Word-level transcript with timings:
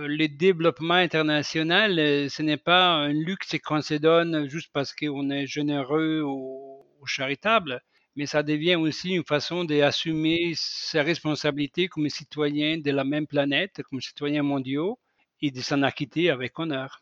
euh, 0.00 0.06
le 0.08 0.28
développement 0.28 0.94
international, 0.94 1.98
euh, 1.98 2.28
ce 2.28 2.42
n'est 2.42 2.56
pas 2.56 2.86
un 2.86 3.12
luxe 3.12 3.56
qu'on 3.64 3.82
se 3.82 3.94
donne 3.94 4.48
juste 4.48 4.70
parce 4.72 4.94
qu'on 4.94 5.30
est 5.30 5.46
généreux 5.46 6.22
ou, 6.22 6.84
ou, 7.00 7.06
charitable, 7.06 7.82
mais 8.16 8.26
ça 8.26 8.42
devient 8.42 8.76
aussi 8.76 9.10
une 9.14 9.24
façon 9.24 9.64
d'assumer 9.64 10.52
ses 10.56 11.00
responsabilités 11.00 11.88
comme 11.88 12.08
citoyen 12.08 12.78
de 12.78 12.90
la 12.90 13.04
même 13.04 13.26
planète, 13.26 13.82
comme 13.88 14.00
citoyen 14.00 14.42
mondiaux, 14.42 14.98
et 15.42 15.50
de 15.50 15.60
s'en 15.60 15.82
acquitter 15.82 16.30
avec 16.30 16.58
honneur. 16.58 17.00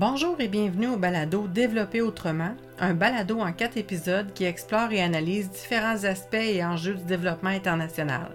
Bonjour 0.00 0.40
et 0.40 0.48
bienvenue 0.48 0.88
au 0.88 0.96
balado 0.96 1.46
Développer 1.46 2.00
autrement, 2.00 2.56
un 2.78 2.94
balado 2.94 3.38
en 3.38 3.52
quatre 3.52 3.76
épisodes 3.76 4.32
qui 4.32 4.46
explore 4.46 4.90
et 4.92 5.02
analyse 5.02 5.50
différents 5.50 6.04
aspects 6.04 6.36
et 6.36 6.64
enjeux 6.64 6.94
du 6.94 7.04
développement 7.04 7.50
international. 7.50 8.30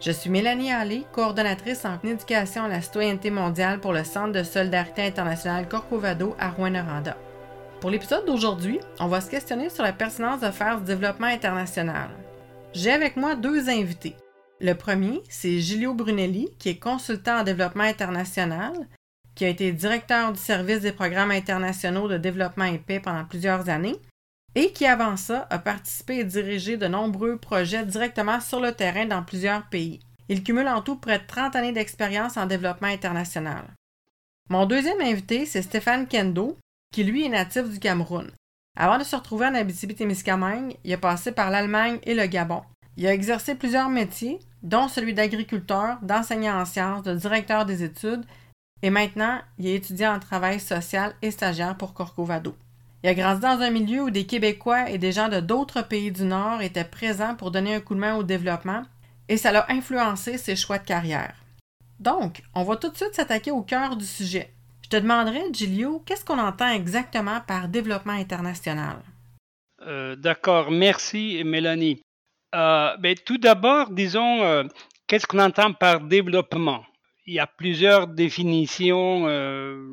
Je 0.00 0.10
suis 0.10 0.28
Mélanie 0.28 0.70
Allé, 0.70 1.06
coordonnatrice 1.12 1.86
en 1.86 1.98
éducation 2.06 2.64
à 2.64 2.68
la 2.68 2.82
citoyenneté 2.82 3.30
mondiale 3.30 3.80
pour 3.80 3.94
le 3.94 4.04
Centre 4.04 4.32
de 4.32 4.42
solidarité 4.42 5.00
internationale 5.00 5.66
Corcovado 5.66 6.36
à 6.38 6.50
Rouen-Noranda. 6.50 7.16
Pour 7.80 7.88
l'épisode 7.88 8.26
d'aujourd'hui, 8.26 8.78
on 9.00 9.06
va 9.06 9.22
se 9.22 9.30
questionner 9.30 9.70
sur 9.70 9.84
la 9.84 9.94
pertinence 9.94 10.42
de 10.42 10.50
faire 10.50 10.78
du 10.78 10.84
développement 10.84 11.28
international. 11.28 12.10
J'ai 12.74 12.92
avec 12.92 13.16
moi 13.16 13.34
deux 13.34 13.70
invités. 13.70 14.16
Le 14.60 14.74
premier, 14.74 15.22
c'est 15.30 15.58
Giulio 15.58 15.94
Brunelli, 15.94 16.50
qui 16.58 16.68
est 16.68 16.78
consultant 16.78 17.38
en 17.38 17.44
développement 17.44 17.84
international 17.84 18.74
qui 19.38 19.44
a 19.44 19.48
été 19.48 19.70
directeur 19.70 20.32
du 20.32 20.40
service 20.40 20.80
des 20.80 20.90
programmes 20.90 21.30
internationaux 21.30 22.08
de 22.08 22.18
développement 22.18 22.64
et 22.64 22.78
paix 22.78 22.98
pendant 22.98 23.24
plusieurs 23.24 23.68
années, 23.68 23.94
et 24.56 24.72
qui 24.72 24.84
avant 24.84 25.16
ça 25.16 25.46
a 25.48 25.60
participé 25.60 26.16
et 26.18 26.24
dirigé 26.24 26.76
de 26.76 26.88
nombreux 26.88 27.36
projets 27.36 27.86
directement 27.86 28.40
sur 28.40 28.58
le 28.58 28.72
terrain 28.72 29.06
dans 29.06 29.22
plusieurs 29.22 29.62
pays. 29.68 30.00
Il 30.28 30.42
cumule 30.42 30.66
en 30.66 30.82
tout 30.82 30.96
près 30.96 31.20
de 31.20 31.26
30 31.28 31.54
années 31.54 31.70
d'expérience 31.70 32.36
en 32.36 32.46
développement 32.46 32.88
international. 32.88 33.62
Mon 34.50 34.66
deuxième 34.66 35.00
invité, 35.00 35.46
c'est 35.46 35.62
Stéphane 35.62 36.08
Kendo, 36.08 36.58
qui 36.92 37.04
lui 37.04 37.24
est 37.24 37.28
natif 37.28 37.70
du 37.70 37.78
Cameroun. 37.78 38.32
Avant 38.76 38.98
de 38.98 39.04
se 39.04 39.14
retrouver 39.14 39.46
en 39.46 39.54
Abitibi-Témiscamingue, 39.54 40.76
il 40.82 40.92
a 40.92 40.98
passé 40.98 41.30
par 41.30 41.52
l'Allemagne 41.52 42.00
et 42.02 42.14
le 42.14 42.26
Gabon. 42.26 42.62
Il 42.96 43.06
a 43.06 43.14
exercé 43.14 43.54
plusieurs 43.54 43.88
métiers, 43.88 44.40
dont 44.64 44.88
celui 44.88 45.14
d'agriculteur, 45.14 45.98
d'enseignant 46.02 46.60
en 46.60 46.64
sciences, 46.64 47.04
de 47.04 47.14
directeur 47.14 47.66
des 47.66 47.84
études 47.84 48.24
et 48.82 48.90
maintenant, 48.90 49.40
il 49.58 49.66
est 49.66 49.74
étudiant 49.74 50.14
en 50.14 50.20
travail 50.20 50.60
social 50.60 51.14
et 51.22 51.30
stagiaire 51.30 51.76
pour 51.76 51.94
Corcovado. 51.94 52.54
Il 53.02 53.08
a 53.08 53.14
grandi 53.14 53.40
dans 53.40 53.60
un 53.60 53.70
milieu 53.70 54.04
où 54.04 54.10
des 54.10 54.26
Québécois 54.26 54.90
et 54.90 54.98
des 54.98 55.12
gens 55.12 55.28
de 55.28 55.40
d'autres 55.40 55.82
pays 55.82 56.10
du 56.10 56.24
Nord 56.24 56.62
étaient 56.62 56.84
présents 56.84 57.36
pour 57.36 57.50
donner 57.50 57.76
un 57.76 57.80
coup 57.80 57.94
de 57.94 58.00
main 58.00 58.16
au 58.16 58.22
développement 58.22 58.82
et 59.28 59.36
ça 59.36 59.52
l'a 59.52 59.66
influencé 59.70 60.38
ses 60.38 60.56
choix 60.56 60.78
de 60.78 60.84
carrière. 60.84 61.34
Donc, 62.00 62.42
on 62.54 62.64
va 62.64 62.76
tout 62.76 62.88
de 62.88 62.96
suite 62.96 63.14
s'attaquer 63.14 63.50
au 63.50 63.62
cœur 63.62 63.96
du 63.96 64.04
sujet. 64.04 64.52
Je 64.82 64.88
te 64.88 64.96
demanderai, 64.96 65.42
Gilio, 65.52 66.02
qu'est-ce 66.06 66.24
qu'on 66.24 66.38
entend 66.38 66.70
exactement 66.70 67.40
par 67.46 67.68
développement 67.68 68.14
international? 68.14 68.96
Euh, 69.86 70.16
D'accord, 70.16 70.70
merci 70.70 71.42
Mélanie. 71.44 72.00
Euh, 72.54 72.96
ben, 72.96 73.14
tout 73.26 73.38
d'abord, 73.38 73.90
disons, 73.90 74.42
euh, 74.42 74.64
qu'est-ce 75.06 75.26
qu'on 75.26 75.40
entend 75.40 75.72
par 75.72 76.00
développement? 76.00 76.82
Il 77.28 77.34
y 77.34 77.38
a 77.40 77.46
plusieurs 77.46 78.06
définitions 78.06 79.28
euh, 79.28 79.86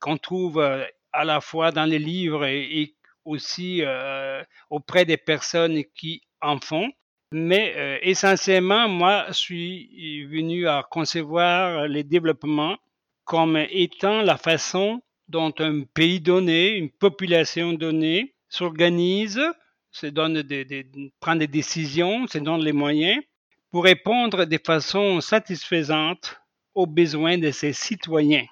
qu'on 0.00 0.16
trouve 0.16 0.58
euh, 0.58 0.84
à 1.12 1.22
la 1.22 1.42
fois 1.42 1.70
dans 1.70 1.84
les 1.84 1.98
livres 1.98 2.46
et, 2.46 2.94
aussi 3.26 3.82
euh, 3.82 4.42
auprès 4.70 5.04
des 5.04 5.18
personnes 5.18 5.84
qui 5.94 6.22
en 6.40 6.58
font. 6.58 6.90
Mais 7.30 8.00
essentiellement, 8.00 8.88
moi, 8.88 9.26
je 9.28 9.34
suis 9.34 10.24
venu 10.24 10.66
à 10.66 10.82
concevoir 10.90 11.86
le 11.86 12.02
développement 12.02 12.78
comme 13.26 13.58
étant 13.68 14.22
la 14.22 14.38
façon 14.38 15.02
dont 15.28 15.52
un 15.58 15.82
pays 15.82 16.20
donné, 16.20 16.70
une 16.70 16.88
population 16.88 17.74
donnée, 17.74 18.32
s'organise, 18.48 19.42
se 19.90 20.06
donne 20.06 20.40
des, 20.40 20.64
des, 20.64 20.86
prend 21.20 21.36
des 21.36 21.48
décisions, 21.48 22.26
se 22.28 22.38
donne 22.38 22.62
les 22.62 22.72
moyens 22.72 23.22
pour 23.70 23.84
répondre 23.84 24.46
de 24.46 24.58
façon 24.64 25.20
satisfaisante 25.20 26.37
aux 26.78 26.86
besoins 26.86 27.38
de 27.38 27.50
ses 27.50 27.72
citoyens. 27.72 28.46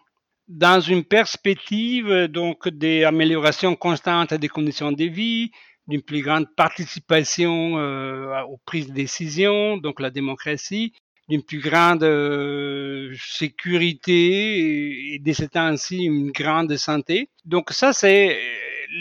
Dans 0.48 0.80
une 0.80 1.04
perspective 1.04 2.26
donc 2.26 2.68
d'amélioration 2.68 3.76
constante 3.76 4.34
des 4.34 4.48
conditions 4.48 4.90
de 4.90 5.04
vie, 5.04 5.52
d'une 5.86 6.02
plus 6.02 6.22
grande 6.22 6.46
participation 6.56 7.78
euh, 7.78 8.42
aux 8.50 8.58
prises 8.66 8.88
de 8.88 8.94
décision, 8.94 9.76
donc 9.76 10.00
la 10.00 10.10
démocratie, 10.10 10.92
d'une 11.28 11.44
plus 11.44 11.60
grande 11.60 12.02
euh, 12.02 13.14
sécurité 13.20 15.14
et, 15.14 15.18
de 15.20 15.32
ce 15.32 15.44
temps-ci 15.44 15.98
une 16.02 16.32
grande 16.32 16.76
santé. 16.76 17.30
Donc 17.44 17.70
ça, 17.70 17.92
c'est 17.92 18.30
euh, 18.30 18.38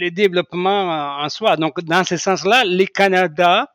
le 0.02 0.12
développement 0.12 1.18
en 1.24 1.30
soi. 1.30 1.57
Donc 1.57 1.81
dans 1.81 2.03
ce 2.03 2.18
sens-là, 2.18 2.63
le 2.63 2.86
Canada 2.86 3.72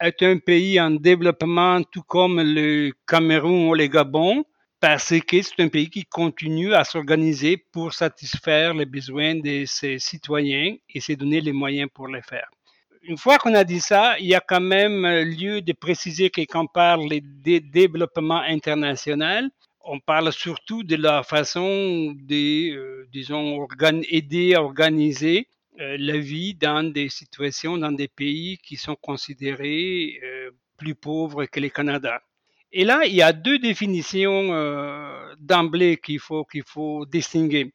est 0.00 0.22
un 0.22 0.38
pays 0.38 0.80
en 0.80 0.92
développement 0.92 1.82
tout 1.82 2.02
comme 2.02 2.40
le 2.40 2.92
Cameroun 3.06 3.68
ou 3.68 3.74
le 3.74 3.86
Gabon, 3.86 4.44
parce 4.86 5.14
que 5.26 5.40
c'est 5.40 5.60
un 5.60 5.68
pays 5.68 5.88
qui 5.88 6.04
continue 6.04 6.74
à 6.74 6.84
s'organiser 6.84 7.56
pour 7.56 7.94
satisfaire 7.94 8.74
les 8.74 8.84
besoins 8.84 9.34
de 9.34 9.64
ses 9.64 9.98
citoyens 9.98 10.76
et 10.90 11.00
se 11.00 11.14
donner 11.14 11.40
les 11.40 11.54
moyens 11.54 11.88
pour 11.94 12.06
le 12.06 12.20
faire. 12.20 12.46
Une 13.02 13.16
fois 13.16 13.38
qu'on 13.38 13.54
a 13.54 13.64
dit 13.64 13.80
ça, 13.80 14.18
il 14.18 14.26
y 14.26 14.34
a 14.34 14.42
quand 14.46 14.60
même 14.60 15.06
lieu 15.22 15.62
de 15.62 15.72
préciser 15.72 16.28
que 16.28 16.42
quand 16.42 16.64
on 16.64 16.66
parle 16.66 17.08
de 17.08 17.60
développement 17.60 18.42
international, 18.42 19.48
on 19.86 20.00
parle 20.00 20.30
surtout 20.34 20.82
de 20.82 20.96
la 20.96 21.22
façon 21.22 22.14
de, 22.18 22.74
euh, 22.76 23.08
disons, 23.10 23.66
aider 24.10 24.52
à 24.52 24.62
organiser 24.62 25.48
euh, 25.80 25.96
la 25.98 26.18
vie 26.18 26.52
dans 26.52 26.82
des 26.92 27.08
situations, 27.08 27.78
dans 27.78 27.92
des 27.92 28.08
pays 28.08 28.58
qui 28.58 28.76
sont 28.76 28.96
considérés 28.96 30.20
euh, 30.22 30.50
plus 30.76 30.94
pauvres 30.94 31.46
que 31.46 31.58
le 31.58 31.70
Canada. 31.70 32.20
Et 32.76 32.82
là, 32.84 33.06
il 33.06 33.14
y 33.14 33.22
a 33.22 33.32
deux 33.32 33.60
définitions 33.60 34.52
euh, 34.52 35.32
d'emblée 35.38 35.96
qu'il 35.96 36.18
faut, 36.18 36.44
qu'il 36.44 36.64
faut 36.66 37.06
distinguer. 37.06 37.72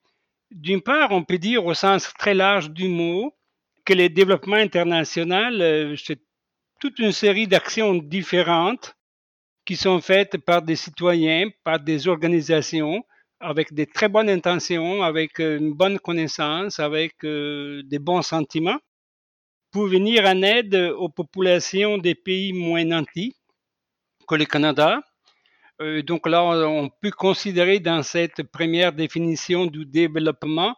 D'une 0.51 0.81
part, 0.81 1.11
on 1.11 1.23
peut 1.23 1.37
dire 1.37 1.65
au 1.65 1.73
sens 1.73 2.11
très 2.19 2.33
large 2.33 2.69
du 2.71 2.89
mot 2.89 3.33
que 3.85 3.93
le 3.93 4.09
développement 4.09 4.57
international, 4.57 5.61
euh, 5.61 5.95
c'est 5.95 6.19
toute 6.81 6.99
une 6.99 7.13
série 7.13 7.47
d'actions 7.47 7.95
différentes 7.95 8.93
qui 9.63 9.77
sont 9.77 10.01
faites 10.01 10.37
par 10.37 10.63
des 10.63 10.75
citoyens, 10.75 11.47
par 11.63 11.79
des 11.79 12.09
organisations, 12.09 13.01
avec 13.39 13.73
des 13.73 13.85
très 13.85 14.09
bonnes 14.09 14.29
intentions, 14.29 15.01
avec 15.01 15.39
une 15.39 15.71
bonne 15.71 15.97
connaissance, 15.99 16.77
avec 16.77 17.23
euh, 17.23 17.83
des 17.85 17.99
bons 17.99 18.21
sentiments, 18.21 18.79
pour 19.71 19.87
venir 19.87 20.25
en 20.25 20.41
aide 20.41 20.75
aux 20.75 21.07
populations 21.07 21.97
des 21.97 22.15
pays 22.15 22.51
moins 22.51 22.83
nantis 22.83 23.38
que 24.29 24.35
le 24.35 24.45
Canada. 24.45 25.01
Euh, 25.81 26.03
donc 26.03 26.27
là, 26.27 26.43
on 26.43 26.89
peut 27.01 27.11
considérer 27.11 27.79
dans 27.79 28.03
cette 28.03 28.43
première 28.43 28.93
définition 28.93 29.65
du 29.65 29.85
développement 29.85 30.75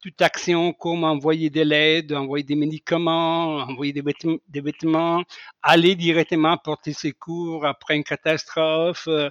toute 0.00 0.22
action 0.22 0.72
comme 0.72 1.04
envoyer 1.04 1.50
de 1.50 1.62
l'aide, 1.62 2.12
envoyer 2.12 2.44
des 2.44 2.54
médicaments, 2.54 3.56
envoyer 3.56 3.92
des 3.92 4.60
vêtements, 4.60 5.22
aller 5.62 5.94
directement 5.94 6.56
porter 6.56 6.92
secours 6.92 7.66
après 7.66 7.96
une 7.96 8.04
catastrophe, 8.04 9.08
euh, 9.08 9.30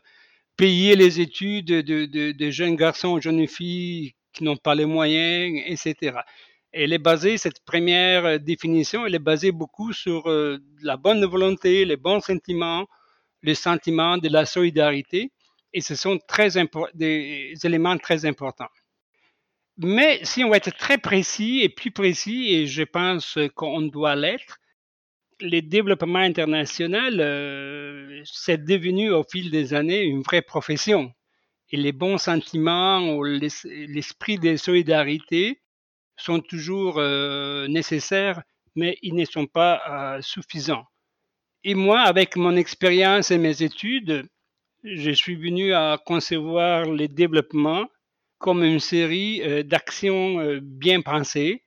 payer 0.58 0.96
les 0.96 1.22
études 1.22 1.68
de, 1.68 2.06
de, 2.32 2.50
jeunes 2.50 2.76
garçons 2.76 3.14
ou 3.14 3.22
jeunes 3.22 3.48
filles 3.48 4.14
qui 4.34 4.44
n'ont 4.44 4.58
pas 4.58 4.76
les 4.76 4.86
moyens, 4.86 5.62
etc. 5.66 6.20
Elle 6.72 6.92
est 6.92 7.06
basée, 7.10 7.38
cette 7.38 7.64
première 7.64 8.40
définition, 8.40 9.06
elle 9.06 9.16
est 9.16 9.20
basée 9.20 9.54
beaucoup 9.54 9.94
sur 9.94 10.30
euh, 10.30 10.58
la 10.82 10.98
bonne 10.98 11.24
volonté, 11.26 11.86
les 11.86 11.96
bons 11.96 12.20
sentiments, 12.20 12.86
le 13.46 13.54
sentiment 13.54 14.18
de 14.18 14.30
la 14.30 14.46
solidarité 14.46 15.32
et 15.74 15.82
ce 15.82 15.96
sont 15.96 16.20
des 16.94 17.54
éléments 17.64 17.98
très 17.98 18.26
importants. 18.26 18.70
Mais 19.78 20.24
si 20.24 20.44
on 20.44 20.50
veut 20.50 20.56
être 20.56 20.76
très 20.78 20.98
précis 20.98 21.60
et 21.62 21.70
plus 21.70 21.92
précis, 21.92 22.54
et 22.54 22.66
je 22.66 22.84
pense 22.84 23.38
qu'on 23.56 23.82
doit 23.82 24.16
l'être, 24.16 24.58
le 25.42 25.60
développement 25.60 26.20
international, 26.20 27.20
euh, 27.20 28.22
c'est 28.24 28.64
devenu 28.64 29.12
au 29.12 29.24
fil 29.30 29.52
des 29.52 29.74
années 29.74 30.04
une 30.04 30.22
vraie 30.22 30.42
profession. 30.42 31.12
Et 31.72 31.78
les 31.78 31.92
bons 31.92 32.18
sentiments 32.18 33.02
ou 33.16 33.26
l'esprit 33.26 34.40
de 34.40 34.56
solidarité 34.56 35.62
sont 36.16 36.40
toujours 36.40 37.00
euh, 37.00 37.68
nécessaires, 37.68 38.42
mais 38.76 38.98
ils 39.02 39.16
ne 39.16 39.26
sont 39.26 39.48
pas 39.48 39.82
euh, 39.90 40.22
suffisants. 40.22 40.86
Et 41.68 41.74
moi, 41.74 42.02
avec 42.02 42.36
mon 42.36 42.56
expérience 42.56 43.32
et 43.32 43.40
mes 43.40 43.64
études, 43.64 44.30
je 44.84 45.10
suis 45.10 45.36
venu 45.36 45.74
à 45.74 45.98
concevoir 46.06 46.86
le 46.86 47.08
développement 47.08 47.88
comme 48.38 48.64
une 48.64 48.80
série 48.80 49.42
d'actions 49.66 50.60
bien 50.62 51.02
pensées 51.02 51.64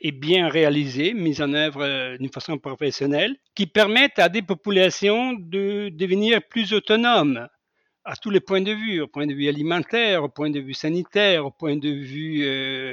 et 0.00 0.10
bien 0.10 0.48
réalisées, 0.48 1.14
mises 1.14 1.40
en 1.40 1.52
œuvre 1.52 2.16
d'une 2.16 2.32
façon 2.32 2.58
professionnelle, 2.58 3.36
qui 3.54 3.68
permettent 3.68 4.18
à 4.18 4.28
des 4.28 4.42
populations 4.42 5.34
de 5.34 5.88
devenir 5.90 6.40
plus 6.48 6.72
autonomes 6.72 7.46
à 8.04 8.16
tous 8.16 8.30
les 8.30 8.40
points 8.40 8.60
de 8.60 8.72
vue, 8.72 9.02
au 9.02 9.06
point 9.06 9.28
de 9.28 9.34
vue 9.34 9.48
alimentaire, 9.48 10.24
au 10.24 10.30
point 10.30 10.50
de 10.50 10.58
vue 10.58 10.74
sanitaire, 10.74 11.46
au 11.46 11.52
point 11.52 11.76
de 11.76 11.90
vue 11.90 12.44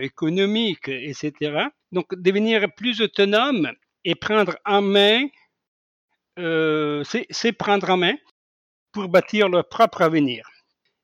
économique, 0.04 0.90
etc. 0.90 1.32
Donc 1.92 2.14
devenir 2.14 2.72
plus 2.76 3.02
autonome 3.02 3.72
et 4.06 4.14
prendre 4.14 4.56
en 4.64 4.84
main, 4.84 5.26
c'est 7.04 7.52
prendre 7.54 7.90
en 7.90 7.98
main 7.98 8.16
pour 8.92 9.08
bâtir 9.08 9.50
leur 9.50 9.68
propre 9.68 10.02
avenir. 10.02 10.50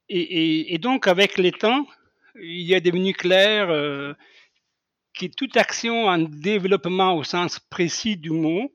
Et, 0.07 0.77
donc, 0.79 1.07
avec 1.07 1.37
les 1.37 1.51
temps, 1.51 1.87
il 2.35 2.71
est 2.73 2.81
devenu 2.81 3.13
clair 3.13 3.69
euh, 3.69 4.13
que 5.17 5.25
toute 5.25 5.57
action 5.57 6.05
en 6.05 6.19
développement 6.19 7.15
au 7.15 7.23
sens 7.23 7.59
précis 7.59 8.17
du 8.17 8.29
mot 8.29 8.71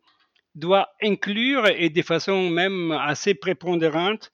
doit 0.54 0.88
inclure, 1.02 1.68
et 1.68 1.90
de 1.90 2.02
façon 2.02 2.50
même 2.50 2.90
assez 2.90 3.34
prépondérante, 3.34 4.32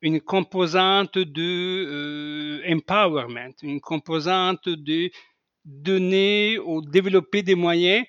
une 0.00 0.20
composante 0.20 1.18
de 1.18 1.84
euh, 1.86 2.72
empowerment, 2.72 3.52
une 3.62 3.80
composante 3.80 4.66
de 4.66 5.10
donner 5.66 6.58
ou 6.58 6.80
développer 6.80 7.42
des 7.42 7.54
moyens 7.54 8.06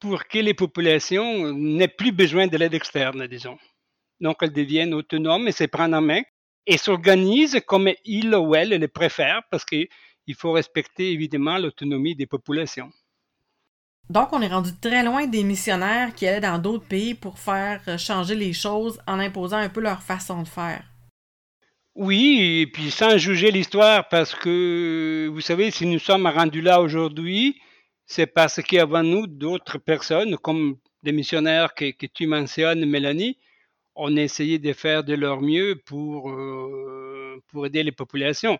pour 0.00 0.26
que 0.26 0.38
les 0.38 0.54
populations 0.54 1.52
n'aient 1.52 1.88
plus 1.88 2.12
besoin 2.12 2.46
de 2.46 2.56
l'aide 2.56 2.74
externe, 2.74 3.26
disons. 3.26 3.58
Donc, 4.20 4.36
elles 4.40 4.52
deviennent 4.52 4.94
autonomes 4.94 5.48
et 5.48 5.52
se 5.52 5.64
prennent 5.64 5.94
en 5.94 6.00
main 6.00 6.22
et 6.66 6.78
s'organisent 6.78 7.60
comme 7.66 7.90
il 8.04 8.34
ou 8.34 8.54
elle 8.54 8.70
le 8.70 8.88
préfère 8.88 9.42
parce 9.50 9.64
qu'il 9.64 9.88
faut 10.36 10.52
respecter 10.52 11.12
évidemment 11.12 11.58
l'autonomie 11.58 12.16
des 12.16 12.26
populations. 12.26 12.90
Donc, 14.08 14.32
on 14.32 14.40
est 14.40 14.48
rendu 14.48 14.70
très 14.80 15.02
loin 15.02 15.26
des 15.26 15.42
missionnaires 15.42 16.14
qui 16.14 16.26
allaient 16.26 16.40
dans 16.40 16.58
d'autres 16.58 16.86
pays 16.86 17.14
pour 17.14 17.38
faire 17.38 17.98
changer 17.98 18.36
les 18.36 18.52
choses 18.52 19.00
en 19.06 19.18
imposant 19.18 19.56
un 19.56 19.68
peu 19.68 19.80
leur 19.80 20.02
façon 20.02 20.42
de 20.42 20.48
faire. 20.48 20.84
Oui, 21.96 22.60
et 22.60 22.66
puis 22.66 22.90
sans 22.90 23.16
juger 23.16 23.50
l'histoire, 23.50 24.08
parce 24.08 24.34
que 24.34 25.28
vous 25.32 25.40
savez, 25.40 25.70
si 25.70 25.86
nous 25.86 25.98
sommes 25.98 26.26
rendus 26.26 26.60
là 26.60 26.80
aujourd'hui, 26.80 27.58
c'est 28.06 28.26
parce 28.26 28.62
qu'avant 28.62 29.02
nous, 29.02 29.26
d'autres 29.26 29.78
personnes, 29.78 30.36
comme 30.38 30.78
des 31.02 31.12
missionnaires 31.12 31.74
que, 31.74 32.06
tu 32.06 32.26
mentionnes, 32.26 32.86
Mélanie, 32.86 33.38
on 33.94 34.16
a 34.16 34.22
essayé 34.22 34.58
de 34.58 34.72
faire 34.72 35.04
de 35.04 35.14
leur 35.14 35.40
mieux 35.42 35.80
pour, 35.86 36.30
euh, 36.30 37.42
pour 37.48 37.66
aider 37.66 37.82
les 37.82 37.92
populations. 37.92 38.58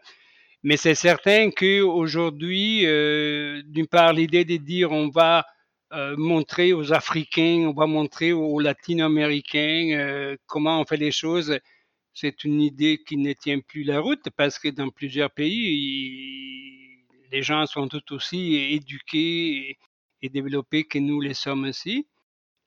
Mais 0.62 0.76
c'est 0.76 0.94
certain 0.94 1.50
qu'aujourd'hui, 1.50 2.86
euh, 2.86 3.62
d'une 3.66 3.86
part, 3.86 4.12
l'idée 4.12 4.44
de 4.44 4.56
dire 4.56 4.92
on 4.92 5.08
va 5.08 5.46
euh, 5.92 6.16
montrer 6.16 6.72
aux 6.72 6.92
Africains, 6.92 7.66
on 7.68 7.72
va 7.72 7.86
montrer 7.86 8.32
aux 8.32 8.58
Latino-Américains 8.58 9.90
euh, 9.92 10.36
comment 10.46 10.80
on 10.80 10.84
fait 10.84 10.96
les 10.96 11.12
choses, 11.12 11.60
c'est 12.12 12.42
une 12.44 12.60
idée 12.60 12.98
qui 13.06 13.16
ne 13.16 13.32
tient 13.34 13.60
plus 13.60 13.84
la 13.84 14.00
route 14.00 14.28
parce 14.36 14.58
que 14.58 14.68
dans 14.68 14.88
plusieurs 14.88 15.30
pays, 15.30 16.85
les 17.32 17.42
gens 17.42 17.66
sont 17.66 17.88
tout 17.88 18.12
aussi 18.12 18.56
éduqués 18.72 19.78
et 20.22 20.28
développés 20.28 20.84
que 20.84 20.98
nous 20.98 21.20
les 21.20 21.34
sommes 21.34 21.64
aussi. 21.64 22.06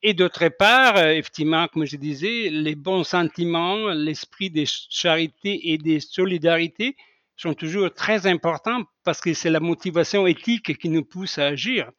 Et 0.02 0.14
d'autre 0.14 0.48
part, 0.48 0.96
euh, 0.96 1.12
effectivement, 1.12 1.68
comme 1.68 1.86
je 1.86 1.98
disais, 1.98 2.50
les 2.50 2.76
bons 2.76 3.04
sentiments, 3.04 3.90
l'esprit 3.90 4.50
de 4.50 4.64
charité 4.66 5.72
et 5.72 5.78
de 5.78 6.00
solidarité 6.00 6.96
sont 7.36 7.54
toujours 7.54 7.94
très 7.94 8.26
importants 8.26 8.84
parce 9.04 9.20
que 9.20 9.34
c'est 9.34 9.50
la 9.50 9.60
motivation 9.60 10.26
éthique 10.26 10.78
qui 10.78 10.90
nous 10.90 11.04
pousse 11.04 11.38
à 11.38 11.48
agir. 11.48 11.90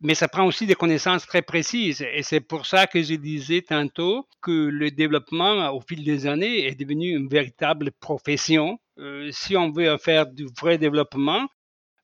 Mais 0.00 0.14
ça 0.14 0.28
prend 0.28 0.46
aussi 0.46 0.66
des 0.66 0.74
connaissances 0.74 1.26
très 1.26 1.42
précises. 1.42 2.02
Et 2.14 2.22
c'est 2.22 2.40
pour 2.40 2.66
ça 2.66 2.86
que 2.86 3.02
je 3.02 3.14
disais 3.14 3.62
tantôt 3.62 4.26
que 4.40 4.50
le 4.50 4.90
développement, 4.90 5.70
au 5.74 5.80
fil 5.80 6.04
des 6.04 6.26
années, 6.26 6.66
est 6.66 6.74
devenu 6.74 7.16
une 7.16 7.28
véritable 7.28 7.90
profession. 8.00 8.78
Euh, 8.98 9.28
si 9.32 9.56
on 9.56 9.70
veut 9.70 9.98
faire 9.98 10.26
du 10.26 10.46
vrai 10.58 10.78
développement, 10.78 11.48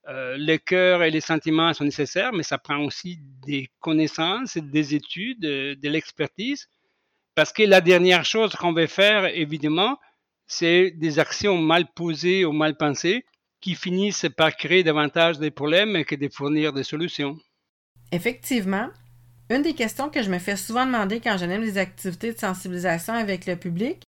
euh, 0.09 0.37
le 0.39 0.57
cœur 0.57 1.03
et 1.03 1.11
les 1.11 1.21
sentiments 1.21 1.73
sont 1.75 1.85
nécessaires, 1.85 2.33
mais 2.33 2.45
ça 2.45 2.59
prend 2.59 2.79
aussi 2.79 3.19
des 3.45 3.69
connaissances, 3.81 4.57
des 4.57 4.95
études, 4.95 5.45
euh, 5.45 5.75
de 5.75 5.89
l'expertise, 5.89 6.69
parce 7.35 7.53
que 7.53 7.65
la 7.65 7.81
dernière 7.81 8.25
chose 8.25 8.55
qu'on 8.55 8.73
veut 8.73 8.87
faire, 8.87 9.27
évidemment, 9.27 9.99
c'est 10.47 10.93
des 10.93 11.19
actions 11.19 11.59
mal 11.59 11.87
posées 11.95 12.45
ou 12.45 12.53
mal 12.53 12.77
pensées 12.77 13.25
qui 13.61 13.75
finissent 13.75 14.27
par 14.37 14.57
créer 14.57 14.85
davantage 14.85 15.39
de 15.39 15.49
problèmes 15.49 16.05
que 16.05 16.15
de 16.15 16.29
fournir 16.29 16.73
des 16.73 16.85
solutions. 16.85 17.37
Effectivement. 18.13 18.89
Une 19.51 19.63
des 19.63 19.75
questions 19.75 20.09
que 20.09 20.23
je 20.23 20.31
me 20.31 20.39
fais 20.39 20.57
souvent 20.57 20.87
demander 20.87 21.21
quand 21.21 21.37
j'anime 21.37 21.63
des 21.63 21.79
activités 21.79 22.33
de 22.33 22.39
sensibilisation 22.39 23.15
avec 23.15 23.47
le 23.47 23.57
public, 23.57 24.03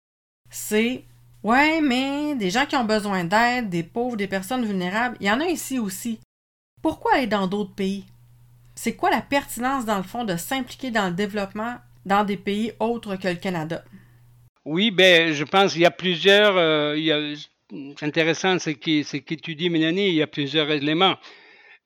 c'est 0.50 1.04
Ouais, 1.44 1.82
mais 1.82 2.36
des 2.36 2.50
gens 2.50 2.66
qui 2.66 2.76
ont 2.76 2.84
besoin 2.84 3.24
d'aide, 3.24 3.70
des 3.70 3.84
pauvres, 3.84 4.18
des 4.18 4.28
personnes 4.28 4.66
vulnérables, 4.66 5.18
il 5.20 5.28
y 5.28 5.32
en 5.32 5.40
a 5.40 5.48
ici 5.48 5.80
aussi. 5.80 6.20
Pourquoi 6.82 7.16
aller 7.16 7.28
dans 7.28 7.48
d'autres 7.48 7.76
pays? 7.76 8.06
C'est 8.76 8.96
quoi 8.96 9.10
la 9.10 9.22
pertinence, 9.22 9.86
dans 9.86 9.98
le 9.98 10.04
fond, 10.04 10.24
de 10.24 10.36
s'impliquer 10.36 10.92
dans 10.92 11.08
le 11.08 11.16
développement 11.16 11.76
dans 12.06 12.24
des 12.24 12.38
pays 12.38 12.72
autres 12.80 13.16
que 13.16 13.28
le 13.28 13.36
Canada? 13.36 13.84
Oui, 14.66 14.92
ben, 14.92 15.32
je 15.32 15.44
pense 15.44 15.74
qu'il 15.74 15.82
y 15.82 15.86
a 15.86 15.92
plusieurs. 15.92 16.58
Euh, 16.58 17.36
c'est 17.70 18.06
intéressant 18.06 18.60
ce 18.60 18.70
tu 18.72 19.56
dis, 19.56 19.70
Mélanie. 19.70 20.10
Il 20.10 20.16
y 20.16 20.22
a 20.22 20.28
plusieurs 20.28 20.70
éléments. 20.70 21.16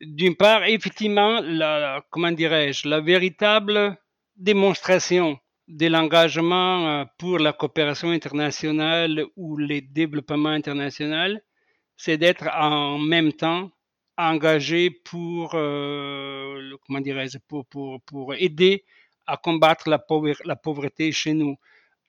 D'une 0.02 0.36
part, 0.36 0.64
effectivement, 0.66 1.42
la, 1.42 2.04
comment 2.10 2.32
dirais-je, 2.32 2.88
la 2.88 3.02
véritable 3.02 3.98
démonstration 4.36 5.40
de 5.72 5.88
l'engagement 5.88 6.88
euh, 6.88 7.06
pour 7.18 7.40
la 7.40 7.54
coopération 7.54 8.10
internationale 8.10 9.24
ou 9.38 9.56
le 9.56 9.80
développement 9.82 10.50
international, 10.50 11.42
c'est 11.96 12.18
d'être 12.18 12.48
en 12.54 12.98
même 12.98 13.32
temps 13.32 13.72
engagé 14.18 14.90
pour, 14.90 15.52
euh, 15.56 16.76
comment 16.86 17.00
dirais-je, 17.00 17.38
pour, 17.48 17.66
pour, 17.68 18.02
pour, 18.02 18.36
aider 18.36 18.84
à 19.28 19.38
combattre 19.38 19.88
la, 19.88 20.04
la 20.44 20.56
pauvreté 20.58 21.14
chez 21.14 21.34
nous. 21.34 21.56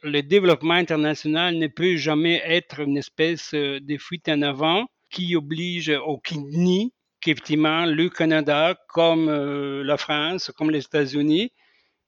Le 0.03 0.23
développement 0.23 0.75
international 0.75 1.57
ne 1.57 1.69
peut 1.69 1.95
jamais 1.95 2.43
être 2.45 2.81
une 2.81 2.97
espèce 2.97 3.55
euh, 3.55 3.79
de 3.81 3.97
fuite 3.97 4.29
en 4.29 4.43
avant 4.43 4.87
qui 5.09 5.37
oblige 5.37 5.93
ou 6.09 6.19
qui 6.19 6.39
nie 6.39 6.93
qu'effectivement 7.21 7.87
le 7.87 8.09
Canada, 8.09 8.77
comme 8.89 9.31
la 9.31 9.97
France, 9.97 10.51
comme 10.57 10.71
les 10.71 10.85
États-Unis, 10.85 11.53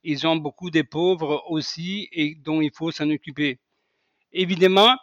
ils 0.05 0.27
ont 0.27 0.35
beaucoup 0.35 0.69
de 0.69 0.83
pauvres 0.83 1.43
aussi 1.49 2.07
et 2.11 2.35
dont 2.35 2.61
il 2.61 2.71
faut 2.73 2.91
s'en 2.91 3.09
occuper. 3.09 3.59
Évidemment, 4.31 4.95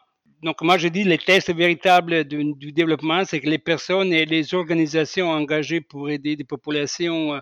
donc 0.43 0.63
moi 0.63 0.79
je 0.79 0.89
dis 0.89 1.05
les 1.05 1.19
tests 1.19 1.53
véritables 1.53 2.25
du, 2.25 2.73
développement, 2.73 3.25
c'est 3.25 3.41
que 3.41 3.49
les 3.49 3.59
personnes 3.59 4.13
et 4.13 4.25
les 4.25 4.55
organisations 4.55 5.31
engagées 5.31 5.81
pour 5.81 6.09
aider 6.09 6.37
des 6.37 6.45
populations 6.45 7.35
euh, 7.35 7.41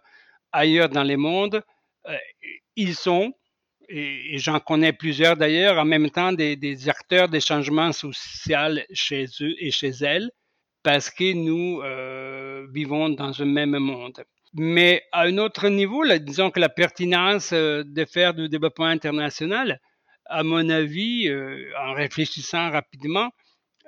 ailleurs 0.52 0.88
dans 0.88 1.04
le 1.04 1.16
monde, 1.16 1.62
euh, 2.08 2.16
ils 2.76 2.94
sont, 2.94 3.32
et, 3.88 4.38
j'en 4.38 4.60
connais 4.60 4.92
plusieurs 4.92 5.36
d'ailleurs, 5.36 5.78
en 5.78 5.84
même 5.84 6.10
temps 6.10 6.32
des, 6.32 6.56
des, 6.56 6.88
acteurs 6.88 7.28
des 7.28 7.40
changements 7.40 7.92
sociaux 7.92 8.78
chez 8.92 9.26
eux 9.42 9.54
et 9.58 9.70
chez 9.70 9.92
elles, 10.00 10.30
parce 10.82 11.10
que 11.10 11.32
nous 11.34 11.82
euh, 11.82 12.66
vivons 12.72 13.10
dans 13.10 13.42
un 13.42 13.44
même 13.44 13.78
monde. 13.78 14.24
Mais 14.54 15.04
à 15.12 15.22
un 15.22 15.38
autre 15.38 15.68
niveau, 15.68 16.04
disons 16.18 16.50
que 16.50 16.58
la 16.58 16.68
pertinence 16.68 17.52
euh, 17.52 17.84
de 17.86 18.04
faire 18.04 18.34
du 18.34 18.48
développement 18.48 18.86
international, 18.86 19.80
à 20.26 20.42
mon 20.42 20.68
avis, 20.68 21.28
euh, 21.28 21.70
en 21.78 21.92
réfléchissant 21.92 22.70
rapidement, 22.70 23.30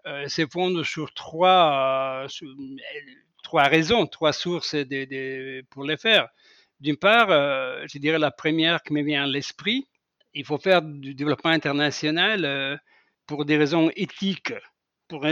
euh, 0.07 0.29
se 0.29 0.47
fonde 0.47 0.85
sur 0.85 1.13
trois, 1.15 2.27
trois 3.43 3.65
raisons, 3.65 4.07
trois 4.07 4.33
sources 4.33 4.77
pour 5.71 5.85
le 5.85 5.97
faire. 5.97 6.29
D'une 6.81 6.97
part, 6.97 7.29
je 7.29 7.99
dirais 7.99 8.19
la 8.19 8.33
première 8.33 8.83
qui 8.83 8.93
me 8.93 9.03
vient 9.03 9.23
à 9.23 9.27
l'esprit, 9.27 9.87
il 10.35 10.45
faut 10.45 10.59
faire 10.59 10.83
du 10.83 11.15
développement 11.15 11.53
international 11.53 12.81
pour 13.27 13.45
des 13.45 13.57
raisons 13.57 13.89
éthiques, 13.95 14.53
pour 15.07 15.25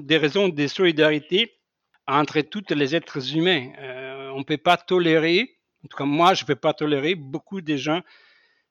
des 0.00 0.16
raisons 0.16 0.48
de 0.48 0.66
solidarité 0.66 1.54
entre 2.08 2.40
tous 2.40 2.74
les 2.74 2.96
êtres 2.96 3.36
humains 3.36 3.70
on 4.34 4.38
ne 4.38 4.44
peut 4.44 4.56
pas 4.58 4.76
tolérer, 4.76 5.58
en 5.84 5.88
tout 5.88 5.96
cas 5.96 6.04
moi 6.04 6.34
je 6.34 6.44
ne 6.44 6.46
peux 6.46 6.56
pas 6.56 6.74
tolérer, 6.74 7.14
beaucoup 7.14 7.60
de 7.60 7.76
gens 7.76 8.00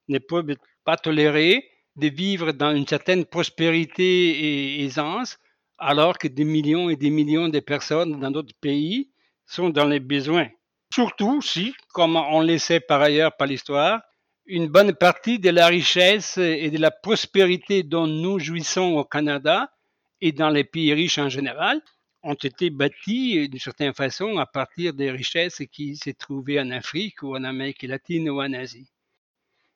ne 0.07 0.19
peuvent 0.19 0.55
pas 0.83 0.97
tolérer 0.97 1.69
de 1.95 2.07
vivre 2.07 2.51
dans 2.51 2.75
une 2.75 2.87
certaine 2.87 3.25
prospérité 3.25 4.03
et 4.03 4.83
aisance, 4.83 5.37
alors 5.77 6.17
que 6.17 6.27
des 6.27 6.43
millions 6.43 6.89
et 6.89 6.95
des 6.95 7.09
millions 7.09 7.49
de 7.49 7.59
personnes 7.59 8.19
dans 8.19 8.31
d'autres 8.31 8.55
pays 8.61 9.11
sont 9.45 9.69
dans 9.69 9.85
les 9.85 9.99
besoins. 9.99 10.47
Surtout 10.93 11.41
si, 11.41 11.73
comme 11.93 12.15
on 12.15 12.41
le 12.41 12.57
sait 12.57 12.79
par 12.79 13.01
ailleurs 13.01 13.35
par 13.35 13.47
l'histoire, 13.47 14.01
une 14.45 14.67
bonne 14.67 14.93
partie 14.93 15.39
de 15.39 15.49
la 15.49 15.67
richesse 15.67 16.37
et 16.37 16.69
de 16.69 16.77
la 16.77 16.91
prospérité 16.91 17.83
dont 17.83 18.07
nous 18.07 18.39
jouissons 18.39 18.95
au 18.95 19.05
Canada 19.05 19.71
et 20.19 20.31
dans 20.31 20.49
les 20.49 20.63
pays 20.63 20.93
riches 20.93 21.17
en 21.17 21.29
général 21.29 21.81
ont 22.23 22.35
été 22.35 22.69
bâtis 22.69 23.49
d'une 23.49 23.59
certaine 23.59 23.93
façon 23.93 24.37
à 24.37 24.45
partir 24.45 24.93
des 24.93 25.11
richesses 25.11 25.61
qui 25.71 25.95
s'est 25.95 26.13
trouvées 26.13 26.59
en 26.59 26.71
Afrique 26.71 27.23
ou 27.23 27.35
en 27.35 27.43
Amérique 27.43 27.83
latine 27.83 28.29
ou 28.29 28.41
en 28.41 28.53
Asie. 28.53 28.91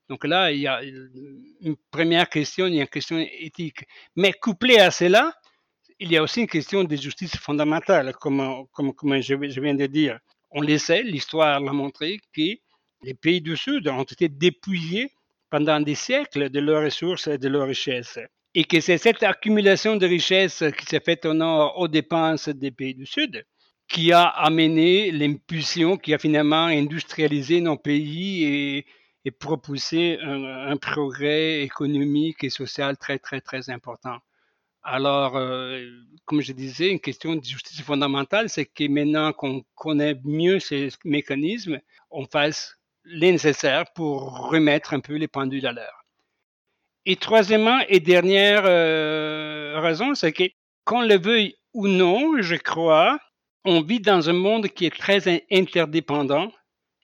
Donc 0.07 0.23
là, 0.25 0.51
il 0.51 0.59
y 0.59 0.67
a 0.67 0.83
une 0.83 1.75
première 1.89 2.29
question, 2.29 2.67
il 2.67 2.75
y 2.75 2.79
a 2.79 2.81
une 2.81 2.87
question 2.87 3.17
éthique. 3.17 3.85
Mais 4.15 4.33
couplé 4.33 4.77
à 4.77 4.91
cela, 4.91 5.33
il 5.99 6.11
y 6.11 6.17
a 6.17 6.23
aussi 6.23 6.41
une 6.41 6.47
question 6.47 6.83
de 6.83 6.95
justice 6.95 7.35
fondamentale, 7.37 8.13
comme, 8.13 8.67
comme, 8.71 8.93
comme 8.93 9.19
je, 9.21 9.33
viens 9.33 9.73
de 9.73 9.85
dire. 9.87 10.19
On 10.51 10.61
le 10.61 10.77
sait, 10.77 11.01
l'histoire 11.03 11.59
l'a 11.59 11.73
montré 11.73 12.19
que 12.33 12.57
les 13.01 13.13
pays 13.13 13.41
du 13.41 13.57
Sud 13.57 13.87
ont 13.87 14.03
été 14.03 14.29
dépouillés 14.29 15.11
pendant 15.49 15.79
des 15.79 15.95
siècles 15.95 16.49
de 16.49 16.59
leurs 16.59 16.83
ressources 16.83 17.27
et 17.27 17.37
de 17.37 17.47
leurs 17.47 17.67
richesses. 17.67 18.19
Et 18.55 18.63
que 18.63 18.79
c'est 18.79 18.97
cette 18.97 19.21
accumulation 19.21 19.97
de 19.97 20.07
richesses 20.07 20.63
qui 20.77 20.85
s'est 20.85 21.01
faite 21.01 21.25
au 21.25 21.33
nord 21.33 21.77
aux 21.77 21.87
dépenses 21.87 22.49
des 22.49 22.71
pays 22.71 22.95
du 22.95 23.05
Sud 23.05 23.45
qui 23.87 24.11
a 24.11 24.23
amené 24.23 25.11
l'impulsion, 25.11 25.97
qui 25.97 26.13
a 26.13 26.17
finalement 26.17 26.65
industrialisé 26.65 27.61
nos 27.61 27.77
pays 27.77 28.43
et, 28.43 28.85
et 29.25 29.31
propulsé 29.31 30.17
un, 30.21 30.77
progrès 30.77 31.61
économique 31.61 32.43
et 32.43 32.49
social 32.49 32.97
très, 32.97 33.19
très, 33.19 33.41
très 33.41 33.69
important. 33.69 34.17
Alors, 34.83 35.35
euh, 35.35 35.83
comme 36.25 36.41
je 36.41 36.53
disais, 36.53 36.91
une 36.91 36.99
question 36.99 37.35
de 37.35 37.43
justice 37.43 37.81
fondamentale, 37.81 38.49
c'est 38.49 38.65
que 38.65 38.87
maintenant 38.87 39.33
qu'on 39.33 39.63
connaît 39.73 40.15
mieux 40.23 40.59
ces 40.59 40.89
mécanismes, 41.03 41.79
on 42.11 42.25
fasse 42.25 42.77
les 43.03 43.31
nécessaires 43.31 43.85
pour 43.93 44.49
remettre 44.49 44.93
un 44.93 44.99
peu 44.99 45.15
les 45.15 45.27
pendules 45.27 45.65
à 45.65 45.71
l'heure. 45.71 46.04
Et 47.05 47.17
troisièmement 47.17 47.79
et 47.87 47.99
dernière 47.99 48.63
euh, 48.65 49.79
raison, 49.79 50.15
c'est 50.15 50.33
que 50.33 50.43
qu'on 50.85 51.01
le 51.01 51.17
veuille 51.17 51.55
ou 51.73 51.87
non, 51.87 52.41
je 52.41 52.55
crois, 52.55 53.19
on 53.63 53.81
vit 53.81 53.99
dans 53.99 54.29
un 54.29 54.33
monde 54.33 54.67
qui 54.69 54.85
est 54.85 54.95
très 54.95 55.43
interdépendant 55.51 56.51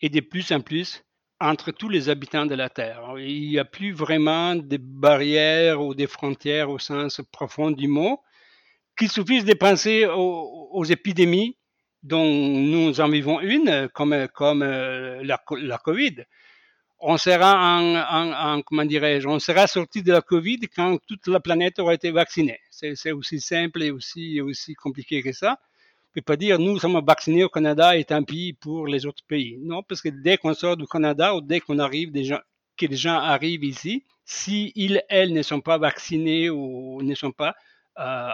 et 0.01 0.09
de 0.09 0.19
plus 0.19 0.51
en 0.51 0.61
plus 0.61 1.03
entre 1.39 1.71
tous 1.71 1.89
les 1.89 2.09
habitants 2.09 2.45
de 2.45 2.55
la 2.55 2.69
Terre. 2.69 3.01
Il 3.17 3.49
n'y 3.49 3.59
a 3.59 3.65
plus 3.65 3.91
vraiment 3.91 4.55
de 4.55 4.77
barrières 4.77 5.81
ou 5.81 5.95
des 5.95 6.07
frontières 6.07 6.69
au 6.69 6.77
sens 6.77 7.21
profond 7.31 7.71
du 7.71 7.87
mot, 7.87 8.21
qu'il 8.97 9.09
suffise 9.09 9.45
de 9.45 9.53
penser 9.53 10.05
aux 10.07 10.83
épidémies 10.85 11.57
dont 12.03 12.25
nous 12.25 13.01
en 13.01 13.09
vivons 13.09 13.39
une, 13.39 13.89
comme, 13.93 14.13
euh, 14.13 15.23
la 15.23 15.77
COVID. 15.77 16.25
On 17.03 17.17
sera 17.17 17.79
en, 17.79 17.95
en, 17.95 18.61
comment 18.61 18.85
dirais-je, 18.85 19.27
on 19.27 19.39
sera 19.39 19.65
sorti 19.65 20.03
de 20.03 20.11
la 20.11 20.21
COVID 20.21 20.59
quand 20.75 20.99
toute 21.07 21.25
la 21.27 21.39
planète 21.39 21.79
aura 21.79 21.95
été 21.95 22.11
vaccinée. 22.11 22.59
C'est 22.69 23.11
aussi 23.11 23.39
simple 23.39 23.81
et 23.81 23.89
aussi, 23.91 24.39
aussi 24.39 24.75
compliqué 24.75 25.23
que 25.23 25.31
ça. 25.31 25.57
On 26.13 26.19
ne 26.19 26.21
peut 26.21 26.25
pas 26.25 26.35
dire 26.35 26.59
nous 26.59 26.77
sommes 26.77 27.01
vaccinés 27.03 27.43
au 27.43 27.49
Canada 27.49 27.97
et 27.97 28.03
tant 28.03 28.21
pis 28.23 28.53
pour 28.53 28.85
les 28.85 29.05
autres 29.05 29.23
pays. 29.27 29.57
Non, 29.61 29.81
parce 29.81 30.01
que 30.01 30.09
dès 30.09 30.37
qu'on 30.37 30.53
sort 30.53 30.77
du 30.77 30.85
Canada 30.85 31.33
ou 31.35 31.41
dès 31.41 31.59
qu'on 31.59 31.79
arrive 31.79 32.11
que 32.11 32.85
les 32.85 32.97
gens 32.97 33.17
arrivent 33.17 33.63
ici, 33.63 34.03
si 34.25 34.71
ils, 34.75 35.01
elles 35.09 35.33
ne 35.33 35.41
sont 35.41 35.61
pas 35.61 35.77
vaccinés 35.77 36.49
ou 36.49 37.01
ne 37.01 37.15
sont 37.15 37.31
pas 37.31 37.55
euh, 37.99 38.29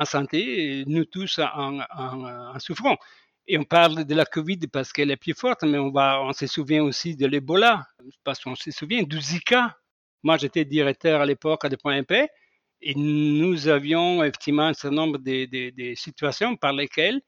en 0.00 0.04
santé, 0.04 0.84
nous 0.86 1.04
tous 1.04 1.38
en, 1.38 1.80
en, 1.80 2.58
souffrons. 2.58 2.96
Et 3.48 3.58
on 3.58 3.64
parle 3.64 4.04
de 4.04 4.14
la 4.14 4.24
COVID 4.24 4.58
parce 4.72 4.92
qu'elle 4.92 5.10
est 5.10 5.16
plus 5.16 5.34
forte, 5.34 5.62
mais 5.62 5.78
on, 5.78 5.90
va, 5.90 6.20
on 6.22 6.32
se 6.32 6.46
souvient 6.46 6.82
aussi 6.82 7.14
de 7.14 7.26
l'Ebola, 7.26 7.84
parce 8.24 8.40
qu'on 8.40 8.56
se 8.56 8.70
souvient 8.72 9.02
du 9.04 9.20
Zika. 9.20 9.76
Moi, 10.24 10.36
j'étais 10.36 10.64
directeur 10.64 11.20
à 11.20 11.26
l'époque 11.26 11.66
de 11.68 11.76
Point 11.76 12.02
MP, 12.02 12.28
et 12.82 12.94
nous 12.94 13.68
avions 13.68 14.22
effectivement 14.24 14.66
un 14.66 14.74
certain 14.74 14.96
nombre 14.96 15.18
de, 15.18 15.94
situations 15.94 16.56
par 16.56 16.72
lesquelles 16.72 17.20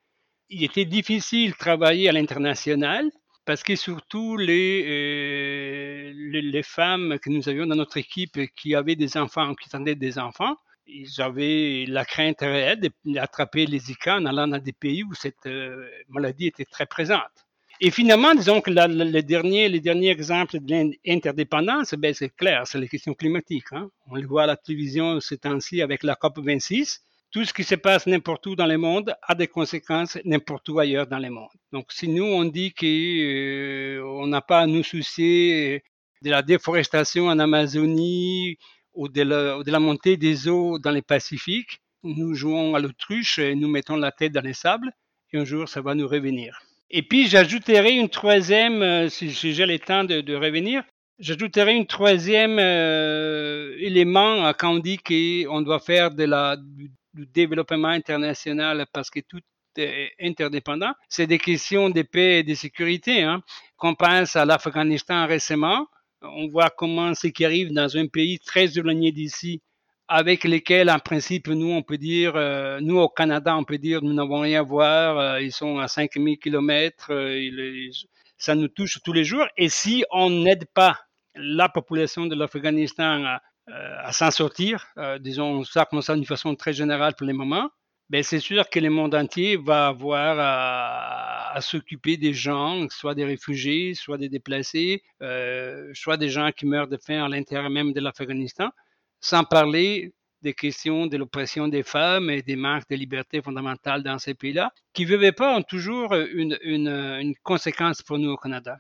il 0.49 0.65
était 0.65 0.85
difficile 0.85 1.53
de 1.53 1.57
travailler 1.57 2.09
à 2.09 2.13
l'international 2.13 3.11
parce 3.45 3.63
que 3.63 3.77
surtout 3.77 4.37
les, 4.37 4.85
euh, 4.87 6.13
les, 6.15 6.43
les, 6.43 6.63
femmes 6.63 7.19
que 7.19 7.31
nous 7.31 7.49
avions 7.49 7.67
dans 7.67 7.77
notre 7.77 7.97
équipe 7.97 8.39
qui 8.57 8.75
avaient 8.75 8.97
des 8.97 9.17
enfants, 9.17 9.55
qui 9.55 9.69
attendaient 9.69 9.95
des 9.95 10.19
enfants, 10.19 10.55
ils 10.89 11.21
avaient 11.21 11.85
la 11.87 12.05
crainte 12.05 12.41
réelle 12.41 12.81
d'attraper 13.05 13.67
les 13.67 13.79
Zika 13.79 14.17
en 14.17 14.27
allant 14.27 14.49
dans 14.49 14.59
des 14.59 14.73
pays 14.73 15.05
où 15.05 15.15
cette 15.15 15.47
euh, 15.47 15.89
maladie 16.09 16.47
était 16.47 16.65
très 16.65 16.87
présente. 16.87 17.21
Et 17.81 17.93
finalement, 17.93 18.35
disons 18.35 18.61
que 18.61 18.71
la, 18.71 18.89
le, 18.89 19.23
dernier, 19.23 19.67
exemples 20.11 20.59
de 20.59 20.97
l'interdépendance, 21.07 21.95
ben 21.95 22.13
c'est 22.13 22.35
clair, 22.35 22.67
c'est 22.67 22.79
les 22.79 22.89
questions 22.89 23.15
climatiques. 23.15 23.71
Hein. 23.71 23.89
On 24.09 24.17
le 24.17 24.27
voit 24.27 24.45
à 24.45 24.47
la 24.47 24.57
télévision 24.57 25.21
ces 25.21 25.39
temps-ci 25.39 25.81
avec 25.81 26.03
la 26.03 26.15
COP26. 26.15 26.99
Tout 27.31 27.45
ce 27.45 27.53
qui 27.53 27.63
se 27.63 27.77
passe 27.77 28.07
n'importe 28.07 28.47
où 28.47 28.57
dans 28.57 28.67
le 28.67 28.79
monde 28.79 29.15
a 29.23 29.35
des 29.35 29.47
conséquences 29.47 30.19
n'importe 30.25 30.69
où 30.71 30.81
ailleurs 30.81 31.07
dans 31.07 31.19
le 31.19 31.31
monde. 31.31 31.51
Donc, 31.73 31.93
si 31.93 32.09
nous, 32.09 32.25
on 32.25 32.45
dit 32.47 32.73
qu'on 32.73 32.87
euh, 32.87 34.27
n'a 34.27 34.41
pas 34.41 34.61
à 34.61 34.67
nous 34.67 34.83
soucier 34.83 35.85
de 36.23 36.31
la 36.31 36.43
déforestation 36.43 37.29
en 37.29 37.39
Amazonie 37.39 38.59
ou 38.99 39.09
de, 39.09 39.23
la, 39.23 39.63
de 39.63 39.71
la 39.71 39.79
montée 39.79 40.17
des 40.17 40.49
eaux 40.49 40.81
dans 40.81 40.91
le 40.91 41.03
Pacifique, 41.03 41.81
nous 42.03 42.35
jouons 42.35 42.75
à 42.75 42.81
l'autruche 42.81 43.39
et 43.39 43.55
nous 43.55 43.69
mettons 43.69 43.97
la 43.97 44.11
tête 44.11 44.33
dans 44.33 44.45
les 44.45 44.55
sables 44.55 44.91
et 45.33 45.39
un 45.39 45.45
jour, 45.45 45.69
ça 45.69 45.81
va 45.81 45.95
nous 45.95 46.09
revenir. 46.09 46.61
Et 46.91 47.03
puis, 47.03 47.29
j'ajouterai 47.29 47.93
une 47.93 48.09
troisième, 48.09 48.83
euh, 48.83 49.09
si, 49.09 49.31
j'ai 49.31 49.67
le 49.67 49.79
temps 49.79 50.03
de, 50.05 50.35
revenir, 50.35 50.83
j'ajouterai 51.21 51.77
une 51.77 51.87
troisième 51.87 52.59
euh, 52.59 53.77
élément 53.79 54.53
quand 54.59 54.73
on 54.73 54.79
dit 54.79 54.99
qu'on 54.99 55.61
doit 55.61 55.81
faire 55.81 56.11
du, 56.11 56.91
développement 57.15 57.89
international 57.89 58.87
parce 58.93 59.11
que 59.11 59.21
tout 59.21 59.41
est 59.77 60.13
interdépendant. 60.21 60.93
C'est 61.09 61.27
des 61.27 61.39
questions 61.39 61.91
de 61.91 62.03
paix 62.03 62.41
et 62.41 62.43
de 62.43 62.55
sécurité. 62.55 63.23
Hein. 63.23 63.43
Qu'on 63.77 63.95
pense 63.95 64.35
à 64.35 64.45
l'Afghanistan 64.45 65.27
récemment, 65.27 65.87
on 66.23 66.49
voit 66.49 66.71
comment 66.71 67.15
ce 67.15 67.29
qui 67.29 67.45
arrive 67.45 67.73
dans 67.73 67.97
un 67.97 68.07
pays 68.07 68.39
très 68.39 68.79
éloigné 68.79 69.13
d'ici 69.13 69.63
avec 70.09 70.45
lesquels, 70.45 70.91
en 70.91 70.99
principe, 70.99 71.49
nous, 71.49 71.71
on 71.71 71.83
peut 71.83 71.99
dire, 71.99 72.33
euh, 72.35 72.81
nous, 72.81 72.99
au 72.99 73.11
Canada, 73.11 73.55
on 73.57 73.65
peut 73.65 73.77
dire, 73.77 74.03
nous 74.03 74.15
n'avons 74.15 74.41
rien 74.41 74.61
à 74.61 74.63
voir, 74.63 75.19
euh, 75.19 75.41
ils 75.43 75.53
sont 75.53 75.79
à 75.79 75.87
5000 75.87 76.39
kilomètres, 76.39 77.13
euh, 77.13 77.91
ça 78.39 78.55
nous 78.55 78.69
touche 78.69 79.01
tous 79.05 79.13
les 79.13 79.25
jours. 79.25 79.47
Et 79.59 79.69
si 79.69 80.05
on 80.11 80.31
n'aide 80.31 80.65
pas 80.73 80.99
la 81.35 81.69
population 81.69 82.27
de 82.27 82.35
l'Afghanistan 82.35 83.25
à, 83.25 83.43
à 84.03 84.13
s'en 84.13 84.31
sortir, 84.31 84.87
disons 85.21 85.63
ça 85.63 85.85
comme 85.85 86.01
ça 86.01 86.15
d'une 86.15 86.25
façon 86.25 86.55
très 86.55 86.73
générale 86.73 87.15
pour 87.17 87.27
le 87.27 87.35
moment, 87.35 87.69
ben 88.11 88.23
c'est 88.23 88.41
sûr 88.41 88.69
que 88.71 88.81
le 88.81 88.91
monde 88.91 89.15
entier 89.15 89.57
va 89.57 89.89
avoir 89.89 90.37
à, 90.39 91.61
s'occuper 91.61 92.17
des 92.17 92.33
gens, 92.33 92.87
soit 92.89 93.15
des 93.15 93.25
réfugiés, 93.25 93.95
soit 93.95 94.17
des 94.17 94.29
déplacés, 94.29 95.03
soit 95.93 96.17
des 96.17 96.29
gens 96.29 96.51
qui 96.53 96.67
meurent 96.67 96.89
de 96.89 96.97
faim 96.97 97.25
à 97.25 97.29
l'intérieur 97.29 97.69
même 97.69 97.93
de 97.93 98.01
l'Afghanistan 98.01 98.71
sans 99.21 99.45
parler 99.45 100.13
des 100.43 100.55
questions 100.55 101.07
de 101.07 101.17
l'oppression 101.17 101.69
des 101.69 101.83
femmes 101.83 102.31
et 102.31 102.43
des 102.43 102.57
marques 102.57 102.89
de 102.91 102.97
liberté 102.97 103.43
fondamentales 103.43 104.03
dans 104.03 104.19
ces 104.19 104.35
pays-là, 104.35 104.73
qui 104.93 105.05
ne 105.05 105.17
veulent 105.17 105.33
pas 105.33 105.57
ont 105.57 105.63
toujours 105.63 106.15
une, 106.15 106.57
une, 106.63 106.89
une, 106.89 107.35
conséquence 107.43 108.03
pour 108.03 108.19
nous 108.19 108.31
au 108.31 108.37
Canada. 108.37 108.79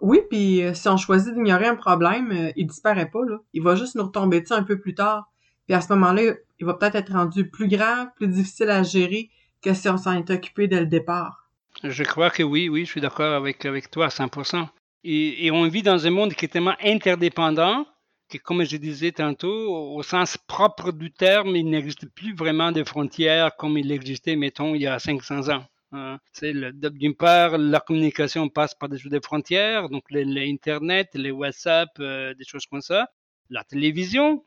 Oui, 0.00 0.20
puis 0.28 0.62
euh, 0.62 0.74
si 0.74 0.88
on 0.88 0.96
choisit 0.96 1.32
d'ignorer 1.32 1.66
un 1.66 1.76
problème, 1.76 2.30
euh, 2.32 2.52
il 2.56 2.66
disparaît 2.66 3.08
pas. 3.08 3.24
Là. 3.24 3.38
Il 3.52 3.62
va 3.62 3.76
juste 3.76 3.94
nous 3.94 4.02
retomber 4.02 4.40
dessus 4.40 4.52
un 4.52 4.64
peu 4.64 4.78
plus 4.78 4.94
tard. 4.94 5.30
Puis 5.66 5.74
à 5.74 5.80
ce 5.80 5.92
moment-là, 5.94 6.34
il 6.62 6.64
va 6.64 6.74
peut-être 6.74 6.94
être 6.94 7.12
rendu 7.12 7.50
plus 7.50 7.66
grave, 7.66 8.08
plus 8.14 8.28
difficile 8.28 8.70
à 8.70 8.84
gérer 8.84 9.30
que 9.60 9.74
si 9.74 9.88
on 9.88 9.96
s'en 9.96 10.12
est 10.12 10.30
occupé 10.30 10.68
dès 10.68 10.78
le 10.78 10.86
départ. 10.86 11.50
Je 11.82 12.04
crois 12.04 12.30
que 12.30 12.44
oui, 12.44 12.68
oui, 12.68 12.84
je 12.84 12.90
suis 12.90 13.00
d'accord 13.00 13.34
avec, 13.34 13.64
avec 13.64 13.90
toi 13.90 14.06
à 14.06 14.08
100%. 14.08 14.68
Et, 15.02 15.50
on 15.50 15.66
vit 15.66 15.82
dans 15.82 16.06
un 16.06 16.10
monde 16.10 16.34
qui 16.34 16.44
est 16.44 16.48
tellement 16.48 16.76
interdépendant 16.80 17.84
comme 18.38 18.64
je 18.64 18.78
disais 18.78 19.12
tantôt, 19.12 19.94
au 19.94 20.02
sens 20.02 20.38
propre 20.46 20.90
du 20.90 21.12
terme, 21.12 21.54
il 21.54 21.68
n'existe 21.68 22.06
plus 22.14 22.34
vraiment 22.34 22.72
de 22.72 22.82
frontières 22.82 23.54
comme 23.56 23.76
il 23.76 23.92
existait, 23.92 24.36
mettons, 24.36 24.74
il 24.74 24.80
y 24.80 24.86
a 24.86 24.98
500 24.98 25.50
ans. 25.50 25.66
Hein. 25.92 26.18
D'une 26.40 27.14
part, 27.14 27.58
la 27.58 27.80
communication 27.80 28.48
passe 28.48 28.74
par 28.74 28.88
des, 28.88 29.20
frontières, 29.22 29.90
donc 29.90 30.04
l'Internet, 30.10 31.10
les, 31.12 31.30
WhatsApp, 31.30 31.90
euh, 32.00 32.32
des 32.32 32.44
choses 32.44 32.64
comme 32.64 32.80
ça. 32.80 33.08
La 33.50 33.64
télévision, 33.64 34.46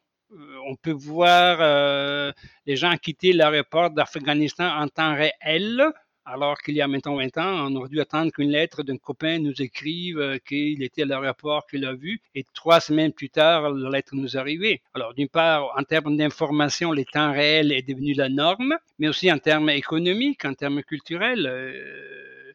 on 0.68 0.76
peut 0.76 0.92
voir 0.92 1.58
euh, 1.60 2.32
les 2.66 2.76
gens 2.76 2.96
quitter 2.98 3.34
l'aéroport 3.34 3.92
d'Afghanistan 3.92 4.68
en 4.68 4.88
temps 4.88 5.16
réel, 5.16 5.92
alors 6.26 6.58
qu'il 6.58 6.76
y 6.76 6.82
a 6.82 6.88
maintenant 6.88 7.16
20 7.16 7.38
ans, 7.38 7.68
on 7.68 7.76
aurait 7.76 7.90
dû 7.90 8.02
attendre 8.02 8.32
qu'une 8.32 8.50
lettre 8.50 8.82
d'un 8.82 8.98
copain 8.98 9.38
nous 9.38 9.62
écrive 9.62 10.20
euh, 10.20 10.38
qu'il 10.40 10.82
était 10.82 11.04
à 11.04 11.06
l'aéroport, 11.06 11.68
qu'il 11.68 11.82
l'a 11.82 11.94
vu, 11.94 12.20
et 12.34 12.44
trois 12.54 12.80
semaines 12.80 13.14
plus 13.14 13.30
tard, 13.30 13.70
la 13.70 13.90
lettre 13.90 14.16
nous 14.16 14.36
arrivait. 14.36 14.82
Alors, 14.96 15.14
d'une 15.14 15.30
part, 15.30 15.72
en 15.78 15.84
termes 15.84 16.18
d'information, 16.18 16.92
le 16.92 17.06
temps 17.06 17.32
réel 17.32 17.72
est 17.72 17.88
devenu 17.88 18.14
la 18.14 18.30
norme, 18.30 18.76
mais 18.98 19.08
aussi 19.08 19.32
en 19.32 19.38
termes 19.38 19.70
économiques, 19.70 20.46
en 20.46 20.56
termes 20.56 20.82
culturels. 20.82 21.46
Euh, 21.46 22.54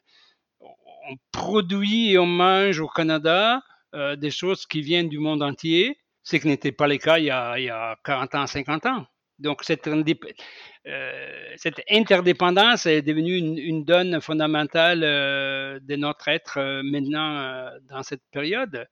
on 0.60 1.16
produit 1.32 2.12
et 2.12 2.18
on 2.18 2.26
mange 2.26 2.80
au 2.80 2.88
Canada 2.88 3.62
euh, 3.94 4.14
des 4.16 4.30
choses 4.30 4.66
qui 4.66 4.82
viennent 4.82 5.08
du 5.08 5.18
monde 5.18 5.42
entier, 5.42 5.98
ce 6.22 6.36
qui 6.36 6.46
n'était 6.48 6.72
pas 6.72 6.86
le 6.86 6.96
cas 6.98 7.18
il 7.18 7.26
y, 7.26 7.30
a, 7.30 7.58
il 7.58 7.64
y 7.64 7.70
a 7.70 7.96
40 8.04 8.34
ans, 8.34 8.46
50 8.46 8.86
ans. 8.86 9.06
Donc, 9.38 9.64
cette 9.64 9.88
cette 11.56 11.80
interdépendance 11.90 12.84
est 12.86 13.00
devenue 13.00 13.36
une, 13.38 13.84
donne 13.84 14.20
fondamentale 14.20 15.00
de 15.00 15.96
notre 15.96 16.28
être 16.28 16.82
maintenant 16.82 17.70
dans 17.88 18.02
cette 18.02 18.22
période, 18.30 18.86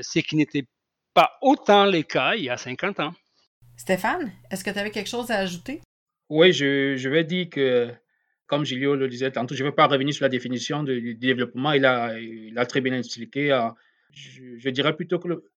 ce 0.00 0.20
qui 0.20 0.36
n'était 0.36 0.66
pas 1.14 1.32
autant 1.42 1.86
le 1.86 2.02
cas 2.02 2.34
il 2.34 2.44
y 2.44 2.50
a 2.50 2.56
50 2.56 3.00
ans. 3.00 3.14
Stéphane, 3.76 4.32
est-ce 4.50 4.62
que 4.62 4.70
tu 4.70 4.78
avais 4.78 4.90
quelque 4.90 5.08
chose 5.08 5.30
à 5.30 5.38
ajouter? 5.38 5.80
Oui, 6.28 6.52
je, 6.52 6.96
je 6.96 7.08
vais 7.08 7.24
dire 7.24 7.48
que, 7.50 7.90
comme 8.46 8.64
Gilio 8.64 8.94
le 8.94 9.08
disait 9.08 9.32
tantôt, 9.32 9.54
je 9.54 9.64
ne 9.64 9.68
vais 9.68 9.74
pas 9.74 9.86
revenir 9.86 10.14
sur 10.14 10.24
la 10.24 10.28
définition 10.28 10.82
du 10.82 11.14
développement. 11.14 11.72
Il 11.72 11.84
a, 11.84 12.18
il 12.18 12.56
a 12.58 12.66
très 12.66 12.80
bien 12.80 12.96
expliqué. 12.96 13.58
Je, 14.12 14.68
dirais 14.70 14.94
plutôt 14.94 15.18
que 15.18 15.28
le, 15.28 15.50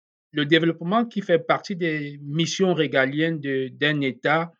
développement 0.42 1.04
qui 1.04 1.20
fait 1.20 1.38
partie 1.38 1.76
des 1.76 2.18
missions 2.22 2.74
régaliennes 2.74 3.40
d'un 3.40 4.00
État 4.00 4.52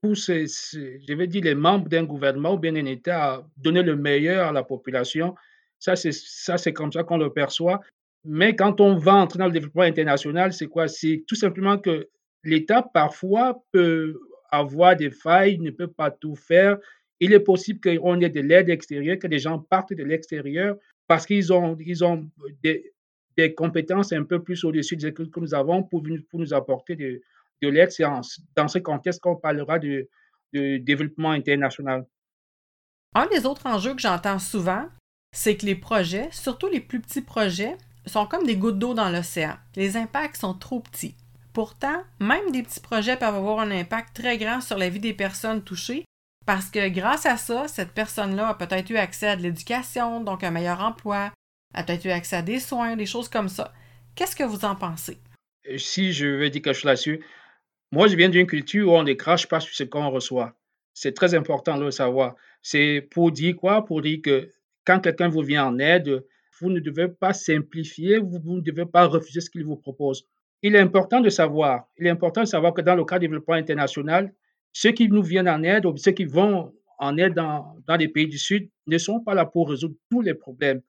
pousse, 0.00 0.30
je 0.30 1.14
vais 1.14 1.26
dire, 1.26 1.42
les 1.44 1.54
membres 1.54 1.88
d'un 1.88 2.04
gouvernement 2.04 2.54
ou 2.54 2.58
bien 2.58 2.72
d'un 2.72 2.86
État 2.86 3.34
à 3.34 3.46
donner 3.56 3.82
le 3.82 3.96
meilleur 3.96 4.48
à 4.48 4.52
la 4.52 4.62
population. 4.62 5.34
Ça, 5.78 5.96
c'est 5.96 6.72
comme 6.72 6.92
ça 6.92 7.04
qu'on 7.04 7.18
le 7.18 7.32
perçoit. 7.32 7.80
Mais 8.24 8.54
quand 8.54 8.80
on 8.80 8.96
va 8.96 9.14
entrer 9.14 9.38
dans 9.38 9.46
le 9.46 9.52
développement 9.52 9.82
international, 9.82 10.52
c'est 10.52 10.66
quoi? 10.66 10.88
C'est 10.88 11.24
tout 11.26 11.34
simplement 11.34 11.78
que 11.78 12.08
l'État, 12.44 12.82
parfois, 12.82 13.64
peut 13.72 14.20
avoir 14.50 14.96
des 14.96 15.10
failles, 15.10 15.58
ne 15.58 15.70
peut 15.70 15.88
pas 15.88 16.10
tout 16.10 16.34
faire. 16.34 16.76
Il 17.20 17.32
est 17.32 17.40
possible 17.40 17.80
qu'on 17.80 18.20
ait 18.20 18.28
de 18.28 18.40
l'aide 18.40 18.68
extérieure, 18.68 19.18
que 19.18 19.26
des 19.26 19.38
gens 19.38 19.58
partent 19.58 19.94
de 19.94 20.04
l'extérieur 20.04 20.76
parce 21.06 21.26
qu'ils 21.26 21.52
ont, 21.52 21.76
ils 21.80 22.04
ont 22.04 22.30
des, 22.62 22.92
des, 23.36 23.54
compétences 23.54 24.12
un 24.12 24.24
peu 24.24 24.42
plus 24.42 24.64
au-dessus 24.64 24.96
de 24.96 25.02
ce 25.02 25.08
que 25.08 25.40
nous 25.40 25.54
avons 25.54 25.82
pour, 25.82 26.02
nous 26.34 26.54
apporter 26.54 26.96
de, 26.96 27.20
de 27.62 27.68
l'aide. 27.68 27.90
C'est 27.90 28.04
dans 28.56 28.68
ce 28.68 28.78
contexte 28.78 29.20
qu'on 29.20 29.36
parlera 29.36 29.78
de 29.78 30.08
développement 30.52 31.30
international. 31.30 32.06
Un 33.14 33.26
des 33.26 33.46
autres 33.46 33.66
enjeux 33.66 33.94
que 33.94 34.00
j'entends 34.00 34.38
souvent, 34.38 34.86
c'est 35.32 35.56
que 35.56 35.66
les 35.66 35.74
projets, 35.74 36.28
surtout 36.30 36.68
les 36.68 36.80
plus 36.80 37.00
petits 37.00 37.22
projets, 37.22 37.76
sont 38.06 38.26
comme 38.26 38.46
des 38.46 38.56
gouttes 38.56 38.78
d'eau 38.78 38.94
dans 38.94 39.10
l'océan. 39.10 39.56
Les 39.76 39.96
impacts 39.96 40.36
sont 40.36 40.54
trop 40.54 40.80
petits. 40.80 41.16
Pourtant, 41.52 42.02
même 42.20 42.50
des 42.52 42.62
petits 42.62 42.80
projets 42.80 43.16
peuvent 43.16 43.34
avoir 43.34 43.60
un 43.60 43.70
impact 43.70 44.14
très 44.14 44.38
grand 44.38 44.60
sur 44.60 44.78
la 44.78 44.88
vie 44.88 45.00
des 45.00 45.14
personnes 45.14 45.62
touchées 45.62 46.04
parce 46.46 46.70
que 46.70 46.88
grâce 46.88 47.26
à 47.26 47.36
ça, 47.36 47.68
cette 47.68 47.92
personne-là 47.92 48.48
a 48.48 48.54
peut-être 48.54 48.90
eu 48.90 48.96
accès 48.96 49.28
à 49.28 49.36
de 49.36 49.42
l'éducation, 49.42 50.20
donc 50.20 50.42
un 50.42 50.50
meilleur 50.50 50.80
emploi, 50.80 51.30
a 51.74 51.82
peut-être 51.82 52.04
eu 52.04 52.10
accès 52.10 52.36
à 52.36 52.42
des 52.42 52.58
soins, 52.58 52.96
des 52.96 53.06
choses 53.06 53.28
comme 53.28 53.48
ça. 53.48 53.72
Qu'est-ce 54.14 54.36
que 54.36 54.44
vous 54.44 54.64
en 54.64 54.74
pensez? 54.74 55.18
Euh, 55.68 55.78
si 55.78 56.12
je 56.12 56.26
veux 56.26 56.50
dire 56.50 56.62
quelque 56.62 56.74
chose 56.74 56.84
là-dessus, 56.84 57.24
moi 57.92 58.08
je 58.08 58.16
viens 58.16 58.28
d'une 58.28 58.46
culture 58.46 58.88
où 58.88 58.96
on 58.96 59.02
ne 59.02 59.12
crache 59.12 59.46
pas 59.46 59.60
sur 59.60 59.74
ce 59.74 59.84
qu'on 59.84 60.10
reçoit. 60.10 60.54
C'est 60.94 61.12
très 61.12 61.34
important 61.34 61.78
de 61.78 61.84
le 61.84 61.90
savoir. 61.90 62.34
C'est 62.62 63.08
pour 63.10 63.32
dire 63.32 63.56
quoi? 63.56 63.84
Pour 63.84 64.02
dire 64.02 64.20
que 64.22 64.52
quand 64.84 65.00
quelqu'un 65.00 65.28
vous 65.28 65.42
vient 65.42 65.66
en 65.66 65.78
aide, 65.78 66.24
vous 66.60 66.70
ne 66.70 66.80
devez 66.80 67.08
pas 67.08 67.32
simplifier, 67.32 68.18
vous, 68.18 68.56
ne 68.56 68.60
devez 68.60 68.86
pas 68.86 69.06
refuser 69.06 69.40
ce 69.40 69.48
qu'il 69.48 69.64
vous 69.64 69.76
propose. 69.76 70.26
Il 70.62 70.74
est 70.74 70.78
important 70.78 71.20
de 71.20 71.30
savoir, 71.30 71.88
il 71.98 72.06
est 72.06 72.10
important 72.10 72.42
de 72.42 72.46
savoir 72.46 72.74
que 72.74 72.82
dans 72.82 72.94
le 72.94 73.04
cadre 73.04 73.20
du 73.20 73.28
développement 73.28 73.54
international, 73.54 74.34
ceux 74.72 74.92
qui 74.92 75.08
nous 75.08 75.22
viennent 75.22 75.48
en 75.48 75.62
aide 75.62 75.86
ou 75.86 75.96
ceux 75.96 76.12
qui 76.12 76.26
vont 76.26 76.74
en 76.98 77.16
aide 77.16 77.32
dans, 77.34 77.76
dans 77.86 77.96
les 77.96 78.08
pays 78.08 78.28
du 78.28 78.36
Sud 78.36 78.68
ne 78.86 78.98
sont 78.98 79.20
pas 79.20 79.34
là 79.34 79.46
pour 79.46 79.70
résoudre 79.70 79.94
tous 80.10 80.20
les 80.20 80.34
problèmes. 80.34 80.82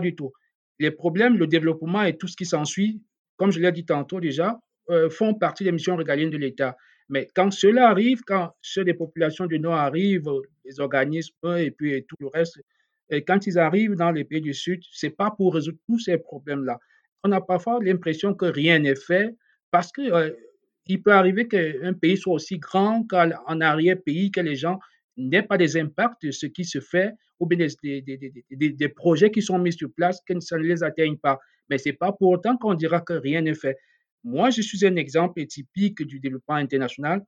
Du 0.00 0.14
tout. 0.14 0.32
Les 0.78 0.90
problèmes, 0.90 1.38
le 1.38 1.46
développement 1.46 2.02
et 2.02 2.16
tout 2.16 2.26
ce 2.26 2.36
qui 2.36 2.46
s'ensuit, 2.46 3.02
comme 3.36 3.50
je 3.50 3.60
l'ai 3.60 3.72
dit 3.72 3.84
tantôt 3.84 4.20
déjà, 4.20 4.58
euh, 4.90 5.08
font 5.08 5.34
partie 5.34 5.64
des 5.64 5.72
missions 5.72 5.96
régaliennes 5.96 6.30
de 6.30 6.36
l'État. 6.36 6.76
Mais 7.08 7.28
quand 7.34 7.52
cela 7.52 7.88
arrive, 7.88 8.22
quand 8.26 8.54
ceux 8.62 8.84
des 8.84 8.94
populations 8.94 9.46
du 9.46 9.60
Nord 9.60 9.74
arrivent, 9.74 10.30
les 10.64 10.80
organismes 10.80 11.34
et 11.58 11.70
puis 11.70 12.04
tout 12.08 12.16
le 12.20 12.28
reste, 12.28 12.58
quand 13.26 13.46
ils 13.46 13.58
arrivent 13.58 13.96
dans 13.96 14.10
les 14.10 14.24
pays 14.24 14.40
du 14.40 14.54
Sud, 14.54 14.82
ce 14.90 15.06
n'est 15.06 15.12
pas 15.12 15.30
pour 15.30 15.54
résoudre 15.54 15.78
tous 15.86 15.98
ces 15.98 16.18
problèmes-là. 16.18 16.78
On 17.22 17.32
a 17.32 17.40
parfois 17.40 17.78
l'impression 17.82 18.34
que 18.34 18.46
rien 18.46 18.78
n'est 18.78 18.96
fait 18.96 19.34
parce 19.70 19.92
qu'il 19.92 20.12
euh, 20.12 20.30
peut 21.04 21.12
arriver 21.12 21.46
qu'un 21.48 21.92
pays 21.94 22.16
soit 22.16 22.34
aussi 22.34 22.58
grand 22.58 23.06
qu'en 23.06 23.60
arrière-pays, 23.60 24.30
que 24.30 24.40
les 24.40 24.56
gens 24.56 24.78
n'aient 25.16 25.42
pas 25.42 25.58
des 25.58 25.76
impacts 25.76 26.24
de 26.24 26.30
ce 26.30 26.46
qui 26.46 26.64
se 26.64 26.80
fait 26.80 27.12
ou 27.40 27.46
bien 27.46 27.66
des, 27.82 28.02
des, 28.02 28.70
des, 28.70 28.88
projets 28.88 29.30
qui 29.30 29.42
sont 29.42 29.58
mis 29.58 29.72
sur 29.72 29.88
place, 29.94 30.20
que 30.26 30.38
ça 30.40 30.56
ne 30.56 30.62
les 30.62 30.82
atteigne 30.82 31.16
pas. 31.16 31.38
Mais 31.68 31.78
ce 31.78 31.88
n'est 31.88 31.94
pas 31.94 32.12
pour 32.12 32.30
autant 32.30 32.56
qu'on 32.56 32.74
dira 32.74 33.00
que 33.00 33.12
rien 33.12 33.40
n'est 33.42 33.54
fait. 33.54 33.76
Moi, 34.22 34.50
je 34.50 34.62
suis 34.62 34.84
un 34.86 34.96
exemple 34.96 35.44
typique 35.46 36.02
du 36.02 36.20
développement 36.20 36.54
international. 36.54 37.22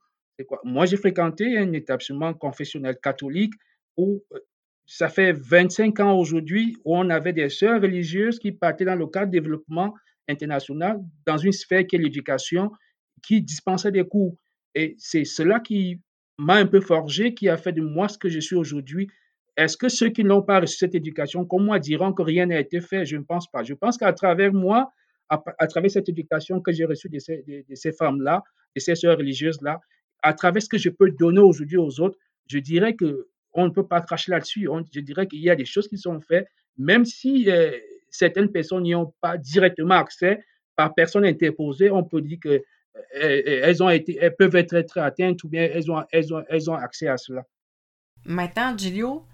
Quoi? 0.46 0.60
Moi, 0.64 0.86
j'ai 0.86 0.96
fréquenté 0.96 1.58
un 1.58 1.72
établissement 1.72 2.34
confessionnel 2.34 2.96
catholique 3.02 3.54
où 3.96 4.22
euh, 4.32 4.38
ça 4.86 5.08
fait 5.08 5.32
25 5.32 6.00
ans 6.00 6.18
aujourd'hui 6.18 6.76
où 6.84 6.96
on 6.96 7.10
avait 7.10 7.32
des 7.32 7.48
sœurs 7.48 7.80
religieuses 7.82 8.38
qui 8.38 8.52
partaient 8.52 8.84
dans 8.84 8.94
le 8.94 9.06
cadre 9.06 9.30
du 9.30 9.40
développement 9.40 9.94
international 10.28 11.00
dans 11.26 11.38
une 11.38 11.52
sphère 11.52 11.86
qui 11.86 11.96
est 11.96 11.98
l'éducation, 11.98 12.70
qui 13.22 13.42
dispensaient 13.42 13.92
des 13.92 14.04
cours. 14.04 14.36
Et 14.74 14.94
c'est 14.98 15.24
cela 15.24 15.60
qui 15.60 16.00
m'a 16.38 16.54
un 16.54 16.66
peu 16.66 16.80
forgé, 16.80 17.34
qui 17.34 17.48
a 17.48 17.56
fait 17.56 17.72
de 17.72 17.82
moi 17.82 18.08
ce 18.08 18.18
que 18.18 18.28
je 18.28 18.40
suis 18.40 18.56
aujourd'hui. 18.56 19.08
Est-ce 19.56 19.76
que 19.76 19.88
ceux 19.88 20.10
qui 20.10 20.22
n'ont 20.22 20.42
pas 20.42 20.60
reçu 20.60 20.76
cette 20.76 20.94
éducation, 20.94 21.44
comme 21.44 21.64
moi, 21.64 21.78
diront 21.78 22.12
que 22.12 22.22
rien 22.22 22.46
n'a 22.46 22.60
été 22.60 22.80
fait? 22.80 23.06
Je 23.06 23.16
ne 23.16 23.22
pense 23.22 23.50
pas. 23.50 23.62
Je 23.62 23.74
pense 23.74 23.96
qu'à 23.96 24.12
travers 24.12 24.52
moi, 24.52 24.92
à, 25.28 25.66
travers 25.66 25.90
cette 25.90 26.08
éducation 26.08 26.60
que 26.60 26.72
j'ai 26.72 26.84
reçue 26.84 27.08
de 27.08 27.18
ces, 27.18 27.92
femmes-là, 27.92 28.42
de 28.74 28.80
ces 28.80 28.94
sœurs 28.94 29.16
religieuses-là, 29.18 29.80
à 30.22 30.34
travers 30.34 30.62
ce 30.62 30.68
que 30.68 30.78
je 30.78 30.90
peux 30.90 31.10
donner 31.10 31.40
aujourd'hui 31.40 31.78
aux 31.78 32.00
autres, 32.00 32.18
je 32.48 32.58
dirais 32.58 32.94
que 32.94 33.28
on 33.54 33.64
ne 33.64 33.70
peut 33.70 33.86
pas 33.86 34.02
cracher 34.02 34.30
là-dessus. 34.30 34.68
Je 34.92 35.00
dirais 35.00 35.26
qu'il 35.26 35.40
y 35.40 35.48
a 35.48 35.56
des 35.56 35.64
choses 35.64 35.88
qui 35.88 35.96
sont 35.96 36.20
faites, 36.20 36.46
même 36.76 37.06
si 37.06 37.50
euh, 37.50 37.72
certaines 38.10 38.52
personnes 38.52 38.82
n'y 38.82 38.94
ont 38.94 39.14
pas 39.20 39.38
directement 39.38 39.94
accès, 39.94 40.44
par 40.76 40.94
personne 40.94 41.24
interposée, 41.24 41.90
on 41.90 42.04
peut 42.04 42.20
dire 42.20 42.38
qu'elles 42.40 42.62
euh, 43.22 43.64
euh, 43.66 43.82
ont 43.82 43.88
été, 43.88 44.18
elles 44.20 44.34
peuvent 44.36 44.56
être 44.56 44.80
très 44.82 45.00
atteintes 45.00 45.42
ou 45.44 45.48
bien 45.48 45.68
elles 45.72 45.90
ont, 45.90 46.04
elles 46.10 46.34
ont, 46.34 46.42
elles 46.48 46.70
ont 46.70 46.74
accès 46.74 47.08
à 47.08 47.16
cela. 47.16 47.42
Maintenant, 48.24 48.76
Gilio, 48.76 49.24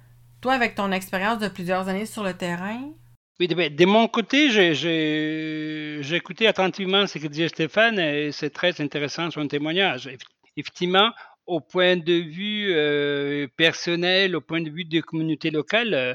toi, 0.41 0.55
avec 0.55 0.75
ton 0.75 0.93
expérience 0.93 1.39
de 1.39 1.49
plusieurs 1.49 1.89
années 1.89 2.07
sur 2.07 2.23
le 2.23 2.35
terrain, 2.35 2.93
oui, 3.41 3.49
de, 3.49 3.87
mon 3.87 4.07
côté, 4.09 4.51
j'ai 4.51 6.17
écouté 6.17 6.47
attentivement 6.47 7.07
ce 7.07 7.19
que 7.19 7.27
disait 7.27 7.49
Stéphane 7.49 7.99
et 7.99 8.31
c'est 8.31 8.51
très 8.51 8.81
intéressant 8.81 9.31
son 9.31 9.49
témoignage. 9.49 10.09
Effectivement, 10.57 11.11
au 11.47 11.61
point 11.61 11.97
de 11.97 12.13
vue 12.13 12.73
euh, 12.73 13.49
personnel, 13.57 14.37
au 14.37 14.41
point 14.41 14.61
de 14.61 14.71
vue 14.71 14.85
des 14.85 15.03
communautés 15.03 15.51
locales, 15.51 15.95
euh, 15.95 16.15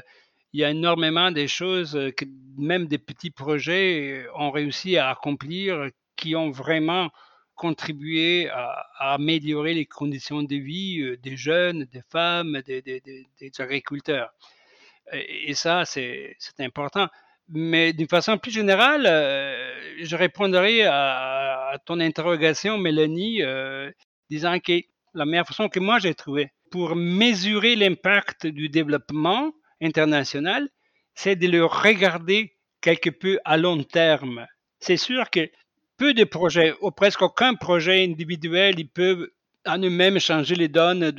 il 0.54 0.60
y 0.60 0.64
a 0.64 0.70
énormément 0.70 1.30
de 1.30 1.46
choses 1.46 1.98
que 2.16 2.24
même 2.56 2.86
des 2.86 2.96
petits 2.96 3.30
projets 3.30 4.26
ont 4.34 4.50
réussi 4.50 4.96
à 4.96 5.10
accomplir 5.10 5.88
qui 6.16 6.34
ont 6.34 6.50
vraiment 6.50 7.10
contribué 7.58 8.48
à, 8.48 8.86
améliorer 9.14 9.74
les 9.74 9.86
conditions 9.86 10.42
de 10.42 10.56
vie 10.56 11.00
euh, 11.00 11.16
des 11.18 11.36
jeunes, 11.36 11.84
des 11.92 12.02
femmes, 12.10 12.62
des, 12.64 13.02
agriculteurs. 13.58 14.32
Et, 15.12 15.54
ça, 15.54 15.84
c'est 15.84 16.36
important. 16.60 17.08
Mais 17.48 17.92
d'une 17.92 18.08
façon 18.08 18.38
plus 18.38 18.50
générale, 18.50 19.04
je 20.02 20.16
répondrai 20.16 20.82
à, 20.84 21.78
ton 21.86 21.98
interrogation, 22.00 22.76
Mélanie, 22.78 23.40
disant 24.28 24.58
que 24.60 24.80
la 25.14 25.24
meilleure 25.24 25.46
façon 25.46 25.68
que 25.68 25.80
moi 25.80 25.98
j'ai 25.98 26.14
trouvé 26.14 26.52
pour 26.70 26.94
mesurer 26.94 27.76
l'impact 27.76 28.46
du 28.46 28.68
développement 28.68 29.52
international, 29.80 30.68
c'est 31.14 31.36
de 31.36 31.48
le 31.48 31.64
regarder 31.64 32.56
quelque 32.80 33.10
peu 33.10 33.38
à 33.44 33.56
long 33.56 33.82
terme. 33.82 34.46
C'est 34.80 34.96
sûr 34.96 35.30
que 35.30 35.50
peu 35.98 36.14
de 36.14 36.24
projets, 36.24 36.74
ou 36.80 36.90
presque 36.90 37.22
aucun 37.22 37.54
projet 37.54 38.04
individuel, 38.04 38.78
ils 38.78 38.88
peuvent 38.88 39.28
en 39.66 39.78
eux-mêmes 39.78 40.18
changer 40.20 40.54
les 40.54 40.68
donnes 40.68 41.10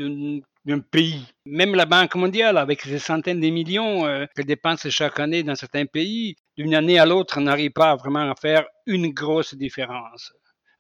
d'un 0.66 0.80
pays. 0.80 1.26
Même 1.46 1.76
la 1.76 1.86
Banque 1.86 2.16
mondiale, 2.16 2.58
avec 2.58 2.82
ses 2.82 2.98
centaines 2.98 3.42
de 3.42 3.50
millions 3.50 4.06
euh, 4.06 4.26
qu'elle 4.36 4.46
dépense 4.46 4.90
chaque 4.90 5.20
année 5.20 5.44
dans 5.44 5.56
certains 5.56 5.86
pays, 5.86 6.36
d'une 6.58 6.74
année 6.74 6.98
à 6.98 7.06
l'autre, 7.06 7.40
n'arrive 7.42 7.72
pas 7.72 7.96
vraiment 7.96 8.32
à 8.32 8.36
faire 8.36 8.66
une 8.88 9.10
grosse 9.10 9.54
différence. 9.54 10.32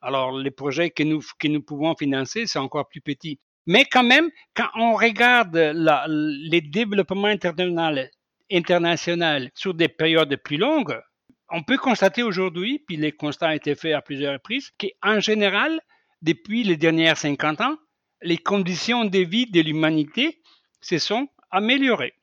Alors, 0.01 0.37
les 0.37 0.51
projets 0.51 0.89
que 0.91 1.03
nous, 1.03 1.21
pouvons 1.61 1.93
financer, 1.95 2.45
c'est 2.45 2.59
encore 2.59 2.87
plus 2.87 3.01
petit. 3.01 3.37
Mais 3.67 3.83
quand 3.85 4.03
même, 4.03 4.29
quand 4.55 4.69
on 4.75 4.95
regarde 4.95 5.55
les 5.55 6.61
développements 6.61 7.27
internationaux, 8.51 9.47
sur 9.53 9.73
des 9.73 9.89
périodes 9.89 10.35
plus 10.37 10.57
longues, 10.57 10.97
on 11.51 11.63
peut 11.63 11.77
constater 11.77 12.23
aujourd'hui, 12.23 12.83
puis 12.87 12.97
les 12.97 13.11
constats 13.11 13.49
ont 13.49 13.51
été 13.51 13.75
faits 13.75 13.93
à 13.93 14.01
plusieurs 14.01 14.33
reprises, 14.33 14.71
qu'en 14.79 15.19
général, 15.19 15.79
depuis 16.21 16.63
les 16.63 16.77
dernières 16.77 17.17
50 17.17 17.61
ans, 17.61 17.77
les 18.21 18.37
conditions 18.37 19.05
de 19.05 19.19
vie 19.19 19.49
de 19.49 19.61
l'humanité 19.61 20.41
se 20.81 20.97
sont 20.97 21.27
améliorées. 21.51 22.13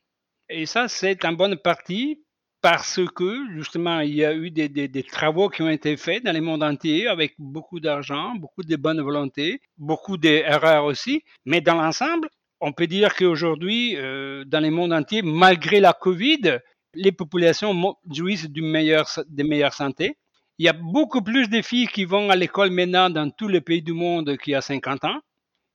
Et 0.49 0.65
ça, 0.65 0.87
c'est 0.87 1.25
en 1.25 1.33
bonne 1.33 1.57
partie 1.57 2.23
parce 2.61 2.99
que 3.15 3.45
justement, 3.53 3.99
il 3.99 4.15
y 4.15 4.25
a 4.25 4.33
eu 4.33 4.49
des, 4.51 5.03
travaux 5.03 5.49
qui 5.49 5.61
ont 5.61 5.69
été 5.69 5.95
faits 5.97 6.23
dans 6.23 6.33
le 6.33 6.41
monde 6.41 6.63
entier 6.63 7.07
avec 7.07 7.33
beaucoup 7.37 7.79
d'argent, 7.79 8.33
beaucoup 8.35 8.63
de 8.63 8.75
bonne 8.75 9.01
volonté, 9.01 9.61
beaucoup 9.77 10.17
d'erreurs 10.17 10.85
aussi. 10.85 11.23
Mais 11.45 11.61
dans 11.61 11.75
l'ensemble, 11.75 12.29
on 12.59 12.73
peut 12.73 12.87
dire 12.87 13.15
qu'aujourd'hui, 13.15 13.95
euh, 13.97 14.43
dans 14.45 14.59
le 14.59 14.71
monde 14.71 14.93
entier, 14.93 15.21
malgré 15.21 15.79
la 15.79 15.93
COVID, 15.93 16.59
les 16.97 17.11
populations 17.11 17.95
jouissent 18.11 18.49
d'une 18.49 18.69
meilleure, 18.69 19.07
de 19.27 19.43
meilleure 19.43 19.73
santé. 19.73 20.17
Il 20.59 20.65
y 20.65 20.69
a 20.69 20.73
beaucoup 20.73 21.21
plus 21.21 21.49
de 21.49 21.61
filles 21.61 21.87
qui 21.87 22.05
vont 22.05 22.29
à 22.29 22.35
l'école 22.35 22.71
maintenant 22.71 23.09
dans 23.09 23.29
tous 23.29 23.47
les 23.47 23.61
pays 23.61 23.81
du 23.81 23.93
monde 23.93 24.37
qu'il 24.37 24.53
y 24.53 24.55
a 24.55 24.61
50 24.61 25.05
ans 25.05 25.21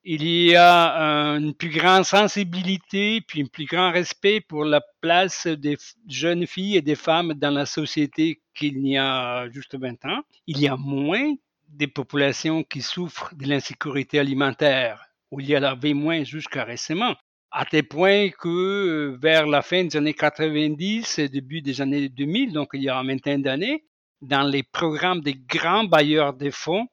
il 0.05 0.25
y 0.25 0.57
a 0.57 1.37
une 1.37 1.55
plus 1.55 1.71
grande 1.71 2.05
sensibilité, 2.05 3.21
puis 3.21 3.43
un 3.43 3.47
plus 3.47 3.67
grand 3.67 3.93
respect 3.93 4.41
pour 4.41 4.65
la 4.65 4.81
place 5.01 5.47
des 5.47 5.77
jeunes 6.09 6.47
filles 6.47 6.77
et 6.77 6.83
des 6.83 6.97
femmes 6.97 7.35
dans 7.35 7.51
la 7.51 7.67
société 7.67 8.41
qu'il 8.55 8.83
n'y 8.83 8.99
a 8.99 9.49
juste 9.51 9.79
20 9.79 10.05
ans. 10.07 10.23
Il 10.47 10.61
y 10.61 10.67
a 10.67 10.77
moins 10.77 11.35
de 11.69 11.87
populations 11.87 12.65
qui 12.65 12.83
souffrent 12.83 13.33
de 13.35 13.47
l'insécurité 13.47 14.19
alimentaire, 14.19 15.05
où 15.31 15.41
il 15.41 15.49
y 15.49 15.57
en 15.57 15.63
avait 15.63 15.95
moins 15.95 16.25
jusqu'à 16.25 16.65
récemment, 16.65 17.15
à 17.53 17.67
tel 17.67 17.85
point 17.85 18.31
que 18.31 18.49
euh, 18.49 19.19
vers 19.21 19.47
la 19.47 19.61
fin 19.61 19.85
des 19.85 19.97
années 19.97 20.15
90 20.15 21.19
et 21.19 21.29
début 21.29 21.61
des 21.61 21.83
années 21.83 22.09
2000, 22.09 22.53
donc 22.53 22.71
il 22.73 22.83
y 22.83 22.89
a 22.89 22.97
une 22.97 23.09
vingtaine 23.09 23.43
d'années, 23.43 23.85
dans 24.23 24.43
les 24.43 24.63
programmes 24.63 25.21
des 25.21 25.35
grands 25.35 25.85
bailleurs 25.85 26.33
de 26.33 26.51
fonds, 26.51 26.87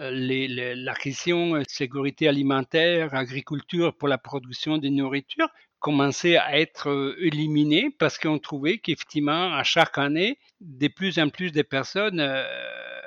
euh, 0.00 0.10
la 0.12 0.94
question 0.94 1.54
euh, 1.54 1.62
sécurité 1.68 2.26
alimentaire, 2.26 3.14
agriculture 3.14 3.96
pour 3.96 4.08
la 4.08 4.18
production 4.18 4.78
de 4.78 4.88
nourriture 4.88 5.48
commençait 5.78 6.36
à 6.36 6.58
être 6.58 7.16
éliminée 7.20 7.88
parce 7.98 8.18
qu'on 8.18 8.38
trouvait 8.38 8.78
qu'effectivement, 8.78 9.54
à 9.54 9.62
chaque 9.62 9.96
année, 9.96 10.38
de 10.60 10.88
plus 10.88 11.18
en 11.18 11.30
plus 11.30 11.52
de 11.52 11.62
personnes 11.62 12.20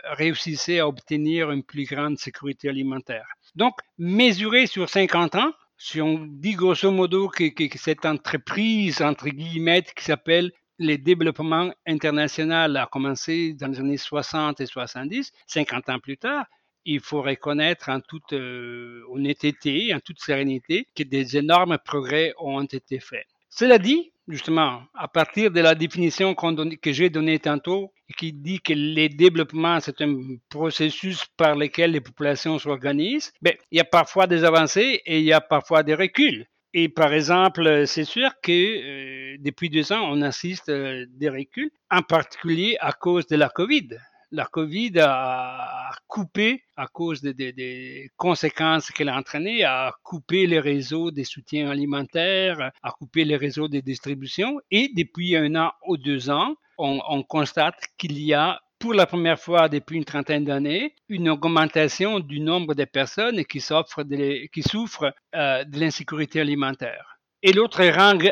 réussissaient 0.05 0.79
à 0.79 0.87
obtenir 0.87 1.51
une 1.51 1.61
plus 1.61 1.83
grande 1.83 2.17
sécurité 2.17 2.69
alimentaire. 2.69 3.27
Donc, 3.53 3.75
mesurer 3.99 4.65
sur 4.65 4.89
50 4.89 5.35
ans, 5.35 5.51
si 5.83 5.99
on 5.99 6.17
dit 6.29 6.55
grosso 6.55 6.89
modo 6.91 7.27
que, 7.27 7.51
cette 7.75 8.05
entreprise, 8.05 9.01
entre 9.01 9.27
guillemets, 9.27 9.83
qui 9.83 10.05
s'appelle 10.05 10.49
le 10.79 10.95
développement 10.95 11.73
international 11.85 12.77
a 12.77 12.85
commencé 12.85 13.53
dans 13.53 13.67
les 13.67 13.79
années 13.81 13.97
60 13.97 14.61
et 14.61 14.65
70, 14.65 15.33
50 15.45 15.89
ans 15.89 15.99
plus 15.99 16.17
tard, 16.17 16.45
il 16.85 17.01
faut 17.01 17.21
reconnaître 17.21 17.89
en 17.89 17.99
toute 17.99 18.31
euh, 18.31 19.03
honnêteté, 19.09 19.93
en 19.93 19.99
toute 19.99 20.21
sérénité, 20.21 20.87
que 20.95 21.03
des 21.03 21.35
énormes 21.35 21.77
progrès 21.83 22.33
ont 22.39 22.63
été 22.63 23.01
faits. 23.01 23.27
Cela 23.55 23.77
dit, 23.77 24.11
justement, 24.27 24.81
à 24.95 25.07
partir 25.07 25.51
de 25.51 25.61
la 25.61 25.75
définition 25.75 26.33
que 26.33 26.91
j'ai 26.91 27.11
donnée 27.11 27.37
tantôt, 27.37 27.93
qui 28.17 28.33
dit 28.33 28.59
que 28.59 28.73
le 28.73 29.09
développement, 29.09 29.79
c'est 29.79 30.01
un 30.01 30.37
processus 30.49 31.25
par 31.37 31.55
lequel 31.55 31.91
les 31.91 32.01
populations 32.01 32.57
s'organisent, 32.57 33.31
ben, 33.43 33.53
il 33.71 33.77
y 33.77 33.79
a 33.79 33.83
parfois 33.83 34.25
des 34.25 34.43
avancées 34.43 35.03
et 35.05 35.19
il 35.19 35.25
y 35.25 35.33
a 35.33 35.39
parfois 35.39 35.83
des 35.83 35.93
reculs. 35.93 36.47
Et 36.73 36.89
par 36.89 37.13
exemple, 37.13 37.85
c'est 37.85 38.05
sûr 38.05 38.31
que 38.41 38.51
euh, 38.51 39.37
depuis 39.39 39.69
deux 39.69 39.93
ans, 39.93 40.01
on 40.09 40.23
assiste 40.23 40.69
à 40.69 40.71
euh, 40.71 41.05
des 41.09 41.29
reculs, 41.29 41.69
en 41.91 42.01
particulier 42.01 42.75
à 42.79 42.91
cause 42.91 43.27
de 43.27 43.35
la 43.35 43.49
COVID 43.49 43.89
la 44.33 44.45
COVID 44.45 44.93
a 44.99 45.91
coupé, 46.07 46.63
à 46.75 46.87
cause 46.87 47.21
des, 47.21 48.09
conséquences 48.17 48.89
qu'elle 48.89 49.09
a 49.09 49.15
entraînées, 49.15 49.63
a 49.63 49.93
coupé 50.01 50.47
les 50.47 50.59
réseaux 50.59 51.11
des 51.11 51.23
soutiens 51.23 51.69
alimentaires, 51.69 52.71
a 52.81 52.91
coupé 52.91 53.25
les 53.25 53.37
réseaux 53.37 53.67
de 53.67 53.79
distribution. 53.79 54.59
Et 54.71 54.89
depuis 54.95 55.35
un 55.35 55.55
an 55.55 55.71
ou 55.87 55.97
deux 55.97 56.31
ans, 56.31 56.55
on, 56.79 57.21
constate 57.21 57.79
qu'il 57.99 58.19
y 58.19 58.33
a 58.33 58.59
pour 58.79 58.95
la 58.95 59.05
première 59.05 59.39
fois 59.39 59.69
depuis 59.69 59.97
une 59.97 60.03
trentaine 60.03 60.45
d'années, 60.45 60.95
une 61.09 61.29
augmentation 61.29 62.19
du 62.19 62.39
nombre 62.39 62.73
de 62.73 62.85
personnes 62.85 63.45
qui, 63.45 63.61
souffrent 63.61 65.13
euh, 65.35 65.63
de 65.63 65.79
l'insécurité 65.79 66.41
alimentaire. 66.41 67.19
Et 67.43 67.53
l'autre 67.53 67.83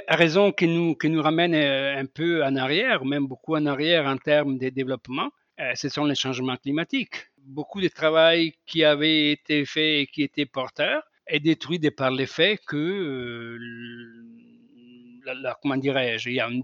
raison 0.10 0.52
qui 0.52 0.68
nous, 0.68 1.22
ramène 1.22 1.54
euh, 1.54 1.96
un 1.96 2.06
peu 2.08 2.44
en 2.44 2.56
arrière, 2.56 3.06
même 3.06 3.28
beaucoup 3.28 3.56
en 3.56 3.68
arrière 3.68 4.08
en 4.08 4.18
termes 4.18 4.58
de 4.58 4.70
développement, 4.70 5.30
ce 5.76 5.90
sont 5.90 6.06
les 6.06 6.16
changements 6.16 6.58
climatiques. 6.58 7.28
Beaucoup 7.38 7.82
de 7.82 7.88
travail 7.88 8.54
qui 8.66 8.84
avait 8.84 9.32
été 9.32 9.66
fait 9.66 10.02
et 10.02 10.08
qui 10.08 10.24
était 10.24 10.46
porteur 10.46 11.04
est 11.28 11.40
détruit 11.40 11.80
par 11.92 12.12
le 12.12 12.26
fait 12.26 12.60
que, 12.66 12.78
euh, 12.78 13.60
la, 15.26 15.58
comment 15.62 15.78
dirais-je, 15.78 16.30
il 16.30 16.36
y 16.36 16.40
a 16.40 16.50
une 16.50 16.64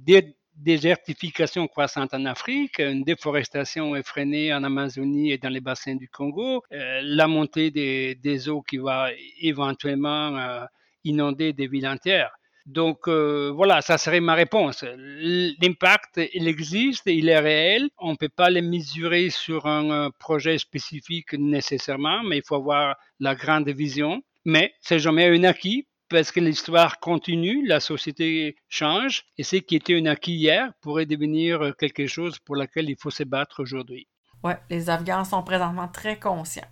désertification 0.55 1.67
croissante 1.67 2.13
en 2.13 2.25
Afrique, 2.25 2.79
une 2.79 3.03
déforestation 3.03 3.95
effrénée 3.95 4.53
en 4.53 4.63
Amazonie 4.63 5.31
et 5.31 5.37
dans 5.37 5.49
les 5.49 5.61
bassins 5.61 5.95
du 5.95 6.09
Congo, 6.09 6.63
euh, 6.71 7.01
la 7.03 7.27
montée 7.27 7.71
des, 7.71 8.49
eaux 8.49 8.61
qui 8.61 8.77
va 8.77 9.09
éventuellement 9.39 10.65
inonder 11.03 11.53
des 11.53 11.67
villes 11.67 11.87
entières. 11.87 12.31
Donc 12.67 13.07
euh, 13.07 13.49
voilà, 13.55 13.81
ça 13.81 13.97
serait 13.97 14.19
ma 14.19 14.35
réponse. 14.35 14.83
L'impact, 14.97 16.19
il 16.33 16.49
existe, 16.49 17.03
il 17.05 17.29
est 17.29 17.39
réel. 17.39 17.89
On 17.97 18.11
ne 18.11 18.17
peut 18.17 18.29
pas 18.29 18.49
le 18.49 18.61
mesurer 18.61 19.29
sur 19.29 19.65
un 19.67 19.89
euh, 19.89 20.09
projet 20.19 20.57
spécifique 20.57 21.31
nécessairement, 21.33 22.23
mais 22.23 22.37
il 22.39 22.43
faut 22.45 22.55
avoir 22.55 22.97
la 23.21 23.35
grande 23.35 23.69
vision. 23.69 24.21
Mais 24.43 24.73
c'est 24.81 24.99
jamais 24.99 25.27
un 25.27 25.45
acquis 25.45 25.87
parce 26.09 26.31
que 26.31 26.41
l'histoire 26.41 26.99
continue, 26.99 27.65
la 27.65 27.79
société 27.79 28.57
change, 28.67 29.23
et 29.37 29.43
ce 29.43 29.57
qui 29.57 29.75
était 29.77 29.97
un 29.97 30.05
acquis 30.05 30.35
hier 30.35 30.71
pourrait 30.81 31.05
devenir 31.05 31.73
quelque 31.77 32.07
chose 32.07 32.37
pour 32.39 32.55
lequel 32.55 32.89
il 32.89 32.97
faut 32.99 33.09
se 33.09 33.23
battre 33.23 33.61
aujourd'hui. 33.61 34.07
Oui, 34.43 34.53
les 34.69 34.89
Afghans 34.89 35.23
sont 35.23 35.43
présentement 35.43 35.87
très 35.87 36.19
conscients. 36.19 36.67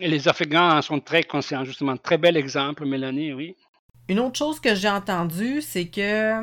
Et 0.00 0.08
les 0.08 0.28
Afghans 0.28 0.80
sont 0.82 1.00
très 1.00 1.24
conscients, 1.24 1.64
justement. 1.64 1.96
Très 1.96 2.18
bel 2.18 2.36
exemple, 2.36 2.84
Mélanie, 2.84 3.32
oui. 3.32 3.56
Une 4.08 4.20
autre 4.20 4.38
chose 4.38 4.58
que 4.58 4.74
j'ai 4.74 4.88
entendue, 4.88 5.60
c'est 5.60 5.88
que, 5.88 6.42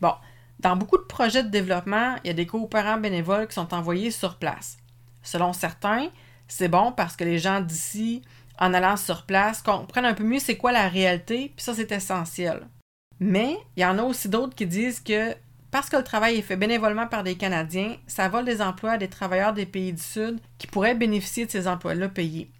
bon, 0.00 0.12
dans 0.60 0.76
beaucoup 0.76 0.98
de 0.98 1.02
projets 1.02 1.42
de 1.42 1.48
développement, 1.48 2.16
il 2.22 2.28
y 2.28 2.30
a 2.30 2.34
des 2.34 2.46
coopérants 2.46 2.98
bénévoles 2.98 3.48
qui 3.48 3.54
sont 3.54 3.72
envoyés 3.72 4.10
sur 4.10 4.36
place. 4.36 4.76
Selon 5.22 5.52
certains, 5.52 6.08
c'est 6.48 6.68
bon 6.68 6.92
parce 6.92 7.16
que 7.16 7.24
les 7.24 7.38
gens 7.38 7.60
d'ici, 7.60 8.22
en 8.58 8.74
allant 8.74 8.96
sur 8.96 9.24
place, 9.24 9.62
comprennent 9.62 10.04
un 10.04 10.14
peu 10.14 10.24
mieux 10.24 10.38
c'est 10.38 10.56
quoi 10.56 10.72
la 10.72 10.88
réalité, 10.88 11.52
puis 11.56 11.64
ça, 11.64 11.74
c'est 11.74 11.92
essentiel. 11.92 12.66
Mais 13.20 13.56
il 13.76 13.82
y 13.82 13.86
en 13.86 13.98
a 13.98 14.02
aussi 14.02 14.28
d'autres 14.28 14.54
qui 14.54 14.66
disent 14.66 15.00
que 15.00 15.34
parce 15.70 15.90
que 15.90 15.96
le 15.96 16.04
travail 16.04 16.36
est 16.36 16.42
fait 16.42 16.56
bénévolement 16.56 17.06
par 17.06 17.22
des 17.22 17.36
Canadiens, 17.36 17.96
ça 18.06 18.28
vole 18.28 18.44
des 18.44 18.62
emplois 18.62 18.92
à 18.92 18.98
des 18.98 19.08
travailleurs 19.08 19.52
des 19.52 19.66
pays 19.66 19.92
du 19.92 20.02
Sud 20.02 20.40
qui 20.56 20.66
pourraient 20.66 20.94
bénéficier 20.94 21.46
de 21.46 21.50
ces 21.50 21.68
emplois-là 21.68 22.08
payés. 22.08 22.50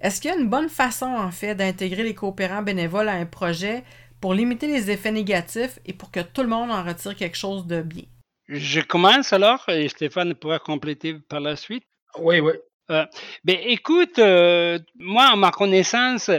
Est-ce 0.00 0.20
qu'il 0.20 0.30
y 0.30 0.34
a 0.34 0.36
une 0.36 0.48
bonne 0.48 0.68
façon, 0.68 1.06
en 1.06 1.30
fait, 1.30 1.56
d'intégrer 1.56 2.04
les 2.04 2.14
coopérants 2.14 2.62
bénévoles 2.62 3.08
à 3.08 3.14
un 3.14 3.26
projet 3.26 3.82
pour 4.20 4.32
limiter 4.32 4.68
les 4.68 4.90
effets 4.90 5.10
négatifs 5.10 5.78
et 5.86 5.92
pour 5.92 6.10
que 6.10 6.20
tout 6.20 6.42
le 6.42 6.48
monde 6.48 6.70
en 6.70 6.84
retire 6.84 7.16
quelque 7.16 7.36
chose 7.36 7.66
de 7.66 7.82
bien? 7.82 8.04
Je 8.48 8.80
commence 8.80 9.32
alors 9.32 9.64
et 9.68 9.88
Stéphane 9.88 10.34
pourra 10.34 10.58
compléter 10.58 11.14
par 11.14 11.40
la 11.40 11.56
suite. 11.56 11.84
Oui, 12.18 12.40
oui. 12.40 12.52
Euh, 12.90 13.04
ben, 13.44 13.58
écoute, 13.64 14.18
euh, 14.18 14.78
moi, 14.94 15.24
à 15.32 15.36
ma 15.36 15.50
connaissance, 15.50 16.30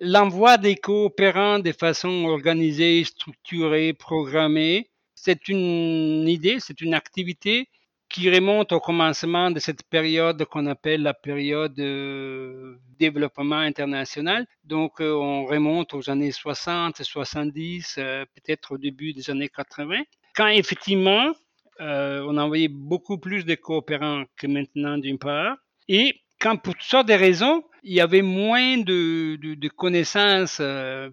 l'envoi 0.00 0.58
des 0.58 0.76
coopérants 0.76 1.58
de 1.58 1.72
façon 1.72 2.26
organisée, 2.26 3.02
structurée, 3.04 3.92
programmée, 3.94 4.90
c'est 5.14 5.48
une 5.48 6.28
idée, 6.28 6.58
c'est 6.60 6.80
une 6.82 6.94
activité 6.94 7.68
qui 8.08 8.30
remonte 8.30 8.72
au 8.72 8.80
commencement 8.80 9.50
de 9.50 9.58
cette 9.58 9.82
période 9.82 10.44
qu'on 10.44 10.66
appelle 10.66 11.02
la 11.02 11.14
période 11.14 11.74
de 11.74 12.78
développement 12.98 13.58
international. 13.58 14.46
Donc, 14.64 15.00
euh, 15.00 15.12
on 15.12 15.44
remonte 15.44 15.92
aux 15.94 16.08
années 16.08 16.32
60, 16.32 17.02
70, 17.02 17.96
euh, 17.98 18.24
peut-être 18.34 18.72
au 18.72 18.78
début 18.78 19.12
des 19.12 19.30
années 19.30 19.48
80, 19.48 20.02
quand 20.34 20.48
effectivement, 20.48 21.32
euh, 21.80 22.24
on 22.26 22.38
envoyait 22.38 22.68
beaucoup 22.68 23.18
plus 23.18 23.44
de 23.44 23.54
coopérants 23.54 24.24
que 24.36 24.46
maintenant 24.46 24.98
d'une 24.98 25.18
part, 25.18 25.56
et 25.88 26.14
quand 26.40 26.56
pour 26.56 26.74
toutes 26.74 26.82
sortes 26.82 27.08
de 27.08 27.14
raisons, 27.14 27.64
il 27.82 27.94
y 27.94 28.00
avait 28.00 28.22
moins 28.22 28.78
de 28.78 29.68
connaissances, 29.68 30.60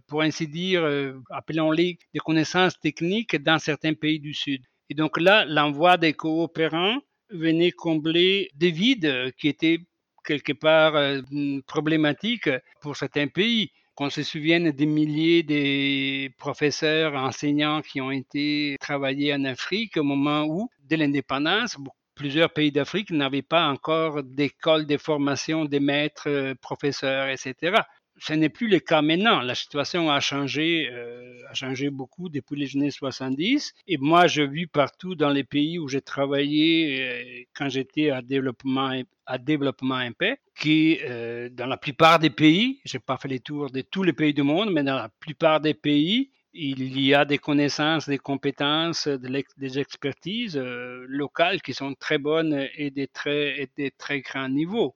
pour 0.08 0.22
ainsi 0.22 0.48
dire, 0.48 0.84
appelons-les 1.30 1.98
des 2.14 2.20
connaissances 2.20 2.78
techniques 2.80 3.42
dans 3.42 3.60
certains 3.60 3.94
pays 3.94 4.20
du 4.20 4.34
Sud. 4.34 4.64
Et 4.94 4.96
donc 4.96 5.20
là, 5.20 5.44
l'envoi 5.46 5.98
des 5.98 6.14
coopérants 6.14 7.00
venait 7.32 7.72
combler 7.72 8.52
des 8.54 8.70
vides 8.70 9.34
qui 9.40 9.48
étaient 9.48 9.80
quelque 10.24 10.54
part 10.54 10.96
euh, 10.96 11.20
problématiques 11.66 12.52
pour 12.80 12.96
certains 12.96 13.26
pays. 13.26 13.72
Qu'on 13.96 14.12
se 14.12 14.22
souvienne 14.22 14.70
des 14.70 14.86
milliers 14.86 15.42
de 15.42 16.32
professeurs, 16.38 17.16
enseignants 17.16 17.82
qui 17.82 18.02
ont 18.02 18.12
été 18.12 18.76
travaillés 18.80 19.34
en 19.34 19.46
Afrique 19.46 19.98
au 19.98 20.04
moment 20.04 20.44
où, 20.44 20.70
dès 20.84 20.98
l'indépendance, 20.98 21.76
plusieurs 22.14 22.54
pays 22.54 22.72
d'Afrique 22.72 23.10
n'avaient 23.10 23.42
pas 23.42 23.66
encore 23.66 24.22
d'école 24.22 24.86
de 24.86 24.98
formation 24.98 25.66
des 25.66 25.80
maîtres, 25.80 26.30
euh, 26.30 26.54
professeurs, 26.62 27.30
etc. 27.30 27.82
ce 28.18 28.34
n'est 28.34 28.50
plus 28.50 28.68
le 28.68 28.80
cas 28.80 29.02
maintenant. 29.02 29.42
La 29.42 29.56
situation 29.56 30.10
a 30.10 30.20
changé, 30.20 30.90
euh, 30.92 31.38
a 31.50 31.54
changé 31.54 31.90
beaucoup 31.90 32.30
depuis 32.30 32.58
les 32.60 32.76
années 32.76 32.92
70. 32.92 33.74
Et 33.88 33.98
moi, 33.98 34.28
j'ai 34.28 34.48
vu 34.48 34.68
partout 34.68 35.16
dans 35.16 35.30
les 35.30 35.44
pays 35.44 35.80
où 35.80 35.88
j'ai 35.88 36.02
travaillé 36.02 37.02
euh, 37.02 37.44
quand 37.56 37.70
j'étais 37.70 38.10
à 38.12 38.22
développement 38.22 39.02
à 39.26 39.38
développement 39.38 40.00
MP, 40.00 40.38
qui 40.60 41.00
euh, 41.04 41.50
dans 41.50 41.66
la 41.66 41.78
plupart 41.78 42.20
des 42.20 42.30
pays, 42.30 42.82
j'ai 42.84 43.00
pas 43.00 43.18
fait 43.18 43.30
les 43.30 43.40
tours 43.40 43.72
de 43.72 43.82
tous 43.82 44.04
les 44.04 44.12
pays 44.12 44.34
du 44.34 44.44
monde, 44.44 44.72
mais 44.72 44.84
dans 44.84 44.96
la 44.96 45.10
plupart 45.20 45.62
des 45.62 45.74
pays, 45.74 46.32
il 46.54 47.00
y 47.00 47.16
a 47.16 47.24
des 47.26 47.38
connaissances, 47.38 48.08
des 48.08 48.18
compétences, 48.18 49.08
des 49.08 49.80
expertises 49.80 50.58
locales 50.58 51.62
qui 51.62 51.74
sont 51.74 51.96
très 51.96 52.20
bonnes 52.20 52.68
et 52.76 52.92
des 52.92 53.08
très, 53.08 53.70
et 53.78 53.92
très 53.98 54.22
grands 54.22 54.50
niveaux. 54.50 54.96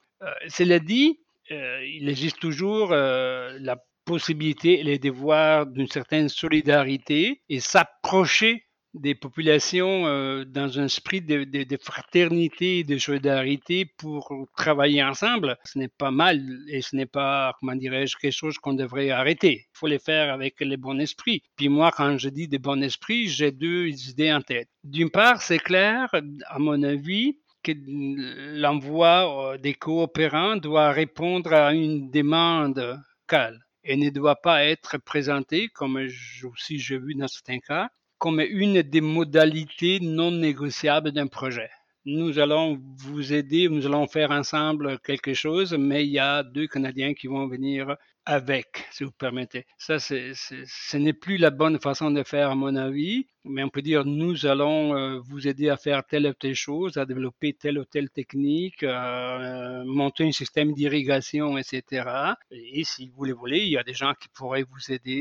cela 0.49 0.77
dit, 0.77 1.19
euh, 1.51 1.85
il 1.85 2.09
existe 2.09 2.39
toujours 2.39 2.91
euh, 2.91 3.57
la 3.61 3.77
possibilité 4.05 4.79
et 4.79 4.83
les 4.83 4.99
devoirs 4.99 5.65
d'une 5.65 5.87
certaine 5.87 6.29
solidarité 6.29 7.41
et 7.49 7.59
s'approcher 7.59 8.63
des 8.93 9.15
populations 9.15 10.07
euh, 10.07 10.43
dans 10.45 10.79
un 10.79 10.85
esprit 10.85 11.21
de, 11.21 11.77
fraternité 11.81 12.79
et 12.79 12.83
de 12.83 12.97
solidarité 12.97 13.85
pour 13.85 14.33
travailler 14.55 15.03
ensemble, 15.03 15.57
ce 15.65 15.77
n'est 15.77 15.87
pas 15.87 16.11
mal 16.11 16.41
et 16.67 16.81
ce 16.81 16.95
n'est 16.95 17.05
pas, 17.05 17.53
comment 17.59 17.75
dirais-je, 17.75 18.17
quelque 18.17 18.33
chose 18.33 18.57
qu'on 18.57 18.73
devrait 18.73 19.11
arrêter. 19.11 19.67
Il 19.69 19.77
faut 19.77 19.87
les 19.87 19.99
faire 19.99 20.33
avec 20.33 20.59
les 20.59 20.77
bons 20.77 20.97
esprits. 20.99 21.43
Puis 21.55 21.69
moi, 21.69 21.91
quand 21.95 22.17
je 22.17 22.29
dis 22.29 22.47
des 22.47 22.59
bons 22.59 22.81
esprits, 22.81 23.27
j'ai 23.27 23.51
deux 23.51 23.87
idées 24.09 24.33
en 24.33 24.41
tête. 24.41 24.69
D'une 24.83 25.09
part, 25.09 25.41
c'est 25.41 25.59
clair, 25.59 26.09
à 26.47 26.59
mon 26.59 26.81
avis, 26.81 27.37
l'envoi 27.75 29.53
euh, 29.53 29.57
des 29.57 29.73
coopérants 29.73 30.57
doit 30.57 30.91
répondre 30.91 31.53
à 31.53 31.73
une 31.73 32.09
demande 32.11 32.99
locale 33.23 33.59
et 33.83 33.95
ne 33.97 34.09
doit 34.09 34.35
pas 34.35 34.65
être 34.65 34.97
présenté, 34.97 35.69
comme 35.69 35.97
aussi 36.43 36.79
j'ai 36.79 36.97
vu 36.97 37.15
dans 37.15 37.27
certains 37.27 37.59
cas, 37.59 37.89
comme 38.17 38.39
une 38.39 38.81
des 38.81 39.01
modalités 39.01 39.99
non 40.01 40.31
négociables 40.31 41.11
d'un 41.11 41.27
projet 41.27 41.69
nous 42.07 42.39
allons 42.39 42.81
vous 42.95 43.33
aider, 43.33 43.67
nous 43.67 43.85
allons 43.85 44.07
faire 44.07 44.31
ensemble 44.31 44.97
quelque 44.99 45.33
chose, 45.33 45.73
mais 45.73 46.05
il 46.05 46.11
y 46.11 46.19
a 46.19 46.41
deux 46.41 46.65
Canadiens 46.65 47.13
qui 47.13 47.27
vont 47.27 47.49
venir 47.49 47.97
avec, 48.25 48.85
si 48.91 49.03
vous 49.03 49.11
permettez. 49.11 49.65
Ça, 49.77 49.99
ce 49.99 50.97
n'est 50.97 51.11
plus 51.11 51.35
la 51.35 51.49
bonne 51.49 51.79
façon 51.79 52.09
de 52.09 52.23
faire, 52.23 52.51
à 52.51 52.55
mon 52.55 52.77
avis, 52.77 53.27
mais 53.43 53.61
on 53.61 53.69
peut 53.69 53.81
dire 53.81 54.05
nous 54.05 54.45
allons 54.45 54.95
euh, 54.95 55.19
vous 55.19 55.49
aider 55.49 55.67
à 55.67 55.75
faire 55.75 56.05
telle 56.05 56.27
ou 56.27 56.33
telle 56.33 56.55
chose, 56.55 56.95
à 56.95 57.05
développer 57.05 57.51
telle 57.51 57.77
ou 57.77 57.83
telle 57.83 58.09
technique, 58.09 58.83
à 58.83 59.39
euh, 59.41 59.83
monter 59.85 60.25
un 60.25 60.31
système 60.31 60.71
d'irrigation, 60.71 61.57
etc. 61.57 62.09
Et 62.51 62.85
si 62.85 63.09
vous 63.09 63.25
le 63.25 63.33
voulez, 63.33 63.59
il 63.59 63.69
y 63.69 63.77
a 63.77 63.83
des 63.83 63.93
gens 63.93 64.13
qui 64.13 64.29
pourraient 64.29 64.65
vous 64.69 64.93
aider 64.93 65.11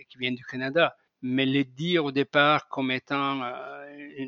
et 0.00 0.06
qui 0.10 0.18
viennent 0.18 0.34
du 0.34 0.44
Canada 0.44 0.96
mais 1.22 1.46
les 1.46 1.64
dire 1.64 2.04
au 2.04 2.12
départ 2.12 2.68
comme 2.68 2.90
étant 2.90 3.42
euh, 3.42 3.84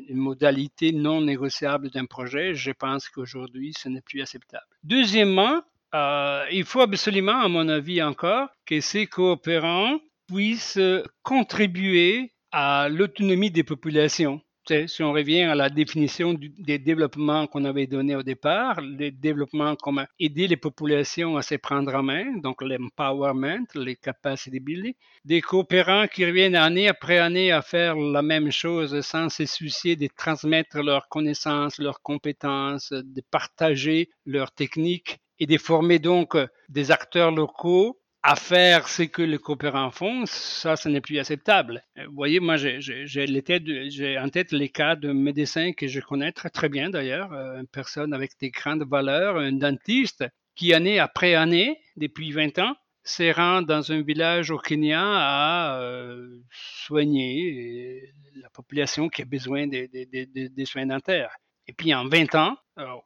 une 0.09 0.17
modalité 0.17 0.91
non 0.91 1.21
négociable 1.21 1.89
d'un 1.89 2.05
projet, 2.05 2.55
je 2.55 2.71
pense 2.71 3.09
qu'aujourd'hui, 3.09 3.73
ce 3.77 3.89
n'est 3.89 4.01
plus 4.01 4.21
acceptable. 4.21 4.65
Deuxièmement, 4.83 5.61
euh, 5.93 6.45
il 6.51 6.63
faut 6.63 6.81
absolument, 6.81 7.39
à 7.41 7.47
mon 7.47 7.67
avis 7.69 8.01
encore, 8.01 8.49
que 8.65 8.79
ces 8.79 9.05
coopérants 9.05 9.99
puissent 10.27 10.79
contribuer 11.21 12.31
à 12.51 12.87
l'autonomie 12.89 13.51
des 13.51 13.63
populations 13.63 14.41
si 14.87 15.03
on 15.03 15.11
revient 15.11 15.43
à 15.43 15.55
la 15.55 15.69
définition 15.69 16.33
des 16.33 16.79
développements 16.79 17.47
qu'on 17.47 17.65
avait 17.65 17.87
donné 17.87 18.15
au 18.15 18.23
départ, 18.23 18.81
les 18.81 19.11
développements 19.11 19.75
comme 19.75 20.05
aider 20.19 20.47
les 20.47 20.57
populations 20.57 21.37
à 21.37 21.41
se 21.41 21.55
prendre 21.55 21.93
en 21.93 22.03
main, 22.03 22.37
donc 22.37 22.61
l'empowerment, 22.61 23.65
les 23.75 23.95
capacity 23.95 24.59
building, 24.59 24.93
des 25.23 25.41
coopérants 25.41 26.07
qui 26.07 26.25
reviennent 26.25 26.55
année 26.55 26.87
après 26.87 27.19
année 27.19 27.51
à 27.51 27.61
faire 27.61 27.95
la 27.95 28.21
même 28.21 28.51
chose 28.51 29.01
sans 29.01 29.29
se 29.29 29.45
soucier 29.45 29.95
de 29.95 30.07
transmettre 30.15 30.81
leurs 30.81 31.07
connaissances, 31.09 31.77
leurs 31.77 32.01
compétences, 32.01 32.91
de 32.91 33.21
partager 33.29 34.09
leurs 34.25 34.51
techniques 34.51 35.19
et 35.39 35.45
de 35.45 35.57
former 35.57 35.99
donc 35.99 36.37
des 36.69 36.91
acteurs 36.91 37.31
locaux 37.31 37.99
à 38.27 38.35
faire 38.35 38.87
ce 38.87 39.03
que 39.03 39.21
les 39.21 39.37
coopérants 39.37 39.91
font, 39.91 40.25
ça, 40.25 40.75
ce 40.75 40.89
n'est 40.89 40.99
plus 40.99 41.19
acceptable. 41.19 41.83
Euh, 41.99 42.07
vous 42.07 42.15
voyez, 42.15 42.39
moi, 42.39 42.55
j'ai 42.57 44.17
en 44.17 44.29
tête 44.29 44.51
les 44.51 44.69
cas 44.69 44.95
de 44.95 45.11
médecins 45.11 45.73
que 45.73 45.87
je 45.87 45.99
connais 45.99 46.31
très, 46.31 46.49
très 46.49 46.67
bien 46.67 46.89
d'ailleurs, 46.89 47.31
euh, 47.33 47.59
une 47.59 47.67
personne 47.67 48.15
avec 48.15 48.31
des 48.39 48.49
grandes 48.49 48.83
valeurs, 48.89 49.37
un 49.37 49.51
dentiste 49.51 50.25
qui, 50.55 50.73
année 50.73 50.97
après 50.97 51.35
année, 51.35 51.77
depuis 51.97 52.31
20 52.31 52.57
ans, 52.57 52.75
se 53.03 53.31
rend 53.31 53.61
dans 53.61 53.91
un 53.91 54.01
village 54.01 54.49
au 54.49 54.57
Kenya 54.57 55.03
à 55.03 55.79
euh, 55.81 56.39
soigner 56.49 58.11
la 58.41 58.49
population 58.49 59.07
qui 59.07 59.21
a 59.21 59.25
besoin 59.25 59.67
des, 59.67 59.87
des 59.87 60.65
soins 60.65 60.87
dentaires. 60.87 61.35
Et 61.67 61.73
puis 61.73 61.93
en 61.93 62.07
20 62.07 62.33
ans, 62.33 62.57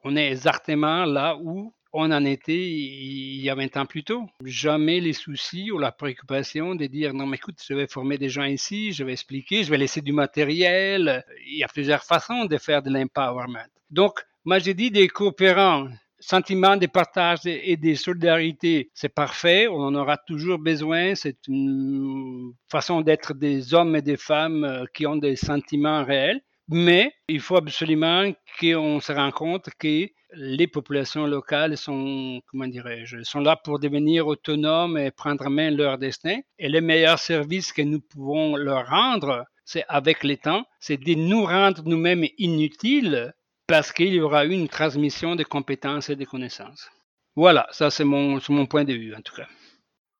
on 0.05 0.15
est 0.15 0.29
exactement 0.29 1.03
là 1.03 1.35
où 1.35 1.73
on 1.93 2.11
en 2.11 2.25
était 2.25 2.67
il 2.67 3.41
y 3.41 3.49
a 3.49 3.55
20 3.55 3.77
ans 3.77 3.85
plus 3.85 4.03
tôt. 4.03 4.27
Jamais 4.43 4.99
les 4.99 5.13
soucis 5.13 5.71
ou 5.71 5.77
la 5.77 5.91
préoccupation 5.91 6.75
de 6.75 6.85
dire 6.85 7.13
non, 7.13 7.25
mais 7.25 7.37
écoute, 7.37 7.61
je 7.67 7.73
vais 7.73 7.87
former 7.87 8.17
des 8.17 8.29
gens 8.29 8.43
ici, 8.43 8.93
je 8.93 9.03
vais 9.03 9.13
expliquer, 9.13 9.63
je 9.63 9.71
vais 9.71 9.77
laisser 9.77 10.01
du 10.01 10.13
matériel. 10.13 11.23
Il 11.47 11.57
y 11.57 11.63
a 11.63 11.67
plusieurs 11.67 12.03
façons 12.03 12.45
de 12.45 12.57
faire 12.57 12.81
de 12.81 12.89
l'empowerment. 12.89 13.67
Donc, 13.89 14.19
moi, 14.45 14.59
j'ai 14.59 14.73
dit 14.73 14.91
des 14.91 15.07
coopérants, 15.07 15.87
sentiment 16.19 16.77
de 16.77 16.85
partage 16.85 17.39
et 17.45 17.77
de 17.77 17.95
solidarité, 17.95 18.89
c'est 18.93 19.13
parfait, 19.13 19.67
on 19.67 19.81
en 19.81 19.95
aura 19.95 20.17
toujours 20.17 20.59
besoin, 20.59 21.15
c'est 21.15 21.37
une 21.47 22.53
façon 22.69 23.01
d'être 23.01 23.33
des 23.33 23.73
hommes 23.73 23.95
et 23.95 24.01
des 24.01 24.17
femmes 24.17 24.63
euh, 24.63 24.85
qui 24.93 25.07
ont 25.07 25.15
des 25.15 25.35
sentiments 25.35 26.03
réels, 26.03 26.41
mais 26.69 27.11
il 27.27 27.39
faut 27.39 27.57
absolument 27.57 28.31
qu'on 28.59 28.99
se 28.99 29.11
rende 29.11 29.33
compte 29.33 29.69
que 29.79 30.07
les 30.33 30.67
populations 30.67 31.25
locales 31.25 31.75
sont, 31.75 32.41
comment 32.47 32.67
dirais-je, 32.67 33.23
sont 33.23 33.39
là 33.39 33.55
pour 33.55 33.79
devenir 33.79 34.27
autonomes 34.27 34.97
et 34.97 35.09
prendre 35.09 35.47
en 35.47 35.49
main 35.49 35.71
leur 35.71 35.97
destin. 35.97 36.39
Et 36.59 36.69
le 36.69 36.81
meilleur 36.81 37.17
service 37.17 37.73
que 37.73 37.81
nous 37.81 37.99
pouvons 37.99 38.55
leur 38.55 38.87
rendre, 38.87 39.45
c'est 39.65 39.83
avec 39.87 40.23
le 40.23 40.37
temps, 40.37 40.63
c'est 40.79 40.97
de 40.97 41.13
nous 41.15 41.43
rendre 41.43 41.81
nous-mêmes 41.83 42.25
inutiles 42.37 43.33
parce 43.65 43.91
qu'il 43.91 44.13
y 44.13 44.21
aura 44.21 44.45
une 44.45 44.67
transmission 44.67 45.35
de 45.35 45.43
compétences 45.43 46.09
et 46.09 46.15
de 46.15 46.25
connaissances. 46.25 46.89
Voilà, 47.35 47.67
ça 47.71 47.89
c'est 47.89 48.03
mon, 48.03 48.39
mon 48.49 48.65
point 48.67 48.83
de 48.83 48.93
vue 48.93 49.15
en 49.15 49.21
tout 49.21 49.35
cas. 49.35 49.47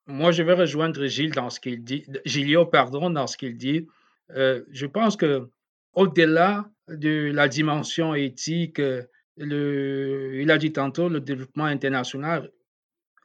Moi, 0.07 0.31
je 0.31 0.41
vais 0.41 0.53
rejoindre 0.53 1.05
Gilles 1.05 1.33
dans 1.33 1.51
ce 1.51 1.59
qu'il 1.59 1.83
dit, 1.83 2.03
Gilio, 2.25 2.65
pardon, 2.65 3.11
dans 3.11 3.27
ce 3.27 3.37
qu'il 3.37 3.55
dit. 3.57 3.87
Euh, 4.31 4.63
je 4.71 4.87
pense 4.87 5.15
que 5.15 5.47
au-delà 5.99 6.69
de 6.87 7.31
la 7.33 7.47
dimension 7.47 8.15
éthique 8.15 8.81
il 9.39 10.51
a 10.51 10.57
dit 10.57 10.73
tantôt, 10.73 11.09
le 11.09 11.21
développement 11.21 11.65
international 11.65 12.51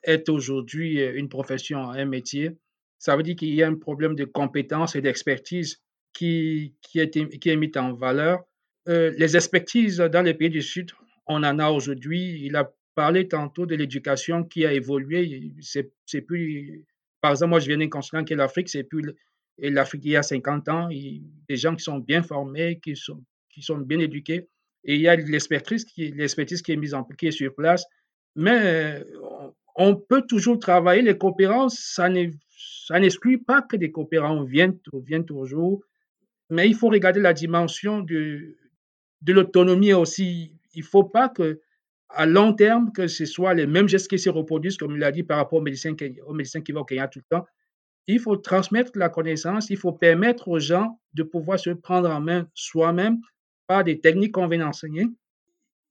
est 0.04 0.28
aujourd'hui 0.28 1.00
euh, 1.00 1.16
une 1.16 1.28
profession, 1.28 1.90
un 1.90 2.04
métier. 2.04 2.56
Ça 2.98 3.16
veut 3.16 3.22
dire 3.22 3.36
qu'il 3.36 3.54
y 3.54 3.62
a 3.62 3.68
un 3.68 3.74
problème 3.74 4.14
de 4.14 4.24
compétences 4.24 4.96
et 4.96 5.00
d'expertise 5.00 5.82
qui, 6.12 6.74
est 6.94 7.56
mis 7.56 7.72
en 7.76 7.92
valeur. 7.94 8.44
Euh, 8.88 9.12
les 9.18 9.36
expertises 9.36 9.98
dans 9.98 10.22
les 10.22 10.34
pays 10.34 10.50
du 10.50 10.62
Sud, 10.62 10.92
on 11.26 11.42
en 11.42 11.58
a 11.58 11.70
aujourd'hui. 11.70 12.40
Il 12.44 12.54
a 12.56 12.70
parlé 12.94 13.26
tantôt 13.26 13.66
de 13.66 13.74
l'éducation 13.74 14.44
qui 14.44 14.64
a 14.64 14.72
évolué. 14.72 15.52
C'est 15.60 16.20
plus, 16.20 16.84
par 17.20 17.32
exemple, 17.32 17.50
moi 17.50 17.60
je 17.60 17.66
viens 17.66 17.78
d'un 17.78 17.88
continent 17.88 18.24
qui 18.24 18.34
est 18.34 18.36
l'Afrique, 18.36 18.68
c'est 18.68 18.84
plus 18.84 19.14
l'Afrique 19.58 20.04
il 20.04 20.12
y 20.12 20.16
a 20.16 20.22
50 20.22 20.68
ans. 20.68 20.88
des 20.88 21.56
gens 21.56 21.74
qui 21.74 21.84
sont 21.84 21.98
bien 21.98 22.22
formés, 22.22 22.80
qui 22.80 22.96
sont, 22.96 23.22
qui 23.50 23.62
sont 23.62 23.78
bien 23.78 23.98
éduqués 23.98 24.48
et 24.84 24.96
il 24.96 25.00
y 25.00 25.08
a 25.08 25.16
l'expertise 25.16 25.84
qui, 25.84 26.12
qui 26.12 26.72
est 26.72 26.76
mise 26.76 26.94
en 26.94 27.04
qui 27.04 27.26
est 27.26 27.30
sur 27.30 27.54
place. 27.54 27.84
Mais 28.36 29.02
on 29.76 29.96
peut 29.96 30.22
toujours 30.28 30.58
travailler. 30.58 31.02
Les 31.02 31.16
coopérants, 31.16 31.68
ça 31.68 32.08
n'exclut 32.08 33.42
pas 33.42 33.62
que 33.62 33.76
des 33.76 33.90
coopérants 33.90 34.44
viennent, 34.44 34.78
viennent 34.92 35.24
toujours, 35.24 35.82
mais 36.50 36.68
il 36.68 36.74
faut 36.74 36.88
regarder 36.88 37.20
la 37.20 37.32
dimension 37.32 38.00
de, 38.00 38.56
de 39.22 39.32
l'autonomie 39.32 39.94
aussi. 39.94 40.52
Il 40.74 40.80
ne 40.80 40.86
faut 40.86 41.04
pas 41.04 41.28
que 41.28 41.60
à 42.10 42.26
long 42.26 42.52
terme, 42.52 42.92
que 42.92 43.08
ce 43.08 43.24
soit 43.24 43.54
les 43.54 43.66
mêmes 43.66 43.88
gestes 43.88 44.08
qui 44.08 44.18
se 44.18 44.30
reproduisent, 44.30 44.76
comme 44.76 44.94
il 44.96 45.02
a 45.02 45.10
dit 45.10 45.24
par 45.24 45.38
rapport 45.38 45.58
aux 45.58 45.62
médecins, 45.62 45.94
aux 46.26 46.34
médecins 46.34 46.60
qui 46.60 46.70
vont 46.70 46.82
au 46.82 46.84
Kenya 46.84 47.08
tout 47.08 47.18
le 47.18 47.36
temps. 47.36 47.46
Il 48.06 48.20
faut 48.20 48.36
transmettre 48.36 48.92
la 48.94 49.08
connaissance, 49.08 49.70
il 49.70 49.76
faut 49.76 49.92
permettre 49.92 50.48
aux 50.48 50.58
gens 50.58 51.00
de 51.14 51.22
pouvoir 51.22 51.58
se 51.58 51.70
prendre 51.70 52.10
en 52.10 52.20
main 52.20 52.46
soi-même 52.54 53.18
par 53.66 53.84
des 53.84 54.00
techniques 54.00 54.32
qu'on 54.32 54.46
vient 54.46 54.58
d'enseigner. 54.58 55.06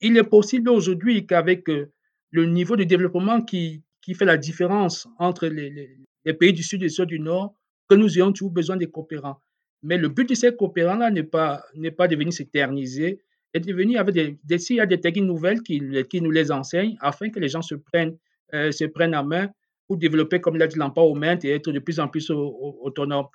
Il 0.01 0.17
est 0.17 0.23
possible 0.23 0.69
aujourd'hui 0.69 1.25
qu'avec 1.25 1.67
euh, 1.69 1.91
le 2.31 2.45
niveau 2.45 2.75
de 2.75 2.83
développement 2.83 3.41
qui, 3.41 3.83
fait 4.15 4.25
la 4.25 4.37
différence 4.37 5.07
entre 5.17 5.47
les, 5.47 5.97
pays 6.39 6.53
du 6.53 6.61
Sud 6.61 6.83
et 6.83 6.89
ceux 6.89 7.05
du 7.05 7.19
Nord, 7.19 7.55
que 7.89 7.95
nous 7.95 8.17
ayons 8.17 8.31
toujours 8.31 8.51
besoin 8.51 8.77
des 8.77 8.87
coopérants. 8.87 9.39
Mais 9.81 9.97
le 9.97 10.09
but 10.09 10.29
de 10.29 10.35
ces 10.35 10.55
coopérants-là 10.55 11.09
n'est 11.09 11.23
pas, 11.23 11.63
de 11.75 12.15
venir 12.15 12.33
s'éterniser, 12.33 13.19
et 13.53 13.59
de 13.59 13.73
venir 13.73 13.99
avec 13.99 14.15
des, 14.43 14.57
s'il 14.57 14.77
y 14.77 14.79
a 14.79 14.85
des 14.85 14.99
techniques 14.99 15.25
nouvelles 15.25 15.61
qui, 15.61 15.81
qui 16.09 16.21
nous 16.21 16.31
les 16.31 16.51
enseignent 16.51 16.97
afin 17.01 17.29
que 17.29 17.39
les 17.39 17.49
gens 17.49 17.61
se 17.61 17.75
prennent, 17.75 18.17
euh, 18.53 18.71
se 18.71 18.85
prennent 18.85 19.15
en 19.15 19.23
main 19.23 19.49
développer, 19.97 20.41
comme 20.41 20.57
l'a 20.57 20.67
dit 20.67 20.77
l'empowerment, 20.77 21.39
et 21.43 21.49
être 21.51 21.71
de 21.71 21.79
plus 21.79 21.99
en 21.99 22.07
plus 22.07 22.29
autonome. 22.29 23.27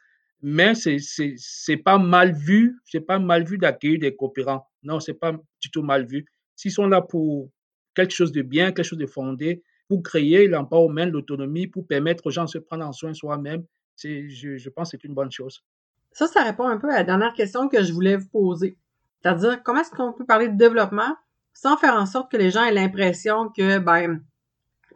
Mais 0.42 0.74
c'est 0.74 1.76
pas 1.76 1.98
mal 1.98 2.32
vu, 2.32 2.78
c'est 2.84 3.00
pas 3.00 3.18
mal 3.18 3.44
vu 3.44 3.58
d'accueillir 3.58 3.98
des 3.98 4.14
coopérants. 4.14 4.66
Non, 4.82 5.00
c'est 5.00 5.14
pas 5.14 5.32
du 5.60 5.70
tout 5.70 5.82
mal 5.82 6.06
vu. 6.06 6.26
S'ils 6.54 6.72
sont 6.72 6.86
là 6.86 7.02
pour 7.02 7.50
quelque 7.94 8.12
chose 8.12 8.32
de 8.32 8.42
bien, 8.42 8.72
quelque 8.72 8.86
chose 8.86 8.98
de 8.98 9.06
fondé, 9.06 9.62
pour 9.88 10.02
créer 10.02 10.46
l'empowerment, 10.46 11.06
l'autonomie, 11.06 11.66
pour 11.66 11.86
permettre 11.86 12.26
aux 12.26 12.30
gens 12.30 12.44
de 12.44 12.50
se 12.50 12.58
prendre 12.58 12.86
en 12.86 12.92
soin 12.92 13.14
soi-même, 13.14 13.64
je, 13.96 14.56
je 14.56 14.68
pense 14.70 14.90
que 14.90 14.96
c'est 14.96 15.04
une 15.04 15.14
bonne 15.14 15.32
chose. 15.32 15.64
Ça, 16.12 16.26
ça 16.26 16.44
répond 16.44 16.66
un 16.66 16.78
peu 16.78 16.90
à 16.90 16.96
la 16.96 17.04
dernière 17.04 17.32
question 17.32 17.68
que 17.68 17.82
je 17.82 17.92
voulais 17.92 18.16
vous 18.16 18.28
poser. 18.28 18.76
C'est-à-dire, 19.20 19.62
comment 19.62 19.80
est-ce 19.80 19.90
qu'on 19.90 20.12
peut 20.12 20.24
parler 20.24 20.48
de 20.48 20.56
développement 20.56 21.16
sans 21.52 21.76
faire 21.76 21.94
en 21.94 22.06
sorte 22.06 22.30
que 22.30 22.36
les 22.36 22.50
gens 22.50 22.62
aient 22.62 22.72
l'impression 22.72 23.48
que, 23.48 23.78
ben, 23.78 24.22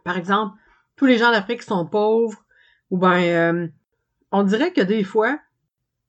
par 0.05 0.17
exemple, 0.17 0.55
tous 0.95 1.05
les 1.05 1.17
gens 1.17 1.31
d'Afrique 1.31 1.63
sont 1.63 1.85
pauvres, 1.85 2.43
ou 2.89 2.97
ben, 2.97 3.19
euh, 3.19 3.67
on 4.31 4.43
dirait 4.43 4.73
que 4.73 4.81
des 4.81 5.03
fois, 5.03 5.39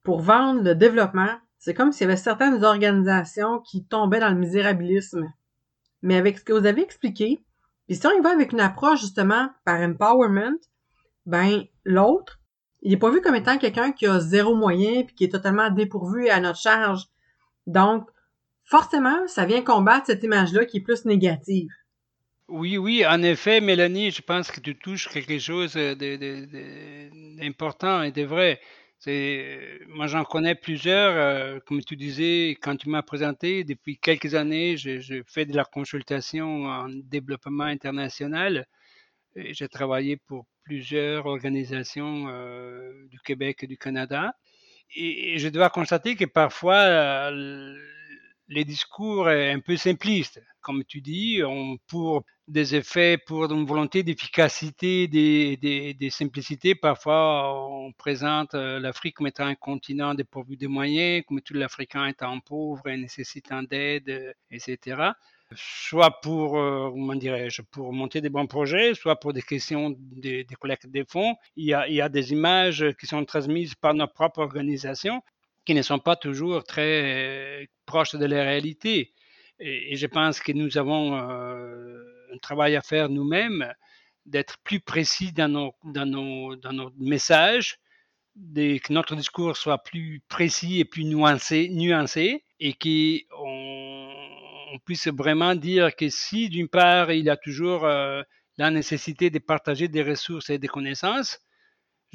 pour 0.03 0.21
vendre 0.21 0.61
le 0.61 0.75
développement, 0.75 1.39
c'est 1.57 1.73
comme 1.73 1.91
s'il 1.91 2.05
y 2.05 2.09
avait 2.09 2.17
certaines 2.17 2.63
organisations 2.63 3.59
qui 3.59 3.85
tombaient 3.85 4.19
dans 4.19 4.29
le 4.29 4.35
misérabilisme. 4.35 5.31
Mais 6.01 6.15
avec 6.15 6.37
ce 6.37 6.43
que 6.43 6.53
vous 6.53 6.65
avez 6.65 6.83
expliqué, 6.83 7.43
puis 7.87 7.95
si 7.95 8.05
on 8.05 8.11
y 8.11 8.21
va 8.21 8.31
avec 8.31 8.51
une 8.51 8.59
approche 8.59 9.01
justement 9.01 9.49
par 9.63 9.79
empowerment, 9.79 10.59
ben 11.25 11.63
l'autre, 11.83 12.39
il 12.81 12.91
n'est 12.91 12.97
pas 12.97 13.09
vu 13.09 13.21
comme 13.21 13.35
étant 13.35 13.57
quelqu'un 13.57 13.91
qui 13.91 14.05
a 14.05 14.19
zéro 14.19 14.55
moyen 14.55 15.03
puis 15.03 15.15
qui 15.15 15.23
est 15.23 15.31
totalement 15.31 15.71
dépourvu 15.71 16.29
à 16.29 16.39
notre 16.39 16.59
charge. 16.59 17.07
Donc, 17.65 18.07
forcément, 18.63 19.27
ça 19.27 19.45
vient 19.45 19.63
combattre 19.63 20.05
cette 20.05 20.23
image-là 20.23 20.65
qui 20.65 20.77
est 20.77 20.81
plus 20.81 21.05
négative. 21.05 21.69
Oui, 22.47 22.77
oui, 22.77 23.03
en 23.05 23.23
effet, 23.23 23.59
Mélanie, 23.59 24.11
je 24.11 24.21
pense 24.21 24.51
que 24.51 24.59
tu 24.59 24.75
touches 24.75 25.07
quelque 25.09 25.39
chose 25.39 25.73
d'important 27.37 28.03
et 28.03 28.11
de 28.11 28.23
vrai. 28.23 28.59
moi, 29.87 30.05
j'en 30.07 30.23
connais 30.23 30.53
plusieurs. 30.53 31.15
Euh, 31.15 31.59
comme 31.65 31.81
tu 31.81 31.95
disais, 31.95 32.55
quand 32.61 32.75
tu 32.77 32.89
m'as 32.89 33.01
présenté, 33.01 33.63
depuis 33.63 33.97
quelques 33.97 34.35
années, 34.35 34.77
je, 34.77 35.23
fais 35.25 35.45
de 35.45 35.55
la 35.55 35.65
consultation 35.65 36.65
en 36.65 36.87
développement 36.89 37.63
international. 37.63 38.67
J'ai 39.35 39.67
travaillé 39.67 40.17
pour 40.17 40.45
plusieurs 40.63 41.25
organisations 41.25 42.27
euh, 42.29 42.91
du 43.09 43.19
Québec 43.21 43.63
et 43.63 43.67
du 43.67 43.77
Canada. 43.77 44.33
Et, 44.95 45.37
je 45.39 45.49
dois 45.49 45.69
constater 45.69 46.15
que 46.15 46.25
parfois, 46.25 46.75
euh, 46.75 47.75
les 48.47 48.65
discours 48.65 49.27
un 49.27 49.59
peu 49.59 49.77
simplistes. 49.77 50.41
Comme 50.61 50.83
tu 50.83 51.01
dis, 51.01 51.41
pour 51.87 52.23
des 52.47 52.75
effets, 52.75 53.17
pour 53.17 53.51
une 53.51 53.65
volonté 53.65 54.03
d'efficacité, 54.03 55.07
des, 55.07 55.57
des, 55.57 56.09
simplicités, 56.09 56.75
parfois 56.75 57.53
on 57.69 57.91
présente 57.93 58.53
euh, 58.53 58.79
l'Afrique 58.79 59.15
comme 59.15 59.27
étant 59.27 59.45
un 59.45 59.55
continent 59.55 60.13
dépourvu 60.13 60.57
de 60.57 60.67
moyens, 60.67 61.23
comme 61.27 61.41
tout 61.41 61.53
l'Africain 61.53 62.05
étant 62.07 62.39
pauvre 62.39 62.87
et 62.87 62.97
nécessitant 62.97 63.63
d'aide, 63.63 64.35
etc 64.51 65.11
soit 65.53 66.19
pour, 66.21 66.57
euh, 66.57 66.89
comment 66.91 67.15
dirais-je, 67.15 67.61
pour 67.61 67.93
monter 67.93 68.21
des 68.21 68.29
bons 68.29 68.47
projets, 68.47 68.93
soit 68.93 69.19
pour 69.19 69.33
des 69.33 69.41
questions 69.41 69.91
de, 69.91 70.45
collecte 70.59 70.87
des 70.87 71.05
fonds. 71.05 71.35
Il 71.55 71.65
y, 71.65 71.73
a, 71.73 71.87
il 71.87 71.95
y, 71.95 72.01
a, 72.01 72.09
des 72.09 72.31
images 72.31 72.85
qui 72.99 73.05
sont 73.05 73.23
transmises 73.25 73.75
par 73.75 73.93
nos 73.93 74.07
propres 74.07 74.39
organisations 74.39 75.21
qui 75.65 75.73
ne 75.73 75.81
sont 75.81 75.99
pas 75.99 76.15
toujours 76.15 76.63
très 76.63 77.67
proches 77.85 78.15
de 78.15 78.25
la 78.25 78.43
réalité. 78.43 79.13
Et, 79.59 79.95
je 79.95 80.07
pense 80.07 80.39
que 80.39 80.51
nous 80.51 80.77
avons 80.77 81.17
euh, 81.17 82.03
un 82.33 82.37
travail 82.37 82.75
à 82.75 82.81
faire 82.81 83.09
nous-mêmes, 83.09 83.73
d'être 84.25 84.57
plus 84.63 84.79
précis 84.79 85.31
dans 85.31 85.47
nos, 85.47 85.73
dans 85.83 86.05
nos, 86.05 86.55
dans 86.55 86.73
nos 86.73 86.91
messages, 86.97 87.77
que 88.35 88.93
notre 88.93 89.15
discours 89.15 89.55
soit 89.55 89.81
plus 89.83 90.21
précis 90.27 90.79
et 90.79 90.85
plus 90.85 91.05
nuancé, 91.05 91.69
nuancé 91.69 92.43
et 92.59 92.73
qu'on 92.73 93.35
on 94.73 94.79
puisse 94.79 95.07
vraiment 95.07 95.55
dire 95.55 95.95
que 95.95 96.09
si 96.09 96.49
d'une 96.49 96.67
part 96.67 97.11
il 97.11 97.25
y 97.25 97.29
a 97.29 97.37
toujours 97.37 97.85
euh, 97.85 98.23
la 98.57 98.71
nécessité 98.71 99.29
de 99.29 99.39
partager 99.39 99.87
des 99.87 100.03
ressources 100.03 100.49
et 100.49 100.57
des 100.57 100.67
connaissances, 100.67 101.39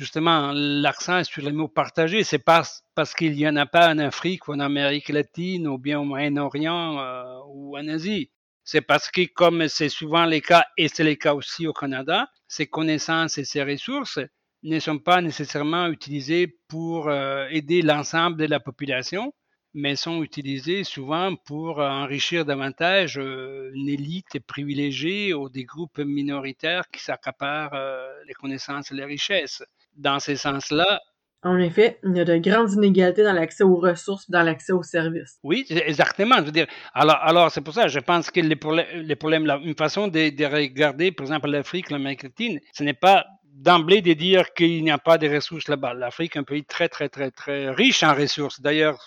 justement 0.00 0.52
l'accent 0.54 1.18
est 1.18 1.24
sur 1.24 1.44
le 1.44 1.52
mot 1.52 1.68
partager, 1.68 2.24
c'est 2.24 2.38
pas 2.38 2.62
parce 2.94 3.14
qu'il 3.14 3.32
n'y 3.32 3.46
en 3.46 3.56
a 3.56 3.66
pas 3.66 3.90
en 3.90 3.98
Afrique 3.98 4.48
ou 4.48 4.52
en 4.54 4.60
Amérique 4.60 5.10
latine 5.10 5.68
ou 5.68 5.76
bien 5.76 6.00
au 6.00 6.04
Moyen-Orient 6.04 6.98
euh, 6.98 7.24
ou 7.48 7.76
en 7.76 7.86
Asie. 7.86 8.30
C'est 8.64 8.80
parce 8.80 9.10
que, 9.10 9.26
comme 9.26 9.68
c'est 9.68 9.90
souvent 9.90 10.24
le 10.24 10.40
cas, 10.40 10.64
et 10.78 10.88
c'est 10.88 11.04
le 11.04 11.16
cas 11.16 11.34
aussi 11.34 11.66
au 11.66 11.74
Canada, 11.74 12.28
ces 12.48 12.66
connaissances 12.66 13.36
et 13.36 13.44
ces 13.44 13.62
ressources 13.62 14.20
ne 14.62 14.78
sont 14.80 14.98
pas 14.98 15.20
nécessairement 15.20 15.88
utilisées 15.88 16.58
pour 16.68 17.08
euh, 17.08 17.46
aider 17.50 17.82
l'ensemble 17.82 18.38
de 18.38 18.46
la 18.46 18.60
population, 18.60 19.32
mais 19.74 19.96
sont 19.96 20.22
utilisés 20.22 20.84
souvent 20.84 21.36
pour 21.36 21.78
enrichir 21.78 22.44
davantage 22.44 23.18
euh, 23.18 23.70
une 23.74 23.88
élite 23.88 24.40
privilégiée 24.46 25.34
ou 25.34 25.48
des 25.48 25.64
groupes 25.64 25.98
minoritaires 25.98 26.88
qui 26.90 27.00
s'accaparent 27.00 27.74
euh, 27.74 28.08
les 28.26 28.34
connaissances 28.34 28.90
et 28.90 28.94
les 28.94 29.04
richesses. 29.04 29.62
Dans 30.00 30.18
ce 30.18 30.34
sens-là, 30.34 31.00
en 31.42 31.58
effet, 31.58 31.98
il 32.04 32.16
y 32.16 32.20
a 32.20 32.24
de 32.24 32.36
grandes 32.36 32.72
inégalités 32.72 33.22
dans 33.22 33.32
l'accès 33.32 33.64
aux 33.64 33.76
ressources, 33.76 34.28
dans 34.30 34.42
l'accès 34.42 34.72
aux 34.72 34.82
services. 34.82 35.38
Oui, 35.42 35.64
exactement. 35.70 36.36
Je 36.38 36.44
veux 36.44 36.52
dire, 36.52 36.66
alors, 36.92 37.16
alors 37.16 37.50
c'est 37.50 37.62
pour 37.62 37.72
ça, 37.72 37.88
je 37.88 37.98
pense 37.98 38.30
que 38.30 38.40
les 38.40 38.56
problèmes, 38.56 38.86
les 39.02 39.16
problèmes 39.16 39.46
là, 39.46 39.58
une 39.62 39.74
façon 39.74 40.08
de, 40.08 40.28
de 40.28 40.44
regarder, 40.44 41.12
par 41.12 41.24
exemple, 41.24 41.48
l'Afrique, 41.48 41.90
l'Amérique 41.90 42.24
latine, 42.24 42.60
ce 42.74 42.82
n'est 42.82 42.92
pas 42.92 43.24
d'emblée 43.44 44.02
de 44.02 44.12
dire 44.12 44.52
qu'il 44.52 44.84
n'y 44.84 44.90
a 44.90 44.98
pas 44.98 45.16
de 45.16 45.28
ressources 45.28 45.68
là-bas. 45.68 45.94
L'Afrique 45.94 46.36
est 46.36 46.40
un 46.40 46.44
pays 46.44 46.64
très, 46.64 46.88
très, 46.88 47.08
très, 47.08 47.30
très 47.30 47.70
riche 47.70 48.02
en 48.02 48.14
ressources. 48.14 48.60
D'ailleurs, 48.60 48.98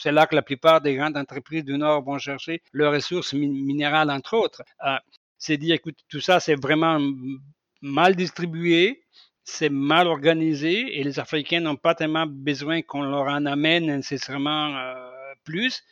c'est 0.00 0.12
là 0.12 0.26
que 0.26 0.36
la 0.36 0.42
plupart 0.42 0.80
des 0.80 0.94
grandes 0.94 1.16
entreprises 1.16 1.64
du 1.64 1.76
Nord 1.76 2.02
vont 2.04 2.18
chercher 2.18 2.62
leurs 2.72 2.92
ressources 2.92 3.34
minérales, 3.34 4.10
entre 4.10 4.34
autres. 4.34 4.62
Euh, 4.86 4.96
c'est 5.38 5.56
dire, 5.56 5.74
écoute, 5.74 5.98
tout 6.08 6.20
ça, 6.20 6.38
c'est 6.38 6.54
vraiment 6.54 7.00
mal 7.82 8.14
distribué, 8.14 9.02
c'est 9.44 9.70
mal 9.70 10.06
organisé 10.06 10.98
et 10.98 11.02
les 11.02 11.18
Africains 11.18 11.60
n'ont 11.60 11.76
pas 11.76 11.94
tellement 11.94 12.26
besoin 12.26 12.82
qu'on 12.82 13.02
leur 13.02 13.26
en 13.26 13.46
amène 13.46 13.86
nécessairement 13.86 14.76
euh, 14.76 14.94
plus, 15.44 15.82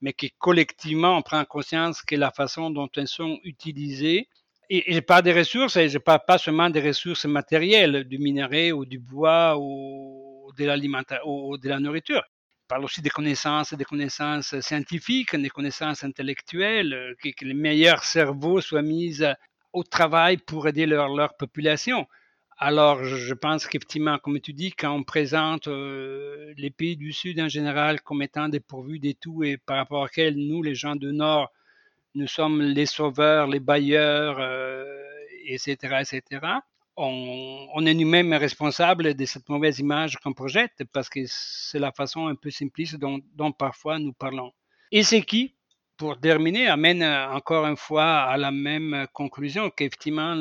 mais 0.00 0.12
que 0.12 0.26
collectivement, 0.38 1.16
on 1.16 1.22
prend 1.22 1.44
conscience 1.44 2.02
que 2.02 2.16
la 2.16 2.30
façon 2.30 2.70
dont 2.70 2.88
elles 2.96 3.08
sont 3.08 3.38
utilisées, 3.44 4.28
et, 4.68 4.92
je 4.92 5.00
parle 5.00 5.22
des 5.22 5.32
ressources, 5.32 5.76
et 5.76 5.88
je 5.88 5.98
parle 5.98 6.20
pas 6.26 6.38
seulement 6.38 6.70
des 6.70 6.80
ressources 6.80 7.24
matérielles, 7.24 8.04
du 8.04 8.18
minerai 8.18 8.72
ou 8.72 8.84
du 8.84 8.98
bois 8.98 9.56
ou 9.58 10.50
de, 10.58 11.68
la 11.68 11.78
nourriture 11.78 12.24
parle 12.66 12.84
aussi 12.84 13.00
des 13.00 13.10
connaissances, 13.10 13.74
des 13.74 13.84
connaissances 13.84 14.58
scientifiques, 14.60 15.36
des 15.36 15.50
connaissances 15.50 16.02
intellectuelles, 16.04 16.92
euh, 16.92 17.14
que, 17.22 17.44
les 17.44 17.54
meilleurs 17.54 18.02
cerveaux 18.02 18.60
soient 18.60 18.82
mis 18.82 19.20
au 19.72 19.84
travail 19.84 20.38
pour 20.38 20.66
aider 20.66 20.86
leur 20.86 21.36
population. 21.36 22.06
Alors, 22.58 23.04
je 23.04 23.34
pense 23.34 23.66
qu'effectivement, 23.66 24.18
comme 24.18 24.40
tu 24.40 24.54
dis, 24.54 24.72
quand 24.72 24.90
on 24.90 25.02
présente 25.02 25.68
euh, 25.68 26.54
les 26.56 26.70
pays 26.70 26.96
du 26.96 27.12
Sud 27.12 27.38
en 27.38 27.48
général 27.48 28.00
comme 28.00 28.22
étant 28.22 28.48
dépourvus 28.48 28.98
des 28.98 29.12
tout 29.12 29.44
et 29.44 29.58
par 29.58 29.76
rapport 29.76 30.02
auxquels 30.02 30.36
nous, 30.36 30.62
les 30.62 30.74
gens 30.74 30.96
du 30.96 31.12
Nord, 31.12 31.52
nous 32.14 32.26
sommes 32.26 32.62
les 32.62 32.86
sauveurs, 32.86 33.46
les 33.46 33.60
bailleurs, 33.60 34.38
etc., 35.44 35.76
euh, 35.82 36.00
etc., 36.00 36.40
on, 36.98 37.84
est 37.84 37.92
nous-mêmes 37.92 38.32
responsables 38.32 39.12
de 39.12 39.24
cette 39.26 39.50
mauvaise 39.50 39.78
image 39.80 40.16
qu'on 40.16 40.32
projette 40.32 40.82
parce 40.94 41.10
que 41.10 41.20
c'est 41.26 41.78
la 41.78 41.92
façon 41.92 42.26
un 42.28 42.34
peu 42.34 42.48
simpliste 42.48 42.96
dont, 42.96 43.52
parfois 43.52 43.98
nous 43.98 44.14
parlons. 44.14 44.50
Et 44.92 45.02
c'est 45.02 45.20
qui, 45.20 45.54
pour 45.98 46.18
terminer, 46.18 46.68
amène 46.68 47.02
encore 47.02 47.66
une 47.66 47.76
fois 47.76 48.22
à 48.22 48.38
la 48.38 48.50
même 48.50 49.06
conclusion 49.12 49.68
qu'effectivement, 49.68 50.34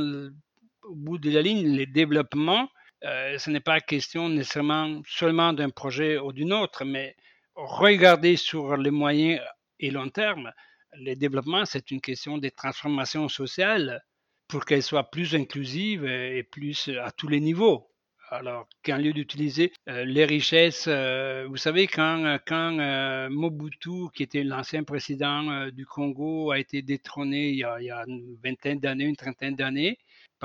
au 0.87 0.95
bout 0.95 1.17
de 1.17 1.31
la 1.31 1.41
ligne, 1.41 1.75
le 1.75 1.85
développement, 1.85 2.69
euh, 3.03 3.37
ce 3.37 3.49
n'est 3.49 3.59
pas 3.59 3.79
question 3.81 4.29
nécessairement 4.29 5.01
seulement 5.07 5.53
d'un 5.53 5.69
projet 5.69 6.17
ou 6.17 6.31
d'un 6.31 6.51
autre, 6.51 6.85
mais 6.85 7.15
regarder 7.55 8.35
sur 8.35 8.77
les 8.77 8.91
moyens 8.91 9.41
et 9.79 9.91
long 9.91 10.09
terme. 10.09 10.51
Le 10.93 11.15
développement, 11.15 11.65
c'est 11.65 11.91
une 11.91 12.01
question 12.01 12.37
de 12.37 12.49
transformation 12.49 13.27
sociale 13.27 14.01
pour 14.47 14.65
qu'elle 14.65 14.83
soit 14.83 15.09
plus 15.09 15.35
inclusive 15.35 16.05
et 16.05 16.43
plus 16.43 16.89
à 17.01 17.11
tous 17.11 17.27
les 17.27 17.39
niveaux. 17.39 17.89
Alors 18.31 18.67
qu'en 18.83 18.97
lieu 18.97 19.13
d'utiliser 19.13 19.71
euh, 19.87 20.03
les 20.03 20.25
richesses, 20.25 20.85
euh, 20.87 21.45
vous 21.47 21.57
savez, 21.57 21.85
quand, 21.85 22.39
quand 22.47 23.29
Mobutu, 23.29 24.09
qui 24.15 24.23
était 24.23 24.43
l'ancien 24.43 24.83
président 24.83 25.67
du 25.69 25.85
Congo, 25.85 26.51
a 26.51 26.57
été 26.57 26.81
détrôné 26.81 27.49
il 27.49 27.57
y 27.57 27.63
a 27.63 28.03
une 28.07 28.35
vingtaine 28.43 28.79
d'années, 28.79 29.05
une 29.05 29.15
trentaine 29.15 29.55
d'années, 29.55 29.99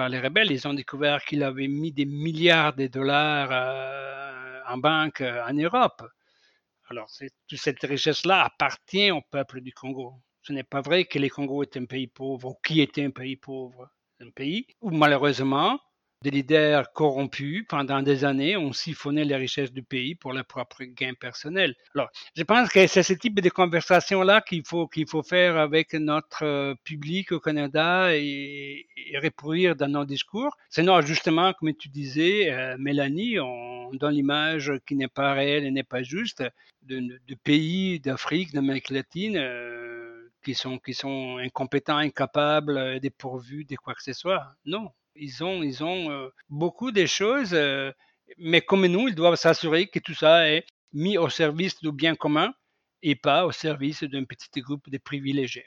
les 0.08 0.20
rebelles, 0.20 0.50
ils 0.50 0.66
ont 0.66 0.74
découvert 0.74 1.24
qu'il 1.24 1.42
avait 1.42 1.68
mis 1.68 1.92
des 1.92 2.06
milliards 2.06 2.74
de 2.74 2.86
dollars 2.86 3.50
en 4.68 4.78
banque 4.78 5.20
en 5.20 5.52
Europe. 5.52 6.02
Alors, 6.88 7.08
toute 7.48 7.58
cette 7.58 7.82
richesse-là 7.82 8.44
appartient 8.44 9.10
au 9.10 9.20
peuple 9.30 9.60
du 9.60 9.72
Congo. 9.72 10.14
Ce 10.42 10.52
n'est 10.52 10.64
pas 10.64 10.80
vrai 10.80 11.04
que 11.04 11.18
le 11.18 11.28
Congo 11.28 11.62
est 11.62 11.76
un 11.76 11.84
pays 11.84 12.08
pauvre 12.08 12.48
ou 12.50 12.56
qui 12.64 12.80
était 12.80 13.04
un 13.04 13.10
pays 13.10 13.36
pauvre. 13.36 13.88
Un 14.20 14.30
pays 14.30 14.66
où 14.80 14.90
malheureusement, 14.90 15.78
des 16.22 16.30
leaders 16.30 16.92
corrompus 16.92 17.64
pendant 17.66 18.02
des 18.02 18.24
années 18.26 18.54
ont 18.56 18.74
siphonné 18.74 19.24
les 19.24 19.36
richesses 19.36 19.72
du 19.72 19.82
pays 19.82 20.14
pour 20.14 20.34
leur 20.34 20.44
propre 20.44 20.84
gain 20.84 21.14
personnel. 21.14 21.74
Alors, 21.94 22.10
je 22.36 22.42
pense 22.42 22.68
que 22.68 22.86
c'est 22.86 23.02
ce 23.02 23.14
type 23.14 23.40
de 23.40 23.48
conversation-là 23.48 24.42
qu'il 24.42 24.62
faut, 24.66 24.86
qu'il 24.86 25.08
faut 25.08 25.22
faire 25.22 25.56
avec 25.56 25.94
notre 25.94 26.44
euh, 26.44 26.74
public 26.84 27.32
au 27.32 27.40
Canada 27.40 28.14
et, 28.14 28.86
et 28.96 29.18
reproduire 29.18 29.76
dans 29.76 29.88
nos 29.88 30.04
discours. 30.04 30.54
Sinon, 30.68 31.00
justement, 31.00 31.54
comme 31.54 31.72
tu 31.74 31.88
disais, 31.88 32.52
euh, 32.52 32.76
Mélanie, 32.78 33.40
on 33.40 33.90
donne 33.94 34.14
l'image 34.14 34.72
qui 34.86 34.96
n'est 34.96 35.08
pas 35.08 35.32
réelle 35.32 35.64
et 35.64 35.70
n'est 35.70 35.82
pas 35.82 36.02
juste 36.02 36.44
de, 36.82 37.18
pays 37.44 37.98
d'Afrique, 37.98 38.52
d'Amérique 38.52 38.90
latine. 38.90 39.38
Euh, 39.38 40.06
qui 40.42 40.54
sont 40.54 41.36
incompétents, 41.38 41.98
incapables, 41.98 42.98
dépourvus 43.00 43.66
de 43.66 43.76
quoi 43.76 43.94
que 43.94 44.02
ce 44.02 44.14
soit. 44.14 44.54
Non, 44.64 44.90
ils 45.14 45.42
ont, 45.44 45.62
ils 45.62 45.82
ont 45.82 46.10
euh, 46.10 46.28
beaucoup 46.48 46.92
de 46.92 47.06
choses, 47.06 47.54
euh, 47.54 47.92
mais 48.38 48.60
comme 48.60 48.86
nous, 48.86 49.08
ils 49.08 49.14
doivent 49.14 49.36
s'assurer 49.36 49.88
que 49.88 49.98
tout 49.98 50.14
ça 50.14 50.48
est 50.48 50.64
mis 50.92 51.18
au 51.18 51.28
service 51.28 51.80
du 51.80 51.92
bien 51.92 52.14
commun 52.14 52.52
et 53.02 53.16
pas 53.16 53.46
au 53.46 53.52
service 53.52 54.02
d'un 54.02 54.24
petit 54.24 54.60
groupe 54.60 54.88
de 54.90 54.98
privilégiés. 54.98 55.66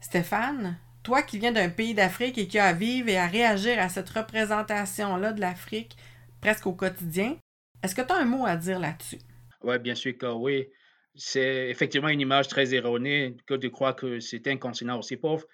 Stéphane, 0.00 0.78
toi 1.02 1.22
qui 1.22 1.38
viens 1.38 1.52
d'un 1.52 1.68
pays 1.68 1.94
d'Afrique 1.94 2.38
et 2.38 2.48
qui 2.48 2.58
as 2.58 2.66
à 2.66 2.72
vivre 2.72 3.08
et 3.08 3.18
à 3.18 3.26
réagir 3.26 3.78
à 3.78 3.88
cette 3.88 4.08
représentation-là 4.08 5.32
de 5.32 5.40
l'Afrique 5.40 5.96
presque 6.40 6.66
au 6.66 6.72
quotidien, 6.72 7.36
est-ce 7.82 7.94
que 7.94 8.02
tu 8.02 8.12
as 8.12 8.16
un 8.16 8.24
mot 8.24 8.46
à 8.46 8.56
dire 8.56 8.78
là-dessus? 8.78 9.18
Oui, 9.62 9.78
bien 9.78 9.94
sûr 9.94 10.16
que 10.16 10.26
oui. 10.26 10.68
C'est 11.14 11.68
effectivement 11.68 12.08
une 12.08 12.20
image 12.20 12.48
très 12.48 12.74
erronée 12.74 13.36
que 13.46 13.54
de 13.54 13.68
croire 13.68 13.94
que 13.94 14.18
c'est 14.18 14.46
un 14.48 14.56
continent 14.56 14.98
aussi 14.98 15.16
pauvre. 15.16 15.44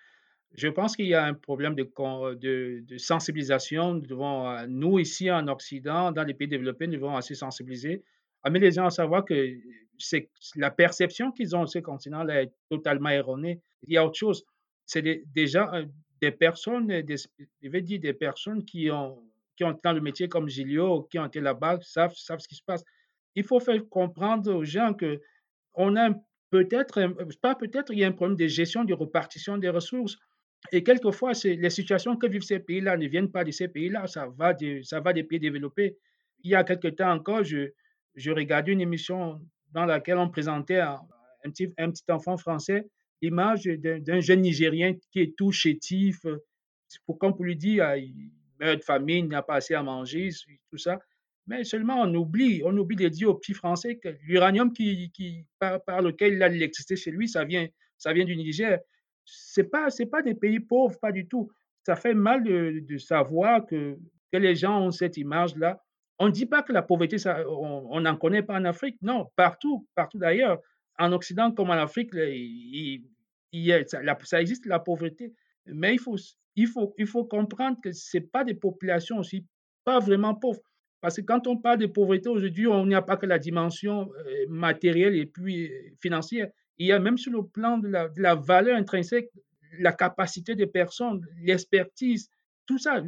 Je 0.54 0.68
pense 0.68 0.96
qu'il 0.96 1.06
y 1.06 1.14
a 1.14 1.24
un 1.24 1.34
problème 1.34 1.74
de, 1.74 1.84
de, 2.34 2.98
sensibilisation. 2.98 3.94
Nous 3.94 4.24
euh, 4.24 4.66
nous, 4.66 4.98
ici 4.98 5.30
en 5.30 5.46
Occident, 5.48 6.10
dans 6.10 6.24
les 6.24 6.34
pays 6.34 6.48
développés, 6.48 6.86
nous 6.86 6.94
devons 6.94 7.14
assez 7.16 7.34
sensibiliser, 7.34 8.02
amener 8.42 8.60
les 8.60 8.72
gens 8.72 8.86
à 8.86 8.90
savoir 8.90 9.24
que 9.24 9.56
c'est 9.98 10.30
la 10.56 10.70
perception 10.70 11.32
qu'ils 11.32 11.54
ont 11.54 11.64
de 11.64 11.68
ce 11.68 11.80
continent-là 11.80 12.42
est 12.42 12.52
totalement 12.70 13.10
erronée. 13.10 13.60
Il 13.86 13.92
y 13.92 13.96
a 13.98 14.04
autre 14.04 14.18
chose. 14.18 14.44
C'est 14.86 15.22
déjà 15.34 15.70
euh, 15.74 15.84
des 16.20 16.32
personnes, 16.32 16.86
des, 16.86 17.16
je 17.62 17.68
vais 17.68 17.82
dire 17.82 18.00
des 18.00 18.14
personnes 18.14 18.64
qui 18.64 18.90
ont, 18.90 19.22
qui 19.56 19.64
ont 19.64 19.78
dans 19.82 19.92
le 19.92 20.00
métier 20.00 20.28
comme 20.28 20.48
Gilio, 20.48 21.02
qui 21.10 21.18
ont 21.18 21.26
été 21.26 21.40
là-bas, 21.40 21.78
savent, 21.82 22.14
savent 22.14 22.40
ce 22.40 22.48
qui 22.48 22.56
se 22.56 22.62
passe. 22.62 22.84
Il 23.34 23.44
faut 23.44 23.60
faire 23.60 23.80
comprendre 23.88 24.52
aux 24.52 24.64
gens 24.64 24.94
que 24.94 25.20
on 25.74 25.94
a 25.96 26.10
peut-être, 26.50 27.00
pas 27.40 27.54
peut-être, 27.54 27.92
il 27.92 28.00
y 28.00 28.04
a 28.04 28.08
un 28.08 28.12
problème 28.12 28.36
de 28.36 28.46
gestion, 28.46 28.84
de 28.84 28.94
répartition 28.94 29.58
des 29.58 29.68
ressources. 29.68 30.16
Et 30.72 30.82
quelquefois, 30.82 31.32
les 31.44 31.70
situations 31.70 32.16
que 32.16 32.26
vivent 32.26 32.42
ces 32.42 32.58
pays-là 32.60 32.96
ne 32.96 33.06
viennent 33.06 33.30
pas 33.30 33.44
de 33.44 33.50
ces 33.50 33.68
pays-là, 33.68 34.06
ça 34.06 34.28
va, 34.36 34.54
ça 34.82 35.00
va 35.00 35.12
des 35.12 35.24
pays 35.24 35.38
développés. 35.40 35.96
Il 36.42 36.50
y 36.50 36.54
a 36.54 36.64
quelque 36.64 36.88
temps 36.88 37.10
encore, 37.12 37.44
je, 37.44 37.70
je 38.14 38.30
regardais 38.30 38.72
une 38.72 38.80
émission 38.80 39.40
dans 39.72 39.84
laquelle 39.84 40.18
on 40.18 40.28
présentait 40.28 40.80
un, 40.80 41.00
petit, 41.44 41.72
un 41.78 41.90
petit 41.90 42.04
enfant 42.10 42.36
français, 42.36 42.86
l'image 43.22 43.64
d'un 43.64 44.20
jeune 44.20 44.42
Nigérien 44.42 44.94
qui 45.10 45.20
est 45.20 45.36
tout 45.36 45.52
chétif, 45.52 46.20
pour, 47.06 47.18
comme 47.18 47.34
pour 47.34 47.44
lui 47.44 47.56
dire, 47.56 47.84
ah, 47.84 47.96
il 47.96 48.30
meurt 48.60 48.78
de 48.78 48.84
famine, 48.84 49.26
il 49.26 49.30
n'a 49.30 49.42
pas 49.42 49.56
assez 49.56 49.74
à 49.74 49.82
manger, 49.82 50.30
tout 50.70 50.78
ça. 50.78 50.98
Mais 51.46 51.64
seulement 51.64 52.02
on 52.02 52.14
oublie, 52.14 52.62
on 52.64 52.76
oublie 52.76 52.96
de 52.96 53.08
dire 53.08 53.30
aux 53.30 53.34
petits 53.34 53.54
Français 53.54 53.96
que 53.96 54.10
l'uranium 54.22 54.72
qui, 54.72 55.10
qui, 55.12 55.44
par, 55.58 55.82
par, 55.82 56.02
lequel 56.02 56.34
il 56.34 56.42
a 56.42 56.48
l'électricité 56.48 56.94
chez 56.96 57.10
lui, 57.10 57.28
ça 57.28 57.44
vient, 57.44 57.66
ça 57.96 58.12
vient 58.12 58.24
du 58.24 58.36
Niger 58.36 58.78
c'est 59.30 59.64
pas 59.64 59.90
c'est 59.90 60.06
pas 60.06 60.22
des 60.22 60.34
pays 60.34 60.60
pauvres, 60.60 60.98
pas 60.98 61.12
du 61.12 61.28
tout. 61.28 61.50
Ça 61.84 61.96
fait 61.96 62.14
mal 62.14 62.42
de, 62.42 62.80
de 62.80 62.98
savoir 62.98 63.66
que, 63.66 63.96
que 64.32 64.38
les 64.38 64.54
gens 64.54 64.80
ont 64.82 64.90
cette 64.90 65.16
image-là. 65.16 65.80
On 66.18 66.26
ne 66.26 66.32
dit 66.32 66.46
pas 66.46 66.62
que 66.62 66.72
la 66.72 66.82
pauvreté, 66.82 67.18
ça, 67.18 67.48
on 67.48 68.00
n'en 68.00 68.16
connaît 68.16 68.42
pas 68.42 68.58
en 68.58 68.64
Afrique. 68.64 68.96
Non, 69.02 69.30
partout, 69.36 69.86
partout 69.94 70.18
d'ailleurs. 70.18 70.58
En 70.98 71.12
Occident 71.12 71.52
comme 71.52 71.70
en 71.70 71.74
Afrique, 71.74 72.10
il, 72.14 73.04
il, 73.52 73.84
ça, 73.86 74.00
ça, 74.24 74.40
existe 74.40 74.66
la 74.66 74.80
pauvreté. 74.80 75.32
Mais 75.66 75.94
il 75.94 76.00
faut, 76.00 76.16
il 76.56 76.66
faut, 76.66 76.94
il 76.98 77.06
faut 77.06 77.24
comprendre 77.24 77.78
que 77.82 77.92
ce 77.92 78.18
pas 78.18 78.42
des 78.42 78.54
populations 78.54 79.18
aussi 79.18 79.46
pas 79.84 80.00
vraiment 80.00 80.34
pauvres. 80.34 80.60
Parce 81.00 81.16
que 81.16 81.22
quand 81.22 81.46
on 81.46 81.56
parle 81.56 81.78
de 81.78 81.86
pauvreté 81.86 82.28
aujourd'hui, 82.28 82.66
on 82.66 82.84
n'y 82.86 82.94
a 82.94 83.02
pas 83.02 83.16
que 83.16 83.26
la 83.26 83.38
dimension 83.38 84.10
euh, 84.26 84.46
matérielle 84.48 85.14
et 85.14 85.26
puis 85.26 85.70
euh, 85.70 85.90
financière. 86.00 86.48
Il 86.78 86.86
y 86.86 86.92
a 86.92 87.00
même 87.00 87.18
sur 87.18 87.32
le 87.32 87.42
plan 87.42 87.78
de 87.78 87.88
la, 87.88 88.34
valeur 88.34 88.76
intrinsèque, 88.76 89.30
la 89.78 89.92
capacité 89.92 90.54
des 90.54 90.66
personnes, 90.66 91.26
l'expertise, 91.42 92.30
tout 92.66 92.78
ça. 92.78 93.02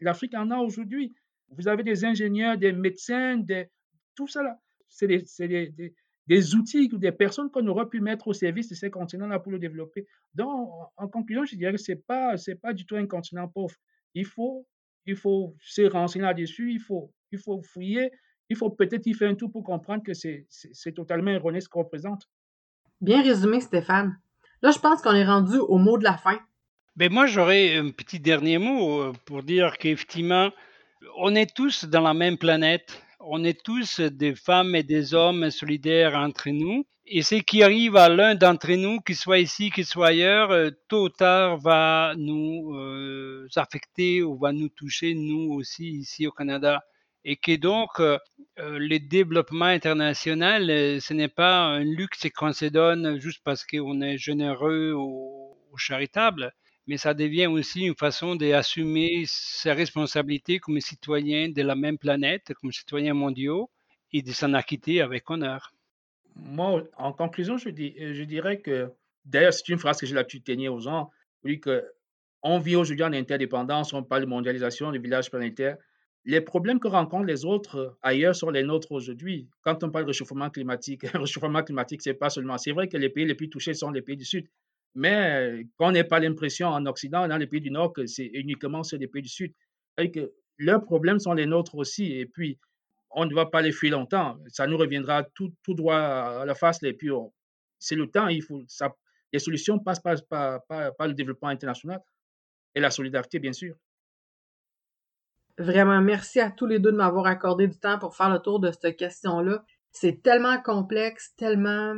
L'Afrique 0.00 0.34
en 0.34 0.50
a 0.50 0.56
aujourd'hui. 0.56 1.14
Vous 1.50 1.68
avez 1.68 1.82
des 1.82 2.04
ingénieurs, 2.04 2.56
des 2.56 2.72
médecins, 2.72 3.42
tout 4.14 4.26
ça 4.26 4.42
là. 4.42 4.58
C'est 4.88 5.06
des, 5.06 6.54
outils 6.54 6.88
ou 6.92 6.98
des 6.98 7.12
personnes 7.12 7.50
qu'on 7.50 7.66
aurait 7.66 7.88
pu 7.88 8.00
mettre 8.00 8.28
au 8.28 8.32
service 8.32 8.68
de 8.68 8.74
ces 8.74 8.90
continents-là 8.90 9.38
pour 9.38 9.52
le 9.52 9.58
développer. 9.58 10.06
Donc, 10.34 10.70
en, 10.96 11.08
conclusion, 11.08 11.44
je 11.44 11.56
dirais 11.56 11.72
que 11.72 11.78
ce 11.78 11.92
n'est 11.92 12.56
pas, 12.56 12.72
du 12.72 12.86
tout 12.86 12.96
un 12.96 13.06
continent 13.06 13.48
pauvre. 13.48 13.74
Il 14.14 14.26
faut, 14.26 14.66
se 15.60 15.82
renseigner 15.90 16.24
là-dessus, 16.24 16.72
il 16.72 16.80
faut, 16.80 17.12
il 17.32 17.38
faut 17.38 17.62
fouiller, 17.62 18.10
il 18.48 18.56
faut 18.56 18.70
peut-être 18.70 19.06
y 19.06 19.14
faire 19.14 19.30
un 19.30 19.34
tout 19.34 19.48
pour 19.48 19.64
comprendre 19.64 20.02
que 20.02 20.12
c'est 20.14 20.92
totalement 20.94 21.30
erroné 21.32 21.60
ce 21.60 21.68
qu'on 21.68 21.80
représente. 21.80 22.28
Bien 23.02 23.20
résumé, 23.20 23.60
Stéphane. 23.60 24.16
Là, 24.62 24.70
je 24.70 24.78
pense 24.78 25.02
qu'on 25.02 25.12
est 25.12 25.24
rendu 25.24 25.58
au 25.58 25.76
mot 25.76 25.98
de 25.98 26.04
la 26.04 26.16
fin. 26.16 26.38
Ben 26.94 27.12
moi, 27.12 27.26
j'aurais 27.26 27.76
un 27.76 27.90
petit 27.90 28.20
dernier 28.20 28.58
mot 28.58 29.00
euh, 29.00 29.12
pour 29.24 29.42
dire 29.42 29.76
qu'effectivement, 29.76 30.52
on 31.16 31.34
est 31.34 31.52
tous 31.52 31.84
dans 31.84 32.02
la 32.02 32.14
même 32.14 32.38
planète. 32.38 33.02
On 33.18 33.42
est 33.42 33.60
tous 33.60 33.98
des 33.98 34.36
femmes 34.36 34.76
et 34.76 34.84
des 34.84 35.14
hommes 35.14 35.50
solidaires 35.50 36.14
entre 36.14 36.50
nous. 36.50 36.86
Et 37.04 37.22
ce 37.22 37.34
qui 37.34 37.64
arrive 37.64 37.96
à 37.96 38.08
l'un 38.08 38.36
d'entre 38.36 38.70
nous, 38.74 39.00
qu'il 39.00 39.16
soit 39.16 39.40
ici, 39.40 39.72
qu'il 39.72 39.84
soit 39.84 40.06
ailleurs, 40.06 40.52
euh, 40.52 40.70
tôt 40.86 41.06
ou 41.06 41.08
tard 41.08 41.56
va 41.56 42.14
nous 42.16 42.72
euh, 42.76 43.48
affecter 43.56 44.22
ou 44.22 44.38
va 44.38 44.52
nous 44.52 44.68
toucher, 44.68 45.14
nous 45.14 45.54
aussi, 45.54 45.88
ici 45.88 46.28
au 46.28 46.30
Canada 46.30 46.84
et 47.24 47.36
que 47.36 47.56
donc 47.56 48.00
euh, 48.00 48.18
euh, 48.58 48.78
le 48.78 48.98
développement 48.98 49.66
international, 49.66 50.70
euh, 50.70 51.00
ce 51.00 51.14
n'est 51.14 51.28
pas 51.28 51.56
un 51.56 51.84
luxe 51.84 52.26
qu'on 52.34 52.52
se 52.52 52.66
donne 52.66 53.20
juste 53.20 53.40
parce 53.44 53.64
qu'on 53.64 54.00
est 54.00 54.18
généreux 54.18 54.92
ou, 54.94 55.56
charitable, 55.76 56.52
mais 56.86 56.98
ça 56.98 57.14
devient 57.14 57.46
aussi 57.46 57.86
une 57.86 57.94
façon 57.94 58.36
d'assumer 58.36 59.24
ses 59.26 59.72
responsabilités 59.72 60.58
comme 60.58 60.78
citoyen 60.80 61.48
de 61.48 61.62
la 61.62 61.74
même 61.74 61.96
planète, 61.96 62.52
comme 62.60 62.72
citoyen 62.72 63.14
mondiaux, 63.14 63.70
et 64.12 64.20
de 64.20 64.30
s'en 64.32 64.52
acquitter 64.52 65.00
avec 65.00 65.30
honneur. 65.30 65.72
Moi, 66.36 66.82
en 66.98 67.14
conclusion, 67.14 67.56
je, 67.56 67.70
dirais 67.70 68.60
que, 68.60 68.92
d'ailleurs, 69.24 69.54
c'est 69.54 69.70
une 69.70 69.78
phrase 69.78 69.98
que 69.98 70.04
j'ai 70.04 70.14
l'habitude 70.14 70.40
de 70.40 70.52
tenir 70.52 70.74
aux 70.74 70.80
gens, 70.80 71.10
oui, 71.42 71.58
que 71.58 71.90
on 72.42 72.58
vit 72.58 72.76
aujourd'hui 72.76 73.04
en 73.04 73.14
interdépendance, 73.14 73.94
on 73.94 74.02
parle 74.02 74.22
de 74.22 74.26
mondialisation, 74.26 74.92
de 74.92 74.98
village 74.98 75.30
planétaire, 75.30 75.78
les 76.24 76.40
problèmes 76.40 76.78
que 76.78 76.88
rencontrent 76.88 77.26
les 77.26 77.44
autres 77.44 77.76
euh, 77.76 77.90
ailleurs 78.02 78.34
sont 78.36 78.50
les 78.50 78.62
nôtres 78.62 78.92
aujourd'hui. 78.92 79.48
Quand 79.62 79.82
on 79.82 79.90
parle 79.90 80.04
de 80.04 80.10
réchauffement 80.10 80.50
climatique, 80.50 81.02
réchauffement 81.14 81.62
climatique, 81.62 82.02
c'est 82.02 82.14
pas 82.14 82.30
seulement. 82.30 82.58
C'est 82.58 82.72
vrai 82.72 82.88
que 82.88 82.96
les 82.96 83.08
pays 83.08 83.24
les 83.24 83.34
plus 83.34 83.48
touchés 83.50 83.74
sont 83.74 83.90
les 83.90 84.02
pays 84.02 84.16
du 84.16 84.24
Sud, 84.24 84.46
mais 84.94 85.66
qu'on 85.76 85.92
n'ait 85.92 86.04
pas 86.04 86.20
l'impression 86.20 86.68
en 86.68 86.86
Occident, 86.86 87.26
dans 87.26 87.36
les 87.36 87.46
pays 87.46 87.60
du 87.60 87.70
Nord, 87.70 87.92
que 87.92 88.06
c'est 88.06 88.30
uniquement 88.34 88.82
sur 88.82 88.98
les 88.98 89.08
pays 89.08 89.22
du 89.22 89.28
Sud. 89.28 89.52
Que 89.96 90.32
leurs 90.58 90.82
problèmes 90.82 91.18
sont 91.18 91.32
les 91.32 91.46
nôtres 91.46 91.74
aussi. 91.74 92.12
Et 92.12 92.26
puis, 92.26 92.58
on 93.10 93.26
ne 93.26 93.34
va 93.34 93.46
pas 93.46 93.60
les 93.60 93.72
fuir 93.72 93.92
longtemps. 93.92 94.38
Ça 94.48 94.66
nous 94.66 94.76
reviendra 94.76 95.24
tout, 95.34 95.52
tout 95.62 95.74
droit 95.74 95.96
à 95.96 96.44
la 96.44 96.54
face. 96.54 96.82
Et 96.82 96.92
puis, 96.92 97.10
c'est 97.78 97.96
le 97.96 98.06
temps. 98.06 98.28
Il 98.28 98.42
faut, 98.42 98.62
les 99.32 99.38
solutions 99.38 99.78
passent 99.78 100.00
par, 100.00 100.16
par 100.66 101.08
le 101.08 101.14
développement 101.14 101.48
international 101.48 102.00
et 102.74 102.80
la 102.80 102.90
solidarité, 102.90 103.38
bien 103.38 103.52
sûr. 103.52 103.74
Vraiment, 105.58 106.00
merci 106.00 106.40
à 106.40 106.50
tous 106.50 106.66
les 106.66 106.78
deux 106.78 106.92
de 106.92 106.96
m'avoir 106.96 107.26
accordé 107.26 107.68
du 107.68 107.78
temps 107.78 107.98
pour 107.98 108.16
faire 108.16 108.30
le 108.30 108.38
tour 108.38 108.58
de 108.60 108.70
cette 108.70 108.96
question-là. 108.96 109.62
C'est 109.90 110.22
tellement 110.22 110.60
complexe, 110.60 111.34
tellement... 111.36 111.94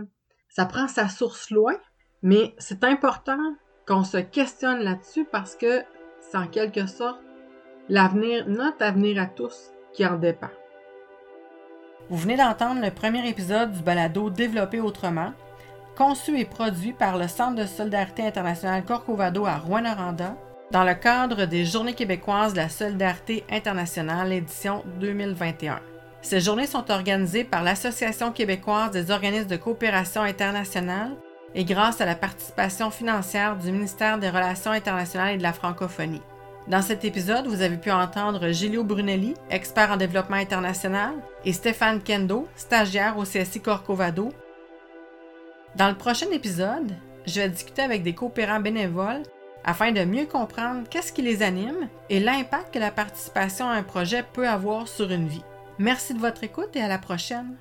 Ça 0.48 0.66
prend 0.66 0.88
sa 0.88 1.08
source 1.08 1.50
loin, 1.50 1.76
mais 2.22 2.54
c'est 2.58 2.84
important 2.84 3.56
qu'on 3.86 4.04
se 4.04 4.18
questionne 4.18 4.80
là-dessus 4.80 5.26
parce 5.30 5.56
que 5.56 5.82
c'est 6.20 6.38
en 6.38 6.46
quelque 6.46 6.86
sorte 6.86 7.20
l'avenir, 7.88 8.48
notre 8.48 8.82
avenir 8.82 9.20
à 9.20 9.26
tous, 9.26 9.70
qui 9.92 10.06
en 10.06 10.16
dépend. 10.16 10.50
Vous 12.10 12.16
venez 12.16 12.36
d'entendre 12.36 12.82
le 12.82 12.90
premier 12.90 13.28
épisode 13.28 13.72
du 13.72 13.82
balado 13.82 14.30
Développer 14.30 14.80
autrement, 14.80 15.32
conçu 15.96 16.38
et 16.38 16.44
produit 16.44 16.92
par 16.92 17.18
le 17.18 17.28
Centre 17.28 17.56
de 17.56 17.66
solidarité 17.66 18.26
internationale 18.26 18.84
Corcovado 18.84 19.46
à 19.46 19.58
Rouen-Noranda 19.58 20.36
dans 20.70 20.84
le 20.84 20.94
cadre 20.94 21.44
des 21.44 21.64
Journées 21.64 21.94
québécoises 21.94 22.52
de 22.52 22.58
la 22.58 22.68
solidarité 22.68 23.44
internationale 23.50 24.32
édition 24.32 24.82
2021. 25.00 25.80
Ces 26.22 26.40
journées 26.40 26.66
sont 26.66 26.90
organisées 26.90 27.44
par 27.44 27.62
l'Association 27.62 28.32
québécoise 28.32 28.90
des 28.90 29.10
organismes 29.10 29.48
de 29.48 29.56
coopération 29.56 30.22
internationale 30.22 31.12
et 31.54 31.64
grâce 31.64 32.00
à 32.00 32.06
la 32.06 32.14
participation 32.14 32.90
financière 32.90 33.56
du 33.56 33.70
ministère 33.70 34.18
des 34.18 34.30
Relations 34.30 34.70
internationales 34.70 35.34
et 35.34 35.38
de 35.38 35.42
la 35.42 35.52
francophonie. 35.52 36.22
Dans 36.66 36.80
cet 36.80 37.04
épisode, 37.04 37.46
vous 37.46 37.60
avez 37.60 37.76
pu 37.76 37.90
entendre 37.90 38.48
Gilio 38.48 38.84
Brunelli, 38.84 39.34
expert 39.50 39.90
en 39.90 39.98
développement 39.98 40.36
international, 40.36 41.12
et 41.44 41.52
Stéphane 41.52 42.00
Kendo, 42.02 42.48
stagiaire 42.56 43.18
au 43.18 43.24
CSI 43.24 43.60
Corcovado. 43.60 44.32
Dans 45.76 45.88
le 45.88 45.94
prochain 45.94 46.30
épisode, 46.32 46.90
je 47.26 47.40
vais 47.40 47.50
discuter 47.50 47.82
avec 47.82 48.02
des 48.02 48.14
coopérants 48.14 48.60
bénévoles 48.60 49.24
afin 49.64 49.92
de 49.92 50.04
mieux 50.04 50.26
comprendre 50.26 50.88
qu'est-ce 50.88 51.12
qui 51.12 51.22
les 51.22 51.42
anime 51.42 51.88
et 52.10 52.20
l'impact 52.20 52.74
que 52.74 52.78
la 52.78 52.90
participation 52.90 53.68
à 53.68 53.74
un 53.74 53.82
projet 53.82 54.24
peut 54.32 54.48
avoir 54.48 54.88
sur 54.88 55.10
une 55.10 55.28
vie. 55.28 55.44
Merci 55.78 56.14
de 56.14 56.20
votre 56.20 56.44
écoute 56.44 56.76
et 56.76 56.82
à 56.82 56.88
la 56.88 56.98
prochaine. 56.98 57.56